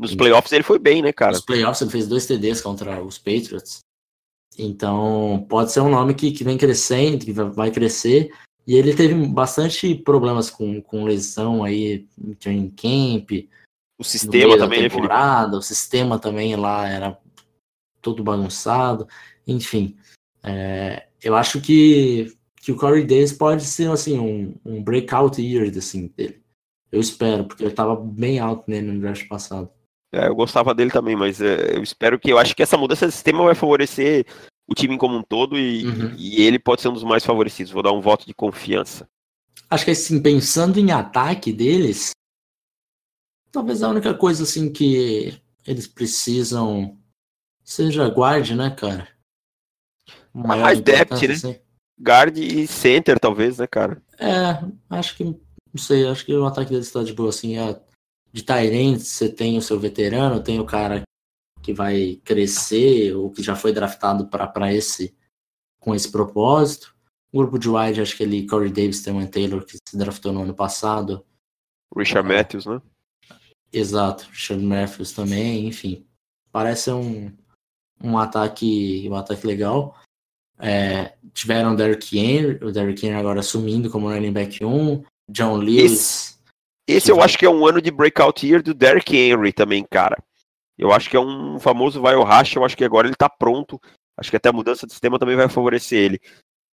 Nos 0.00 0.14
playoffs 0.14 0.50
ele 0.52 0.64
foi 0.64 0.78
bem, 0.78 1.02
né, 1.02 1.12
cara? 1.12 1.32
Nos 1.32 1.44
playoffs 1.44 1.82
ele 1.82 1.90
fez 1.90 2.08
dois 2.08 2.26
TDs 2.26 2.62
contra 2.62 3.02
os 3.04 3.18
Patriots. 3.18 3.80
Então, 4.58 5.46
pode 5.48 5.72
ser 5.72 5.80
um 5.80 5.90
nome 5.90 6.14
que, 6.14 6.32
que 6.32 6.42
vem 6.42 6.56
crescendo, 6.56 7.24
que 7.24 7.32
vai 7.32 7.70
crescer. 7.70 8.32
E 8.66 8.74
ele 8.74 8.94
teve 8.94 9.14
bastante 9.26 9.94
problemas 9.94 10.48
com, 10.48 10.80
com 10.80 11.04
lesão 11.04 11.62
aí 11.62 12.08
em 12.18 12.32
training 12.32 12.70
camp. 12.70 13.30
O 13.98 14.04
sistema 14.04 14.56
também, 14.56 14.82
né, 14.82 14.88
temporada, 14.88 15.58
O 15.58 15.62
sistema 15.62 16.18
também 16.18 16.56
lá 16.56 16.88
era 16.88 17.18
todo 18.00 18.24
bagunçado. 18.24 19.06
Enfim, 19.46 19.98
é, 20.42 21.08
eu 21.22 21.36
acho 21.36 21.60
que, 21.60 22.34
que 22.56 22.72
o 22.72 22.76
Corey 22.76 23.04
Davis 23.04 23.34
pode 23.34 23.64
ser 23.64 23.90
assim, 23.90 24.18
um, 24.18 24.54
um 24.64 24.82
breakout 24.82 25.40
year 25.42 25.70
assim, 25.76 26.08
dele. 26.16 26.40
Eu 26.90 27.00
espero, 27.00 27.44
porque 27.44 27.62
ele 27.62 27.70
estava 27.70 27.94
bem 27.94 28.38
alto 28.38 28.64
nele 28.66 28.90
no 28.90 29.00
draft 29.00 29.28
passado. 29.28 29.70
É, 30.12 30.26
eu 30.26 30.34
gostava 30.34 30.74
dele 30.74 30.90
também, 30.90 31.14
mas 31.14 31.40
é, 31.40 31.76
eu 31.76 31.82
espero 31.82 32.18
que. 32.18 32.30
Eu 32.30 32.38
acho 32.38 32.54
que 32.54 32.62
essa 32.62 32.76
mudança 32.76 33.06
de 33.06 33.12
sistema 33.12 33.44
vai 33.44 33.54
favorecer 33.54 34.26
o 34.68 34.74
time 34.74 34.98
como 34.98 35.16
um 35.16 35.22
todo 35.22 35.58
e, 35.58 35.86
uhum. 35.86 36.14
e 36.16 36.42
ele 36.42 36.58
pode 36.58 36.82
ser 36.82 36.88
um 36.88 36.92
dos 36.92 37.04
mais 37.04 37.24
favorecidos. 37.24 37.72
Vou 37.72 37.82
dar 37.82 37.92
um 37.92 38.00
voto 38.00 38.26
de 38.26 38.34
confiança. 38.34 39.08
Acho 39.68 39.84
que 39.84 39.90
assim, 39.92 40.20
pensando 40.20 40.78
em 40.78 40.90
ataque 40.90 41.52
deles, 41.52 42.10
talvez 43.52 43.82
a 43.82 43.88
única 43.88 44.14
coisa 44.14 44.42
assim 44.42 44.72
que 44.72 45.40
eles 45.66 45.86
precisam 45.86 46.98
seja 47.62 48.08
guarde, 48.08 48.54
né, 48.54 48.70
cara? 48.70 49.08
Maior 50.32 50.62
mais 50.62 50.80
depth, 50.80 51.22
né? 51.22 51.34
Assim. 51.34 51.58
Guard 52.00 52.36
e 52.38 52.66
center, 52.66 53.20
talvez, 53.20 53.58
né, 53.58 53.66
cara? 53.66 54.02
É, 54.18 54.58
acho 54.88 55.16
que. 55.16 55.24
Não 55.24 55.78
sei, 55.78 56.08
acho 56.08 56.24
que 56.24 56.34
o 56.34 56.46
ataque 56.46 56.70
deles 56.70 56.86
está 56.86 57.02
de 57.04 57.12
boa, 57.12 57.28
assim. 57.28 57.56
É, 57.56 57.80
de 58.32 58.42
Tyrant, 58.42 58.98
você 58.98 59.28
tem 59.28 59.58
o 59.58 59.62
seu 59.62 59.78
veterano, 59.78 60.42
tem 60.42 60.60
o 60.60 60.64
cara 60.64 61.02
que 61.62 61.72
vai 61.72 62.20
crescer, 62.24 63.14
ou 63.14 63.30
que 63.30 63.42
já 63.42 63.54
foi 63.54 63.72
draftado 63.72 64.28
para 64.28 64.72
esse 64.72 65.14
com 65.80 65.94
esse 65.94 66.10
propósito. 66.10 66.94
O 67.32 67.38
grupo 67.38 67.58
de 67.58 67.68
wide, 67.68 68.00
acho 68.00 68.16
que 68.16 68.22
ele, 68.22 68.46
Corey 68.46 68.70
Davis, 68.70 69.02
tem 69.02 69.12
um 69.12 69.26
Taylor 69.26 69.64
que 69.64 69.78
se 69.88 69.96
draftou 69.96 70.32
no 70.32 70.42
ano 70.42 70.54
passado. 70.54 71.24
Richard 71.96 72.30
é, 72.30 72.36
Matthews, 72.36 72.66
né? 72.66 72.80
Exato, 73.72 74.28
Richard 74.30 74.64
Matthews 74.64 75.12
também, 75.12 75.66
enfim. 75.66 76.06
Parece 76.52 76.90
um, 76.90 77.32
um 78.02 78.18
ataque 78.18 79.06
um 79.08 79.14
ataque 79.14 79.46
legal. 79.46 79.96
É, 80.58 81.14
tiveram 81.32 81.72
o 81.72 81.76
Derrick 81.76 82.18
Henry, 82.18 82.62
o 82.62 82.70
Derrick 82.70 83.06
Henry 83.06 83.16
agora 83.16 83.40
assumindo 83.40 83.88
como 83.90 84.10
running 84.10 84.32
back 84.32 84.62
1, 84.62 85.02
John 85.30 85.56
Lewis. 85.56 85.92
Esse, 85.92 86.39
esse 86.86 87.10
eu 87.10 87.22
acho 87.22 87.38
que 87.38 87.46
é 87.46 87.50
um 87.50 87.66
ano 87.66 87.80
de 87.80 87.90
breakout 87.90 88.46
year 88.46 88.62
do 88.62 88.74
Derrick 88.74 89.16
Henry 89.16 89.52
também, 89.52 89.84
cara. 89.88 90.16
Eu 90.76 90.92
acho 90.92 91.10
que 91.10 91.16
é 91.16 91.20
um 91.20 91.58
famoso 91.60 92.00
vai 92.00 92.14
o 92.16 92.24
racha, 92.24 92.58
eu 92.58 92.64
acho 92.64 92.76
que 92.76 92.84
agora 92.84 93.06
ele 93.06 93.14
tá 93.14 93.28
pronto. 93.28 93.80
Acho 94.16 94.30
que 94.30 94.36
até 94.36 94.48
a 94.48 94.52
mudança 94.52 94.86
de 94.86 94.92
sistema 94.92 95.18
também 95.18 95.36
vai 95.36 95.48
favorecer 95.48 95.98
ele. 95.98 96.20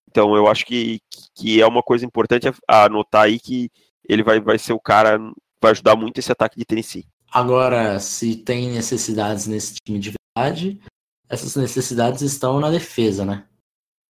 Então 0.08 0.34
eu 0.36 0.46
acho 0.46 0.64
que, 0.64 1.00
que 1.34 1.60
é 1.60 1.66
uma 1.66 1.82
coisa 1.82 2.04
importante 2.04 2.48
a 2.68 2.84
anotar 2.84 3.22
aí 3.22 3.38
que 3.38 3.70
ele 4.08 4.22
vai, 4.22 4.40
vai 4.40 4.58
ser 4.58 4.72
o 4.72 4.80
cara, 4.80 5.18
vai 5.60 5.72
ajudar 5.72 5.96
muito 5.96 6.18
esse 6.18 6.30
ataque 6.30 6.58
de 6.58 6.64
Tennessee. 6.64 7.06
Agora, 7.30 7.98
se 7.98 8.36
tem 8.36 8.70
necessidades 8.70 9.46
nesse 9.46 9.74
time 9.84 9.98
de 9.98 10.14
verdade, 10.36 10.80
essas 11.28 11.56
necessidades 11.56 12.22
estão 12.22 12.60
na 12.60 12.70
defesa, 12.70 13.24
né? 13.24 13.44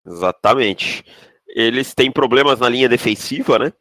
Exatamente. 0.07 1.05
Eles 1.49 1.95
têm 1.95 2.13
problemas 2.13 2.61
na 2.61 2.69
linha 2.69 2.89
defensiva, 2.89 3.59
né? 3.59 3.73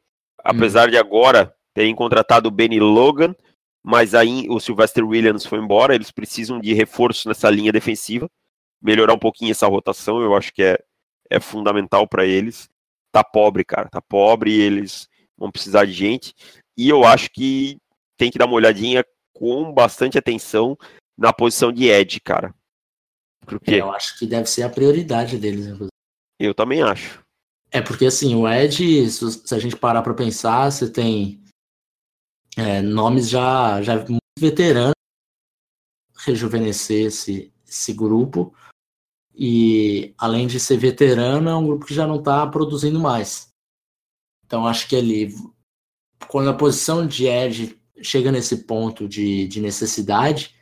Apesar 0.43 0.87
hum. 0.87 0.91
de 0.91 0.97
agora 0.97 1.53
terem 1.75 1.93
contratado 1.93 2.47
o 2.47 2.51
Benny 2.51 2.79
Logan, 2.79 3.35
mas 3.83 4.15
aí 4.15 4.47
o 4.49 4.59
Sylvester 4.59 5.05
Williams 5.05 5.45
foi 5.45 5.59
embora, 5.59 5.93
eles 5.93 6.09
precisam 6.09 6.59
de 6.59 6.73
reforço 6.73 7.27
nessa 7.27 7.49
linha 7.51 7.71
defensiva, 7.71 8.31
melhorar 8.81 9.13
um 9.13 9.19
pouquinho 9.19 9.51
essa 9.51 9.67
rotação, 9.67 10.21
eu 10.21 10.35
acho 10.35 10.53
que 10.53 10.63
é, 10.63 10.79
é 11.29 11.39
fundamental 11.39 12.07
para 12.07 12.25
eles. 12.25 12.69
Tá 13.11 13.23
pobre, 13.23 13.63
cara, 13.63 13.89
tá 13.89 14.01
pobre, 14.01 14.53
eles 14.59 15.07
vão 15.37 15.51
precisar 15.51 15.85
de 15.85 15.91
gente, 15.91 16.33
e 16.77 16.89
eu 16.89 17.03
acho 17.03 17.29
que 17.29 17.77
tem 18.17 18.31
que 18.31 18.37
dar 18.37 18.45
uma 18.45 18.55
olhadinha 18.55 19.05
com 19.33 19.71
bastante 19.73 20.17
atenção 20.17 20.77
na 21.17 21.33
posição 21.33 21.71
de 21.73 21.89
Ed, 21.89 22.21
cara. 22.21 22.55
Porque... 23.45 23.75
É, 23.75 23.81
eu 23.81 23.91
acho 23.91 24.17
que 24.17 24.25
deve 24.25 24.49
ser 24.49 24.63
a 24.63 24.69
prioridade 24.69 25.37
deles, 25.37 25.65
inclusive. 25.65 25.89
Eu 26.39 26.53
também 26.53 26.81
acho. 26.81 27.21
É 27.69 27.81
porque 27.81 28.05
assim, 28.05 28.33
o 28.33 28.47
Ed, 28.47 29.11
se 29.11 29.53
a 29.53 29.59
gente 29.59 29.75
parar 29.75 30.01
para 30.01 30.13
pensar, 30.13 30.71
você 30.71 30.89
tem 30.89 31.44
é, 32.55 32.81
nomes 32.81 33.29
já, 33.29 33.81
já 33.81 33.95
muito 33.97 34.19
veteranos 34.39 34.95
rejuvenescer 36.25 37.07
esse, 37.07 37.53
esse 37.67 37.93
grupo. 37.93 38.53
E 39.33 40.13
além 40.17 40.47
de 40.47 40.59
ser 40.59 40.77
veterano, 40.77 41.49
é 41.49 41.55
um 41.55 41.65
grupo 41.65 41.85
que 41.85 41.93
já 41.93 42.07
não 42.07 42.19
está 42.19 42.47
produzindo 42.47 42.99
mais. 42.99 43.49
Então 44.45 44.65
acho 44.65 44.87
que 44.87 44.95
ele, 44.95 45.33
quando 46.27 46.49
a 46.49 46.53
posição 46.53 47.05
de 47.05 47.25
Ed 47.25 47.79
chega 48.01 48.31
nesse 48.31 48.65
ponto 48.65 49.07
de, 49.07 49.47
de 49.47 49.59
necessidade, 49.59 50.55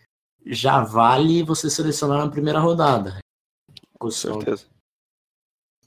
já 0.46 0.84
vale 0.84 1.44
você 1.44 1.70
selecionar 1.70 2.18
na 2.18 2.32
primeira 2.32 2.60
rodada. 2.60 3.20
Com 4.00 4.10
certeza. 4.10 4.66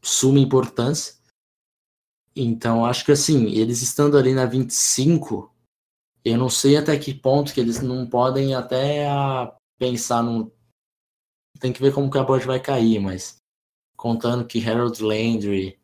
Suma 0.02 0.38
importância. 0.38 1.16
Então, 2.34 2.84
acho 2.84 3.04
que 3.04 3.12
assim, 3.12 3.46
eles 3.46 3.82
estando 3.82 4.16
ali 4.16 4.34
na 4.34 4.44
25, 4.44 5.50
eu 6.26 6.36
não 6.36 6.50
sei 6.50 6.76
até 6.76 6.98
que 6.98 7.14
ponto 7.14 7.54
que 7.54 7.60
eles 7.60 7.80
não 7.80 8.04
podem 8.04 8.52
até 8.52 9.06
pensar 9.78 10.24
no. 10.24 10.52
Tem 11.60 11.72
que 11.72 11.80
ver 11.80 11.94
como 11.94 12.10
que 12.10 12.18
a 12.18 12.24
board 12.24 12.44
vai 12.44 12.58
cair, 12.58 12.98
mas 12.98 13.36
contando 13.96 14.44
que 14.44 14.68
Harold 14.68 15.00
Landry 15.00 15.78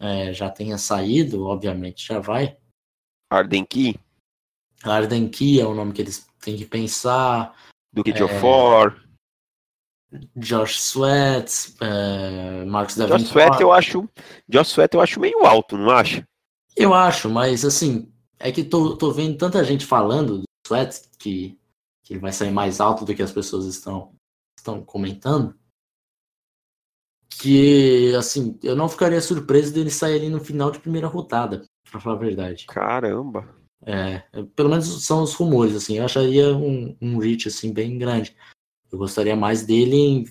é, 0.00 0.32
já 0.32 0.48
tenha 0.48 0.78
saído, 0.78 1.44
obviamente 1.44 2.06
já 2.06 2.18
vai. 2.18 2.56
Arden 3.30 3.66
Key? 3.66 4.00
Arden 4.82 5.28
Key 5.28 5.60
é 5.60 5.66
o 5.66 5.74
nome 5.74 5.92
que 5.92 6.00
eles 6.00 6.26
têm 6.40 6.56
que 6.56 6.64
pensar. 6.64 7.54
Duke 7.92 8.12
é, 8.12 8.14
Jofor. 8.14 8.98
Josh 10.36 10.80
Sweat, 10.80 11.74
é, 11.80 12.64
Marcos 12.64 12.96
Davenport. 12.96 13.22
Josh 13.22 13.30
Sweat 13.30 13.60
eu 13.60 13.72
acho, 13.72 14.08
Josh 14.48 14.68
Sweat 14.68 14.94
eu 14.94 15.00
acho 15.02 15.20
meio 15.20 15.44
alto, 15.44 15.76
não 15.76 15.90
acha? 15.90 16.26
Eu 16.76 16.94
acho, 16.94 17.28
mas 17.30 17.64
assim, 17.64 18.11
é 18.42 18.50
que 18.50 18.64
tô, 18.64 18.96
tô 18.96 19.12
vendo 19.12 19.38
tanta 19.38 19.62
gente 19.62 19.86
falando 19.86 20.38
do 20.38 20.44
Sweat 20.66 21.02
que, 21.16 21.56
que 22.02 22.12
ele 22.12 22.20
vai 22.20 22.32
sair 22.32 22.50
mais 22.50 22.80
alto 22.80 23.04
do 23.04 23.14
que 23.14 23.22
as 23.22 23.30
pessoas 23.30 23.66
estão, 23.66 24.12
estão 24.58 24.84
comentando. 24.84 25.54
Que, 27.40 28.14
assim, 28.16 28.58
eu 28.62 28.74
não 28.76 28.88
ficaria 28.88 29.20
surpreso 29.20 29.72
dele 29.72 29.90
sair 29.90 30.16
ali 30.16 30.28
no 30.28 30.40
final 30.40 30.70
de 30.70 30.80
primeira 30.80 31.06
rodada, 31.06 31.64
pra 31.90 32.00
falar 32.00 32.16
a 32.16 32.18
verdade. 32.18 32.66
Caramba! 32.66 33.48
É, 33.84 34.22
pelo 34.54 34.68
menos 34.68 35.04
são 35.04 35.22
os 35.22 35.34
rumores, 35.34 35.74
assim. 35.74 35.98
Eu 35.98 36.04
acharia 36.04 36.54
um, 36.54 36.96
um 37.00 37.18
reach, 37.18 37.48
assim, 37.48 37.72
bem 37.72 37.96
grande. 37.96 38.36
Eu 38.90 38.98
gostaria 38.98 39.34
mais 39.34 39.64
dele 39.64 39.96
em, 39.96 40.24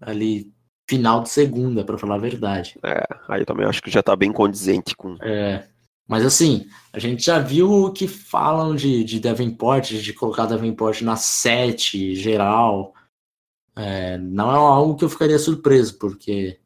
ali 0.00 0.52
final 0.88 1.22
de 1.22 1.30
segunda, 1.30 1.84
para 1.84 1.96
falar 1.96 2.16
a 2.16 2.18
verdade. 2.18 2.78
É, 2.82 3.04
aí 3.28 3.42
eu 3.42 3.46
também 3.46 3.66
acho 3.66 3.82
que 3.82 3.90
já 3.90 4.02
tá 4.02 4.16
bem 4.16 4.32
condizente 4.32 4.96
com. 4.96 5.16
É. 5.22 5.69
Mas 6.10 6.26
assim, 6.26 6.68
a 6.92 6.98
gente 6.98 7.24
já 7.24 7.38
viu 7.38 7.70
o 7.70 7.92
que 7.92 8.08
falam 8.08 8.74
de, 8.74 9.04
de 9.04 9.20
Davenport, 9.20 9.92
de 9.92 10.12
colocar 10.12 10.44
Davenport 10.46 11.02
na 11.02 11.14
7 11.14 12.16
geral. 12.16 12.92
É, 13.76 14.18
não 14.18 14.50
é 14.50 14.56
algo 14.56 14.96
que 14.96 15.04
eu 15.04 15.08
ficaria 15.08 15.38
surpreso, 15.38 15.96
porque 16.00 16.58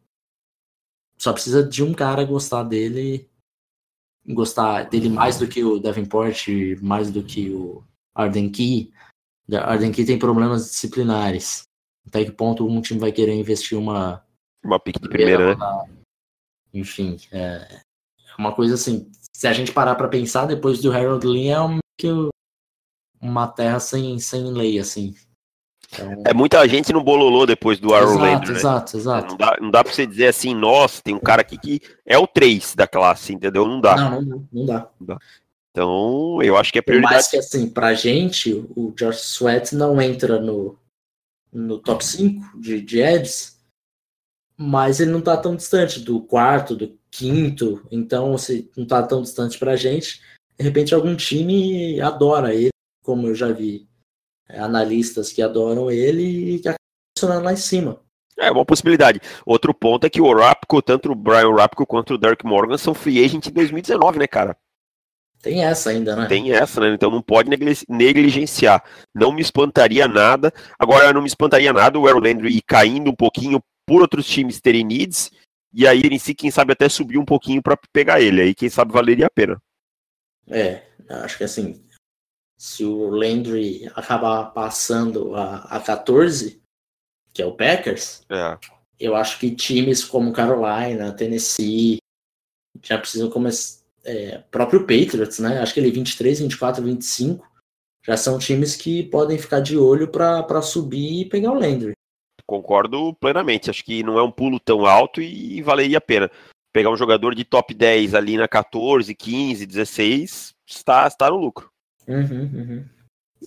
só 1.19 1.31
precisa 1.31 1.63
de 1.63 1.83
um 1.83 1.93
cara 1.93 2.25
gostar 2.25 2.63
dele 2.63 3.29
gostar 4.27 4.85
dele 4.85 5.11
mais 5.11 5.39
do 5.39 5.47
que 5.47 5.63
o 5.63 5.79
Davenport, 5.79 6.49
mais 6.81 7.11
do 7.11 7.23
que 7.23 7.51
o 7.51 7.85
Arden 8.15 8.51
Key. 8.51 8.91
Arden 9.53 9.93
Key 9.93 10.07
tem 10.07 10.19
problemas 10.19 10.71
disciplinares. 10.71 11.65
Até 12.07 12.25
que 12.25 12.33
ponto 12.33 12.67
um 12.67 12.81
time 12.81 12.99
vai 12.99 13.13
querer 13.13 13.35
investir 13.35 13.77
uma, 13.77 14.25
Uma 14.65 14.81
pique 14.81 14.99
de 14.99 15.07
primeira, 15.07 15.55
né? 15.55 15.65
Enfim, 16.73 17.19
é 17.31 17.83
uma 18.39 18.55
coisa 18.55 18.75
assim. 18.75 19.11
Se 19.45 19.49
a 19.49 19.53
gente 19.53 19.73
parar 19.73 19.95
para 19.95 20.09
pensar, 20.09 20.47
depois 20.47 20.81
do 20.81 20.91
Harold 20.91 21.27
Lynn 21.27 21.53
é 21.53 21.61
um, 21.61 21.79
que 22.01 22.09
uma 23.21 23.47
terra 23.47 23.79
sem, 23.79 24.19
sem 24.19 24.43
lei, 24.43 24.79
assim. 24.79 25.15
Então... 25.93 26.23
É 26.25 26.33
muita 26.33 26.67
gente 26.67 26.95
no 26.95 27.05
bololô 27.05 27.45
depois 27.45 27.79
do 27.79 27.93
Aaron 27.93 28.13
exato, 28.13 28.25
Landry, 28.25 28.51
né? 28.53 28.57
Exato, 28.57 28.97
exato. 28.97 29.29
Não 29.33 29.37
dá, 29.37 29.57
não 29.61 29.71
dá 29.71 29.85
pra 29.85 29.93
você 29.93 30.07
dizer 30.07 30.29
assim, 30.29 30.55
nossa, 30.55 31.03
tem 31.03 31.15
um 31.15 31.21
cara 31.21 31.43
aqui 31.43 31.59
que 31.59 31.83
é 32.07 32.17
o 32.17 32.27
3 32.27 32.75
da 32.75 32.87
classe, 32.87 33.35
entendeu? 33.35 33.67
Não 33.67 33.83
dá. 33.83 33.97
Não, 33.97 34.23
não, 34.23 34.49
não 34.51 34.65
dá. 34.65 34.89
Não 34.99 35.07
dá. 35.09 35.19
Então, 35.71 36.43
eu 36.43 36.57
acho 36.57 36.73
que 36.73 36.79
é 36.79 36.83
prioridade. 36.83 37.15
Mas 37.15 37.29
que 37.29 37.37
assim, 37.37 37.69
pra 37.69 37.93
gente, 37.93 38.51
o 38.75 38.95
George 38.99 39.19
Sweat 39.19 39.75
não 39.77 40.01
entra 40.01 40.41
no, 40.41 40.79
no 41.53 41.79
top 41.81 42.03
5 42.03 42.59
de, 42.59 42.81
de 42.81 42.99
Eds, 43.03 43.59
mas 44.57 45.01
ele 45.01 45.11
não 45.11 45.21
tá 45.21 45.37
tão 45.37 45.55
distante 45.55 46.01
do 46.01 46.19
quarto, 46.19 46.75
do 46.75 46.99
quinto, 47.17 47.87
então 47.93 48.37
se 48.37 48.69
não 48.77 48.85
tá 48.85 49.03
tão 49.03 49.23
distante 49.23 49.57
pra 49.57 49.77
gente, 49.77 50.21
de 50.59 50.65
repente 50.65 50.95
algum 50.95 51.15
time 51.15 52.01
adora 52.01 52.53
ele, 52.53 52.71
como 53.05 53.29
eu 53.29 53.35
já 53.35 53.53
vi 53.53 53.87
é, 54.49 54.59
analistas 54.59 55.33
que 55.33 55.41
adoram 55.41 55.91
ele 55.91 56.23
e 56.23 56.59
que 56.59 56.69
acabam 56.69 56.79
funcionando 57.17 57.45
lá 57.45 57.53
em 57.53 57.57
cima. 57.57 58.01
É 58.37 58.51
uma 58.51 58.65
possibilidade. 58.65 59.21
Outro 59.47 59.73
ponto 59.73 60.05
é 60.05 60.11
que 60.11 60.21
o 60.21 60.35
Rapco, 60.35 60.83
tanto 60.83 61.13
o 61.13 61.15
Brian 61.15 61.55
Rapco 61.55 61.87
quanto 61.87 62.15
o 62.15 62.19
Derek 62.19 62.45
Morgan 62.45 62.77
são 62.77 62.93
free 62.93 63.25
agent 63.25 63.47
em 63.47 63.53
2019, 63.53 64.19
né, 64.19 64.27
cara? 64.27 64.57
Tem 65.41 65.65
essa 65.65 65.91
ainda, 65.91 66.17
né? 66.17 66.27
Tem 66.27 66.53
essa, 66.53 66.81
né? 66.81 66.95
Então 66.95 67.11
não 67.11 67.23
pode 67.23 67.49
negligenciar. 67.89 68.83
Não 69.15 69.31
me 69.31 69.41
espantaria 69.41 70.09
nada. 70.09 70.53
Agora, 70.77 71.13
não 71.13 71.21
me 71.21 71.29
espantaria 71.29 71.73
nada 71.73 71.97
o 71.97 72.09
Aaron 72.09 72.21
Landry 72.21 72.57
ir 72.57 72.63
caindo 72.63 73.11
um 73.11 73.15
pouquinho 73.15 73.61
por 73.87 74.01
outros 74.01 74.27
times 74.27 74.61
terem 74.61 74.85
needs. 74.85 75.31
E 75.75 75.87
aí, 75.87 76.03
em 76.03 76.19
si, 76.19 76.35
quem 76.35 76.51
sabe 76.51 76.73
até 76.73 76.89
subir 76.89 77.19
um 77.19 77.25
pouquinho 77.25 77.63
para 77.63 77.77
pegar 77.93 78.21
ele. 78.21 78.41
Aí, 78.41 78.55
quem 78.55 78.69
sabe, 78.69 78.93
valeria 78.93 79.27
a 79.27 79.31
pena. 79.31 79.61
É, 80.47 80.83
acho 81.09 81.39
que 81.39 81.45
assim, 81.45 81.85
se 82.57 82.85
o 82.85 83.09
Landry 83.09 83.91
acabar 83.95 84.53
passando 84.53 85.35
a, 85.35 85.57
a 85.65 85.81
14, 85.81 86.63
que 87.33 87.43
é 87.43 87.47
o 87.47 87.57
Packers, 87.57 88.23
é. 88.31 88.59
eu 89.01 89.17
acho 89.17 89.39
que 89.39 89.55
times 89.55 90.05
como 90.05 90.33
Carolina, 90.33 91.13
Tennessee, 91.13 91.99
já 92.83 92.99
precisam 92.99 93.31
começar. 93.31 93.83
É, 94.07 94.37
próprio 94.51 94.81
Patriots, 94.81 95.39
né? 95.39 95.61
Acho 95.61 95.73
que 95.73 95.81
ele 95.81 95.91
23, 95.91 96.41
24, 96.41 96.85
25 96.85 97.55
já 98.07 98.19
são 98.19 98.39
times 98.39 98.77
que 98.77 99.03
podem 99.05 99.39
ficar 99.39 99.61
de 99.61 99.79
olho 99.79 100.09
para 100.09 100.61
subir 100.61 101.23
e 101.23 101.25
pegar 101.25 101.53
o 101.53 101.59
Landry. 101.59 101.94
Concordo 102.47 103.15
plenamente. 103.15 103.71
Acho 103.71 103.85
que 103.85 104.03
não 104.03 104.19
é 104.19 104.23
um 104.23 104.31
pulo 104.31 104.61
tão 104.61 104.87
alto 104.87 105.21
e 105.21 105.63
valeria 105.63 105.99
a 105.99 106.01
pena. 106.01 106.31
Pegar 106.73 106.91
um 106.91 106.97
jogador 106.97 107.35
de 107.35 107.45
top 107.45 107.73
10 107.73 108.15
ali 108.15 108.37
na 108.37 108.49
14, 108.49 109.15
15, 109.15 109.65
16, 109.65 110.55
está, 110.67 111.07
está 111.07 111.31
no 111.31 111.37
lucro. 111.37 111.71
Uhum, 112.07 112.51
uhum. 112.53 112.85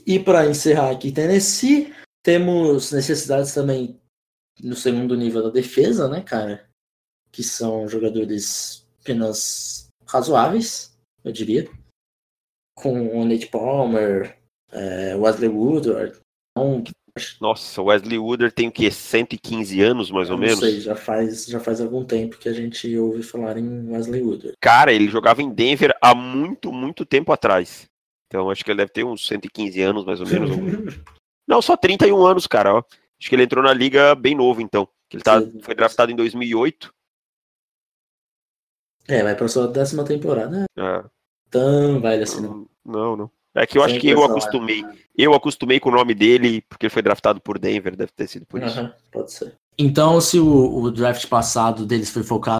E 0.05 0.19
para 0.19 0.47
encerrar 0.47 0.91
aqui, 0.91 1.11
Tennessee, 1.11 1.93
temos 2.23 2.91
necessidades 2.91 3.53
também 3.53 3.99
no 4.61 4.75
segundo 4.75 5.15
nível 5.15 5.43
da 5.43 5.49
defesa, 5.49 6.07
né, 6.07 6.21
cara? 6.21 6.67
Que 7.31 7.43
são 7.43 7.87
jogadores 7.87 8.87
apenas 9.01 9.87
razoáveis, 10.05 10.97
eu 11.23 11.31
diria. 11.31 11.69
Com 12.75 13.19
o 13.19 13.25
Nate 13.25 13.47
Palmer, 13.47 14.37
é, 14.71 15.15
Wesley 15.15 15.49
Woodward. 15.49 16.19
Então, 16.51 16.83
Nossa, 17.39 17.81
Wesley 17.81 18.17
Woodward 18.17 18.53
tem 18.53 18.67
o 18.67 18.71
quê? 18.71 18.89
115 18.89 19.81
anos, 19.81 20.11
mais 20.11 20.29
ou 20.29 20.37
menos? 20.37 20.59
Não 20.59 20.69
sei, 20.69 20.79
já 20.79 20.95
faz, 20.95 21.45
já 21.45 21.59
faz 21.59 21.81
algum 21.81 22.03
tempo 22.03 22.37
que 22.37 22.49
a 22.49 22.53
gente 22.53 22.95
ouve 22.97 23.23
falar 23.23 23.57
em 23.57 23.91
Wesley 23.91 24.21
Woodward. 24.21 24.57
Cara, 24.59 24.91
ele 24.91 25.07
jogava 25.07 25.41
em 25.41 25.49
Denver 25.49 25.95
há 26.01 26.13
muito, 26.13 26.71
muito 26.71 27.05
tempo 27.05 27.31
atrás. 27.31 27.87
Então 28.27 28.49
acho 28.49 28.63
que 28.63 28.71
ele 28.71 28.77
deve 28.77 28.91
ter 28.91 29.03
uns 29.03 29.25
115 29.27 29.81
anos, 29.81 30.05
mais 30.05 30.19
ou 30.19 30.27
menos. 30.27 30.49
Não, 31.47 31.61
só 31.61 31.77
31 31.77 32.25
anos, 32.25 32.45
cara. 32.45 32.75
Ó. 32.75 32.77
Acho 32.79 33.29
que 33.29 33.35
ele 33.35 33.43
entrou 33.43 33.63
na 33.63 33.73
liga 33.73 34.13
bem 34.13 34.35
novo, 34.35 34.61
então. 34.61 34.87
Ele 35.11 35.23
tá, 35.23 35.41
foi 35.61 35.73
draftado 35.73 36.11
em 36.11 36.15
2008. 36.15 36.93
É, 39.07 39.23
vai 39.23 39.35
pra 39.35 39.47
sua 39.47 39.67
décima 39.67 40.03
temporada. 40.03 40.65
É. 40.77 41.03
Tão 41.49 42.01
velho 42.01 42.23
assim, 42.23 42.41
não. 42.41 42.69
Não, 42.85 43.15
não. 43.15 43.31
É 43.57 43.65
que 43.65 43.77
eu 43.77 43.83
Sem 43.83 43.91
acho 43.91 43.99
que 43.99 44.09
eu 44.09 44.23
acostumei. 44.23 44.83
Né? 44.83 44.95
Eu 45.17 45.33
acostumei 45.33 45.79
com 45.79 45.89
o 45.89 45.93
nome 45.93 46.13
dele, 46.13 46.61
porque 46.69 46.85
ele 46.85 46.93
foi 46.93 47.01
draftado 47.01 47.41
por 47.41 47.57
Denver, 47.57 47.95
deve 47.95 48.11
ter 48.11 48.27
sido 48.27 48.45
por 48.45 48.61
isso. 48.61 48.93
pode 49.11 49.31
ser. 49.31 49.55
Então, 49.77 50.21
se 50.21 50.39
o, 50.39 50.77
o, 50.79 50.91
draft 50.91 51.27
passado 51.27 51.85
deles 51.85 52.09
foi 52.09 52.23
focado 52.23 52.59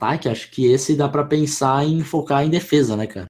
no 0.00 0.06
ataque, 0.06 0.28
acho 0.28 0.50
que 0.50 0.66
esse 0.66 0.96
dá 0.96 1.08
para 1.08 1.24
pensar 1.24 1.84
em 1.84 2.02
focar 2.02 2.44
em 2.44 2.50
defesa, 2.50 2.96
né, 2.96 3.06
cara? 3.06 3.26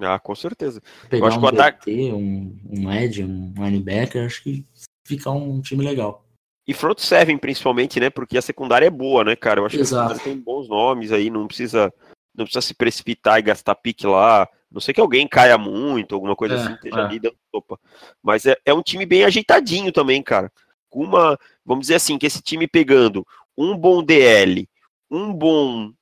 Ah, 0.00 0.18
com 0.18 0.34
certeza. 0.34 0.82
Pegar 1.08 1.24
eu 1.24 1.28
acho 1.28 1.38
um 1.38 1.40
que 1.40 1.46
o 1.46 1.48
ataque... 1.48 2.12
um, 2.12 2.58
um 2.70 2.92
Ed, 2.92 3.24
um 3.24 3.54
linebacker, 3.56 4.26
acho 4.26 4.42
que 4.42 4.64
fica 5.06 5.30
um 5.30 5.60
time 5.60 5.84
legal. 5.84 6.24
E 6.66 6.74
front 6.74 6.98
seven, 6.98 7.38
principalmente, 7.38 7.98
né? 7.98 8.10
Porque 8.10 8.36
a 8.36 8.42
secundária 8.42 8.86
é 8.86 8.90
boa, 8.90 9.24
né, 9.24 9.34
cara? 9.34 9.60
Eu 9.60 9.66
acho 9.66 9.78
Exato. 9.78 10.18
que 10.18 10.24
tem 10.24 10.36
bons 10.36 10.68
nomes 10.68 11.12
aí, 11.12 11.30
não 11.30 11.46
precisa, 11.46 11.92
não 12.36 12.44
precisa 12.44 12.60
se 12.60 12.74
precipitar 12.74 13.38
e 13.38 13.42
gastar 13.42 13.74
pique 13.74 14.06
lá. 14.06 14.46
Não 14.70 14.80
sei 14.80 14.92
que 14.92 15.00
alguém 15.00 15.26
caia 15.26 15.56
muito, 15.56 16.14
alguma 16.14 16.36
coisa 16.36 16.54
é, 16.54 16.58
assim, 16.58 16.74
esteja 16.74 17.00
é. 17.00 17.04
ali 17.04 17.18
dando 17.18 17.36
sopa. 17.50 17.78
Mas 18.22 18.44
é, 18.46 18.56
é 18.64 18.74
um 18.74 18.82
time 18.82 19.06
bem 19.06 19.24
ajeitadinho 19.24 19.92
também, 19.92 20.22
cara. 20.22 20.52
Uma, 20.90 21.38
vamos 21.64 21.82
dizer 21.82 21.96
assim, 21.96 22.18
que 22.18 22.26
esse 22.26 22.42
time 22.42 22.66
pegando 22.66 23.26
um 23.56 23.76
bom 23.76 24.02
DL, 24.02 24.68
um 25.10 25.32
bom 25.32 25.92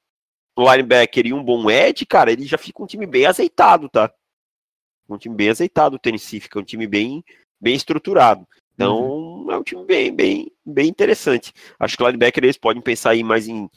linebacker 0.59 1.27
e 1.27 1.33
um 1.33 1.43
bom 1.43 1.71
edge, 1.71 2.07
cara, 2.07 2.33
ele 2.33 2.47
já 2.47 2.59
fica 2.59 2.83
um 2.83 2.87
time 2.87 3.07
bem 3.07 3.27
azeitado, 3.27 3.89
tá? 3.89 4.13
Um 5.09 5.19
time 5.19 5.35
bem 5.35 5.51
azeitado, 5.51 5.97
o 5.97 5.99
Tennessee 5.99 6.41
fica 6.41 6.59
um 6.59 6.65
time 6.65 6.87
bem, 6.87 7.25
bem 7.61 7.75
estruturado. 7.75 8.47
Então, 8.75 8.99
uhum. 8.99 9.53
é 9.53 9.57
um 9.57 9.63
time 9.63 9.85
bem, 9.85 10.15
bem, 10.15 10.53
bem 10.65 10.89
interessante. 10.89 11.53
Acho 11.79 11.97
que 11.97 12.03
o 12.03 12.07
linebacker 12.07 12.45
eles 12.45 12.59
podem 12.59 12.83
pensar 12.83 13.11
aí 13.11 13.23
mais 13.23 13.49
em 13.49 13.71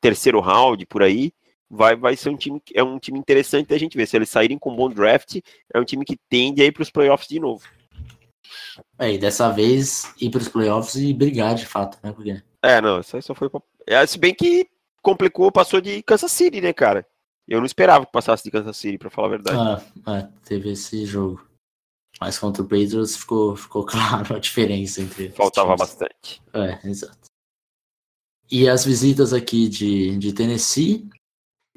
terceiro 0.00 0.40
round, 0.40 0.86
por 0.86 1.02
aí. 1.02 1.32
Vai, 1.74 1.96
vai 1.96 2.14
ser 2.14 2.28
um 2.28 2.36
time, 2.36 2.62
é 2.74 2.82
um 2.82 2.98
time 2.98 3.18
interessante 3.18 3.68
da 3.68 3.78
gente 3.78 3.96
ver. 3.96 4.06
Se 4.06 4.14
eles 4.14 4.28
saírem 4.28 4.58
com 4.58 4.72
um 4.72 4.76
bom 4.76 4.90
draft, 4.90 5.40
é 5.72 5.80
um 5.80 5.84
time 5.84 6.04
que 6.04 6.18
tende 6.28 6.60
a 6.60 6.66
ir 6.66 6.72
para 6.72 6.82
os 6.82 6.90
playoffs 6.90 7.26
de 7.26 7.40
novo. 7.40 7.66
É, 8.98 9.14
e 9.14 9.16
dessa 9.18 9.48
vez 9.48 10.12
ir 10.20 10.28
para 10.28 10.42
os 10.42 10.48
playoffs 10.48 10.96
e 10.96 11.14
brigar 11.14 11.54
de 11.54 11.64
fato, 11.64 11.98
né? 12.02 12.12
Porque... 12.12 12.42
É, 12.62 12.78
não, 12.82 13.00
isso 13.00 13.16
aí 13.16 13.22
só 13.22 13.34
foi 13.34 13.48
pra... 13.48 13.62
é, 13.86 14.06
Se 14.06 14.18
bem 14.18 14.34
que 14.34 14.68
complicou, 15.00 15.50
passou 15.50 15.80
de 15.80 16.02
Kansas 16.02 16.30
City, 16.30 16.60
né, 16.60 16.74
cara? 16.74 17.06
Eu 17.48 17.58
não 17.58 17.66
esperava 17.66 18.04
que 18.04 18.12
passasse 18.12 18.44
de 18.44 18.50
Kansas 18.50 18.76
City, 18.76 18.98
pra 18.98 19.08
falar 19.08 19.28
a 19.28 19.30
verdade. 19.30 19.82
Ah, 20.04 20.18
é, 20.18 20.28
teve 20.44 20.72
esse 20.72 21.06
jogo. 21.06 21.42
Mas 22.20 22.38
contra 22.38 22.62
o 22.62 22.68
Patriots 22.68 23.16
ficou, 23.16 23.56
ficou 23.56 23.86
claro 23.86 24.36
a 24.36 24.38
diferença 24.38 25.00
entre. 25.00 25.30
Faltava 25.30 25.74
bastante. 25.74 26.42
É, 26.52 26.86
exato. 26.86 27.30
E 28.50 28.68
as 28.68 28.84
visitas 28.84 29.32
aqui 29.32 29.70
de, 29.70 30.18
de 30.18 30.34
Tennessee. 30.34 31.08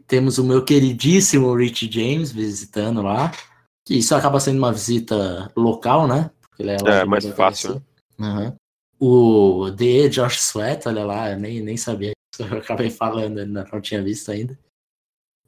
Temos 0.08 0.38
o 0.38 0.44
meu 0.44 0.64
queridíssimo 0.64 1.56
Rich 1.56 1.90
James 1.92 2.32
visitando 2.32 3.02
lá. 3.02 3.32
Que 3.86 3.96
isso 3.96 4.16
acaba 4.16 4.40
sendo 4.40 4.58
uma 4.58 4.74
visita 4.74 5.52
local, 5.56 6.08
né? 6.08 6.32
Porque 6.42 6.64
ele 6.64 6.72
é, 6.72 6.78
é 7.02 7.06
mais 7.06 7.26
fácil. 7.28 7.82
Uhum. 8.20 8.56
O 9.00 9.70
DE 9.72 10.10
Josh 10.10 10.40
Sweat, 10.40 10.88
olha 10.88 11.06
lá, 11.06 11.32
eu 11.32 11.40
nem, 11.40 11.62
nem 11.62 11.78
sabia 11.78 12.16
eu 12.40 12.58
acabei 12.58 12.90
falando, 12.90 13.46
não 13.46 13.82
tinha 13.82 14.04
visto 14.04 14.32
ainda. 14.32 14.58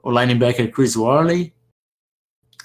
O 0.02 0.12
linebacker 0.12 0.72
Chris 0.72 0.96
Worley, 0.96 1.54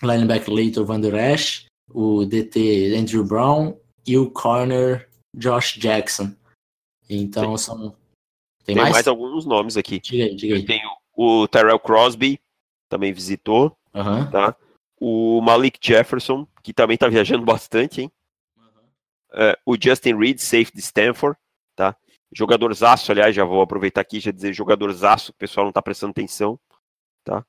linebacker 0.02 0.52
Leighton 0.52 0.84
Van 0.84 1.00
Der 1.00 1.14
Esch, 1.14 1.66
o 1.90 2.24
DT 2.24 2.94
Andrew 2.96 3.24
Brown 3.24 3.78
e 4.06 4.16
o 4.16 4.30
corner 4.30 5.08
Josh 5.36 5.76
Jackson. 5.78 6.34
Então 7.08 7.48
Tem. 7.48 7.58
são. 7.58 7.90
Tem, 8.64 8.74
Tem 8.74 8.76
mais? 8.76 8.92
mais? 8.92 9.08
alguns 9.08 9.44
nomes 9.44 9.76
aqui. 9.76 9.98
Diga 9.98 10.24
aí, 10.24 10.34
diga 10.34 10.54
aí. 10.56 10.64
Tem 10.64 10.80
o 11.14 11.46
Terrell 11.48 11.78
Crosby, 11.78 12.40
também 12.88 13.12
visitou. 13.12 13.76
Uhum. 13.94 14.30
Tá? 14.30 14.56
O 14.98 15.40
Malik 15.40 15.78
Jefferson, 15.80 16.46
que 16.62 16.72
também 16.72 16.96
tá 16.96 17.08
viajando 17.08 17.44
bastante, 17.44 18.02
hein? 18.02 18.12
Uhum. 18.56 18.64
Uh, 19.32 19.56
o 19.66 19.76
Justin 19.80 20.16
Reed, 20.16 20.38
safe 20.38 20.72
de 20.72 20.80
Stanford, 20.80 21.38
tá? 21.74 21.96
Jogadorzaço, 22.34 23.10
aliás, 23.12 23.34
já 23.34 23.44
vou 23.44 23.60
aproveitar 23.60 24.00
aqui 24.00 24.16
e 24.16 24.20
já 24.20 24.30
dizer 24.30 24.52
jogadorzaço, 24.52 25.32
o 25.32 25.34
pessoal 25.34 25.64
não 25.64 25.70
está 25.70 25.82
prestando 25.82 26.12
atenção, 26.12 26.58
tá? 27.24 27.44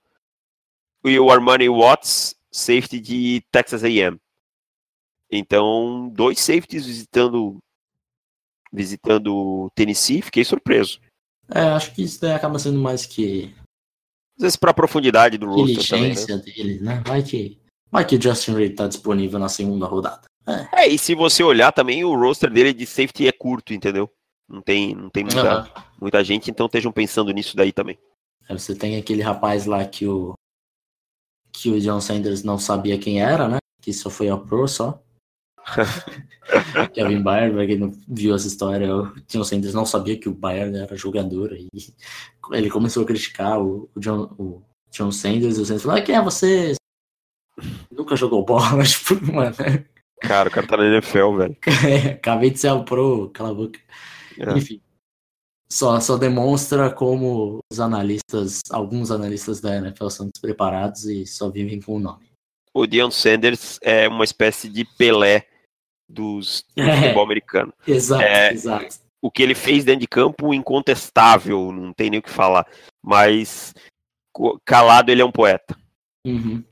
E 1.05 1.18
o 1.20 1.30
Armani 1.30 1.70
Watts, 1.70 2.36
safety 2.51 2.99
de 2.99 3.43
Texas 3.51 3.84
A&M. 3.84 4.20
Então, 5.30 6.09
dois 6.09 6.39
safeties 6.39 6.86
visitando 6.86 7.59
visitando 8.72 9.72
Tennessee, 9.76 10.22
fiquei 10.22 10.43
surpreso. 10.43 10.99
É, 11.50 11.62
acho 11.62 11.94
que 11.94 12.04
isso 12.04 12.22
daí 12.22 12.32
acaba 12.32 12.58
sendo 12.58 12.80
mais 12.80 13.06
que 13.06 13.54
às 14.38 14.44
vezes 14.44 14.56
para 14.56 14.72
a 14.72 14.74
profundidade 14.74 15.38
do 15.38 15.46
roster 15.46 15.88
também, 15.88 16.16
né? 16.16 16.38
dele, 16.38 16.80
né? 16.80 17.04
Vai 17.06 17.22
que 17.22 17.60
vai 17.91 18.06
que 18.06 18.16
o 18.16 18.22
Justin 18.22 18.54
Reed 18.54 18.76
tá 18.76 18.88
disponível 18.88 19.38
na 19.38 19.50
segunda 19.50 19.86
rodada. 19.86 20.24
É. 20.46 20.84
é, 20.84 20.88
e 20.88 20.98
se 20.98 21.16
você 21.16 21.44
olhar 21.44 21.72
também 21.72 22.04
o 22.04 22.16
roster 22.16 22.50
dele 22.50 22.74
de 22.74 22.86
safety 22.86 23.28
é 23.28 23.32
curto, 23.32 23.74
entendeu? 23.74 24.10
Não 24.50 24.62
tem, 24.62 24.94
não 24.94 25.10
tem 25.10 25.24
muita, 25.24 25.41
Aham. 25.41 25.70
muita 26.02 26.24
gente, 26.24 26.52
então 26.52 26.66
estejam 26.66 26.91
pensando 26.91 27.32
nisso 27.32 27.56
daí 27.56 27.72
também. 27.72 27.98
Aí 28.50 28.58
você 28.58 28.76
tem 28.76 28.98
aquele 28.98 29.22
rapaz 29.22 29.66
lá 29.66 29.86
que 29.86 30.06
o 30.06 30.34
que 31.54 31.70
o 31.70 31.80
John 31.80 32.02
Sanders 32.02 32.44
não 32.44 32.58
sabia 32.58 32.98
quem 32.98 33.22
era, 33.22 33.48
né? 33.48 33.58
Que 33.82 33.94
só 33.94 34.10
foi 34.10 34.28
ao 34.28 34.44
Pro 34.44 34.68
só. 34.68 35.02
Kevin 36.93 37.24
Byard, 37.24 37.53
pra 37.53 37.66
quem 37.66 37.78
não 37.78 37.91
viu 38.07 38.36
essa 38.36 38.47
história, 38.47 38.95
o 38.95 39.14
John 39.28 39.43
Sanders 39.43 39.74
não 39.74 39.86
sabia 39.86 40.18
que 40.18 40.30
o 40.30 40.34
Byard 40.34 40.76
era 40.76 40.95
jogador 40.95 41.53
e 41.53 41.68
ele 42.51 42.70
começou 42.70 43.03
a 43.03 43.05
criticar 43.05 43.59
o, 43.59 43.89
o 43.95 43.99
John, 43.99 44.34
o 44.38 44.61
John 44.91 45.11
Sanders 45.11 45.57
e 45.57 45.61
o 45.61 45.66
Sanders 45.66 45.84
falou, 45.84 45.97
ah, 45.97 46.01
quem 46.01 46.16
é 46.16 46.22
você? 46.22 46.74
Nunca 47.91 48.16
jogou 48.16 48.43
bola, 48.43 48.84
tipo, 48.86 49.16
mano, 49.32 49.55
Cara, 50.24 50.47
o 50.47 50.51
cara 50.51 50.66
tá 50.66 50.78
na 50.78 50.86
NFL, 50.86 51.36
velho. 51.38 51.57
acabei 52.16 52.49
de 52.49 52.57
ser 52.57 52.70
ao 52.70 52.86
Pro, 52.86 53.30
cala 53.30 53.51
a 53.51 53.53
boca. 53.53 53.80
É. 54.39 54.57
Enfim, 54.57 54.82
só, 55.70 55.99
só 55.99 56.18
demonstra 56.18 56.89
como 56.89 57.59
os 57.72 57.80
analistas, 57.80 58.61
alguns 58.70 59.11
analistas 59.11 59.59
da 59.59 59.76
NFL 59.76 60.07
são 60.09 60.28
despreparados 60.28 61.05
e 61.05 61.26
só 61.26 61.49
vivem 61.49 61.82
com 61.82 61.95
o 61.95 61.99
nome. 61.99 62.32
O 62.74 62.88
Deion 62.88 63.11
Sanders 63.11 63.80
é 63.82 64.07
uma 64.07 64.24
espécie 64.24 64.70
de 64.70 64.86
Pelé 64.86 65.45
dos, 66.14 66.64
do 66.76 66.84
É. 66.84 66.95
futebol 66.95 67.24
americano. 67.24 67.74
Exato, 67.88 68.24
É, 68.24 68.51
exato. 68.53 68.95
O 69.22 69.32
que 69.32 69.41
ele 69.41 69.55
fez 69.55 69.86
dentro 69.86 70.01
de 70.01 70.07
campo, 70.07 70.53
incontestável, 70.53 71.72
não 71.72 71.93
tem 71.93 72.09
nem 72.09 72.20
o 72.20 72.24
que 72.24 72.30
falar. 72.30 72.68
Mas 73.01 73.74
calado, 74.66 75.11
ele 75.11 75.22
é 75.22 75.26
um 75.26 75.32
poeta. 75.32 75.78
Uhum. 76.26 76.64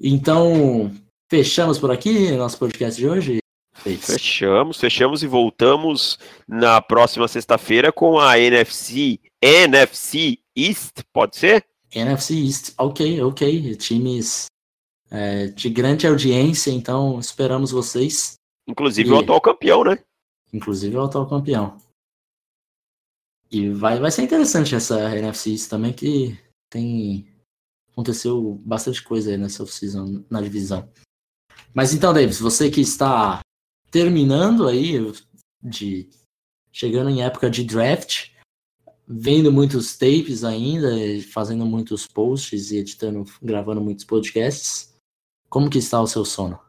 Então, 0.00 0.92
fechamos 1.30 1.78
por 1.78 1.90
aqui 1.90 2.30
nosso 2.32 2.58
podcast 2.58 3.00
de 3.00 3.08
hoje. 3.08 3.38
Fechamos, 3.74 4.78
fechamos 4.78 5.22
e 5.22 5.26
voltamos 5.26 6.18
na 6.46 6.80
próxima 6.80 7.28
sexta-feira 7.28 7.92
com 7.92 8.18
a 8.18 8.38
NFC, 8.38 9.20
NFC 9.40 10.38
East, 10.56 11.02
pode 11.12 11.36
ser? 11.36 11.64
NFC 11.94 12.34
East, 12.34 12.72
ok, 12.76 13.22
ok. 13.22 13.76
Times 13.76 14.46
é, 15.10 15.46
de 15.46 15.70
grande 15.70 16.06
audiência, 16.06 16.70
então 16.70 17.18
esperamos 17.20 17.70
vocês, 17.70 18.34
Inclusive 18.68 19.08
E- 19.08 19.12
o 19.12 19.18
atual 19.18 19.40
campeão, 19.40 19.82
né? 19.82 19.98
inclusive 20.52 20.96
o 20.96 21.02
atual 21.02 21.28
campeão. 21.28 21.78
E 23.50 23.70
vai, 23.70 23.98
vai 23.98 24.10
ser 24.10 24.22
interessante 24.22 24.74
essa 24.74 25.16
NFC 25.16 25.56
também, 25.68 25.92
que 25.92 26.38
tem. 26.70 27.26
Aconteceu 27.92 28.60
bastante 28.64 29.02
coisa 29.02 29.30
aí 29.30 29.36
nessa 29.36 29.62
off-season 29.62 30.24
na 30.30 30.40
divisão. 30.40 30.88
Mas 31.74 31.92
então, 31.92 32.12
Davis, 32.12 32.38
você 32.38 32.70
que 32.70 32.80
está 32.80 33.40
terminando 33.90 34.68
aí 34.68 34.98
de. 35.62 36.08
chegando 36.70 37.10
em 37.10 37.22
época 37.22 37.50
de 37.50 37.64
draft, 37.64 38.30
vendo 39.06 39.50
muitos 39.50 39.96
tapes 39.96 40.44
ainda, 40.44 40.90
fazendo 41.32 41.64
muitos 41.64 42.06
posts 42.06 42.70
e 42.70 42.76
editando, 42.76 43.24
gravando 43.42 43.80
muitos 43.80 44.04
podcasts. 44.04 44.94
Como 45.48 45.70
que 45.70 45.78
está 45.78 46.00
o 46.00 46.06
seu 46.06 46.24
sono? 46.24 46.60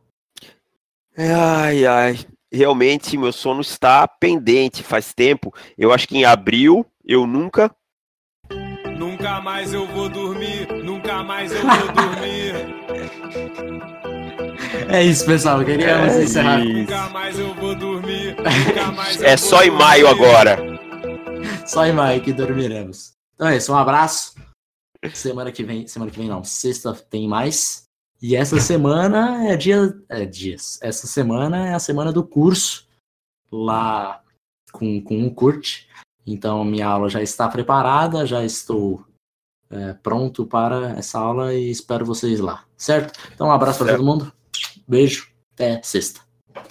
Ai, 1.19 1.85
ai. 1.85 2.17
Realmente, 2.51 3.17
meu 3.17 3.31
sono 3.33 3.61
está 3.61 4.07
pendente 4.07 4.81
faz 4.83 5.13
tempo. 5.13 5.53
Eu 5.77 5.91
acho 5.91 6.07
que 6.07 6.17
em 6.17 6.23
abril 6.25 6.85
eu 7.05 7.27
nunca. 7.27 7.69
Nunca 8.97 9.39
mais 9.41 9.73
eu 9.73 9.85
vou 9.87 10.09
dormir, 10.09 10.67
nunca 10.83 11.21
mais 11.23 11.51
eu 11.51 11.61
vou 11.61 11.93
dormir. 11.93 12.79
É 14.91 15.03
isso, 15.03 15.25
pessoal. 15.25 15.63
Queríamos 15.63 16.13
É 16.15 16.23
encerrar. 16.23 16.59
isso. 16.65 16.73
Nunca 16.79 17.09
mais 17.09 17.37
eu 17.39 17.53
vou 17.55 17.75
dormir, 17.75 18.35
nunca 18.37 18.91
mais 18.91 19.21
eu 19.21 19.27
É 19.27 19.35
vou 19.35 19.37
só 19.37 19.63
em 19.63 19.67
dormir. 19.69 19.83
maio 19.83 20.07
agora. 20.07 20.57
Só 21.65 21.85
em 21.85 21.93
maio 21.93 22.21
que 22.21 22.33
dormiremos. 22.33 23.13
Então 23.35 23.47
é 23.47 23.57
isso, 23.57 23.71
um 23.71 23.77
abraço. 23.77 24.33
Semana 25.13 25.51
que 25.51 25.63
vem, 25.63 25.87
semana 25.87 26.09
que 26.11 26.17
vem 26.17 26.27
não, 26.27 26.43
sexta 26.43 26.91
tem 26.93 27.27
mais. 27.27 27.83
E 28.21 28.35
essa 28.35 28.59
semana 28.59 29.47
é 29.47 29.55
dia, 29.55 29.97
é 30.09 30.25
dias. 30.25 30.77
Essa 30.81 31.07
semana 31.07 31.67
é 31.67 31.73
a 31.73 31.79
semana 31.79 32.11
do 32.11 32.23
curso 32.23 32.87
lá 33.51 34.21
com, 34.71 35.01
com 35.01 35.25
o 35.25 35.33
Kurt. 35.33 35.85
Então 36.25 36.63
minha 36.63 36.87
aula 36.87 37.09
já 37.09 37.21
está 37.21 37.47
preparada, 37.47 38.25
já 38.25 38.43
estou 38.43 39.05
é, 39.69 39.93
pronto 39.93 40.45
para 40.45 40.91
essa 40.97 41.19
aula 41.19 41.53
e 41.53 41.71
espero 41.71 42.05
vocês 42.05 42.39
lá, 42.39 42.65
certo? 42.75 43.17
Então 43.33 43.47
um 43.47 43.51
abraço 43.51 43.79
para 43.79 43.93
todo 43.93 44.05
mundo. 44.05 44.31
Beijo, 44.87 45.31
até 45.53 45.81
sexta. 45.81 46.21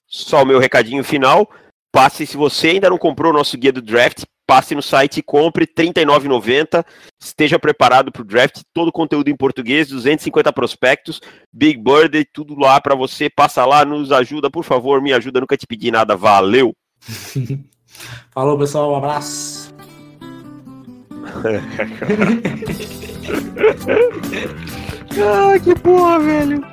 Só 0.07 0.43
o 0.43 0.47
meu 0.47 0.59
recadinho 0.59 1.03
final. 1.03 1.51
Passe, 1.91 2.27
se 2.27 2.37
você 2.37 2.69
ainda 2.69 2.91
não 2.91 2.99
comprou 2.99 3.33
o 3.33 3.37
nosso 3.37 3.57
guia 3.57 3.73
do 3.73 3.81
draft, 3.81 4.25
passe 4.49 4.75
no 4.75 4.81
site 4.81 5.19
e 5.19 5.23
compre 5.23 5.67
R$ 5.67 5.85
39,90. 5.85 6.83
Esteja 7.21 7.59
preparado 7.59 8.11
para 8.11 8.23
o 8.23 8.25
draft, 8.25 8.63
todo 8.73 8.89
o 8.89 8.93
conteúdo 8.93 9.29
em 9.29 9.37
português, 9.37 9.91
250 9.91 10.51
prospectos, 10.55 11.21
Big 11.53 11.79
Bird, 11.79 12.25
tudo 12.33 12.59
lá 12.59 12.81
para 12.81 12.95
você. 12.95 13.29
Passa 13.29 13.67
lá, 13.67 13.85
nos 13.85 14.11
ajuda, 14.11 14.51
por 14.51 14.65
favor, 14.65 15.03
me 15.03 15.13
ajuda, 15.13 15.41
nunca 15.41 15.59
te 15.59 15.67
pedi 15.67 15.91
nada. 15.91 16.17
Valeu! 16.17 16.75
Falou, 18.33 18.59
pessoal, 18.59 18.93
um 18.93 18.97
abraço. 18.97 19.75
Ah, 25.21 25.59
que 25.59 25.75
porra, 25.81 26.21
velho! 26.21 26.69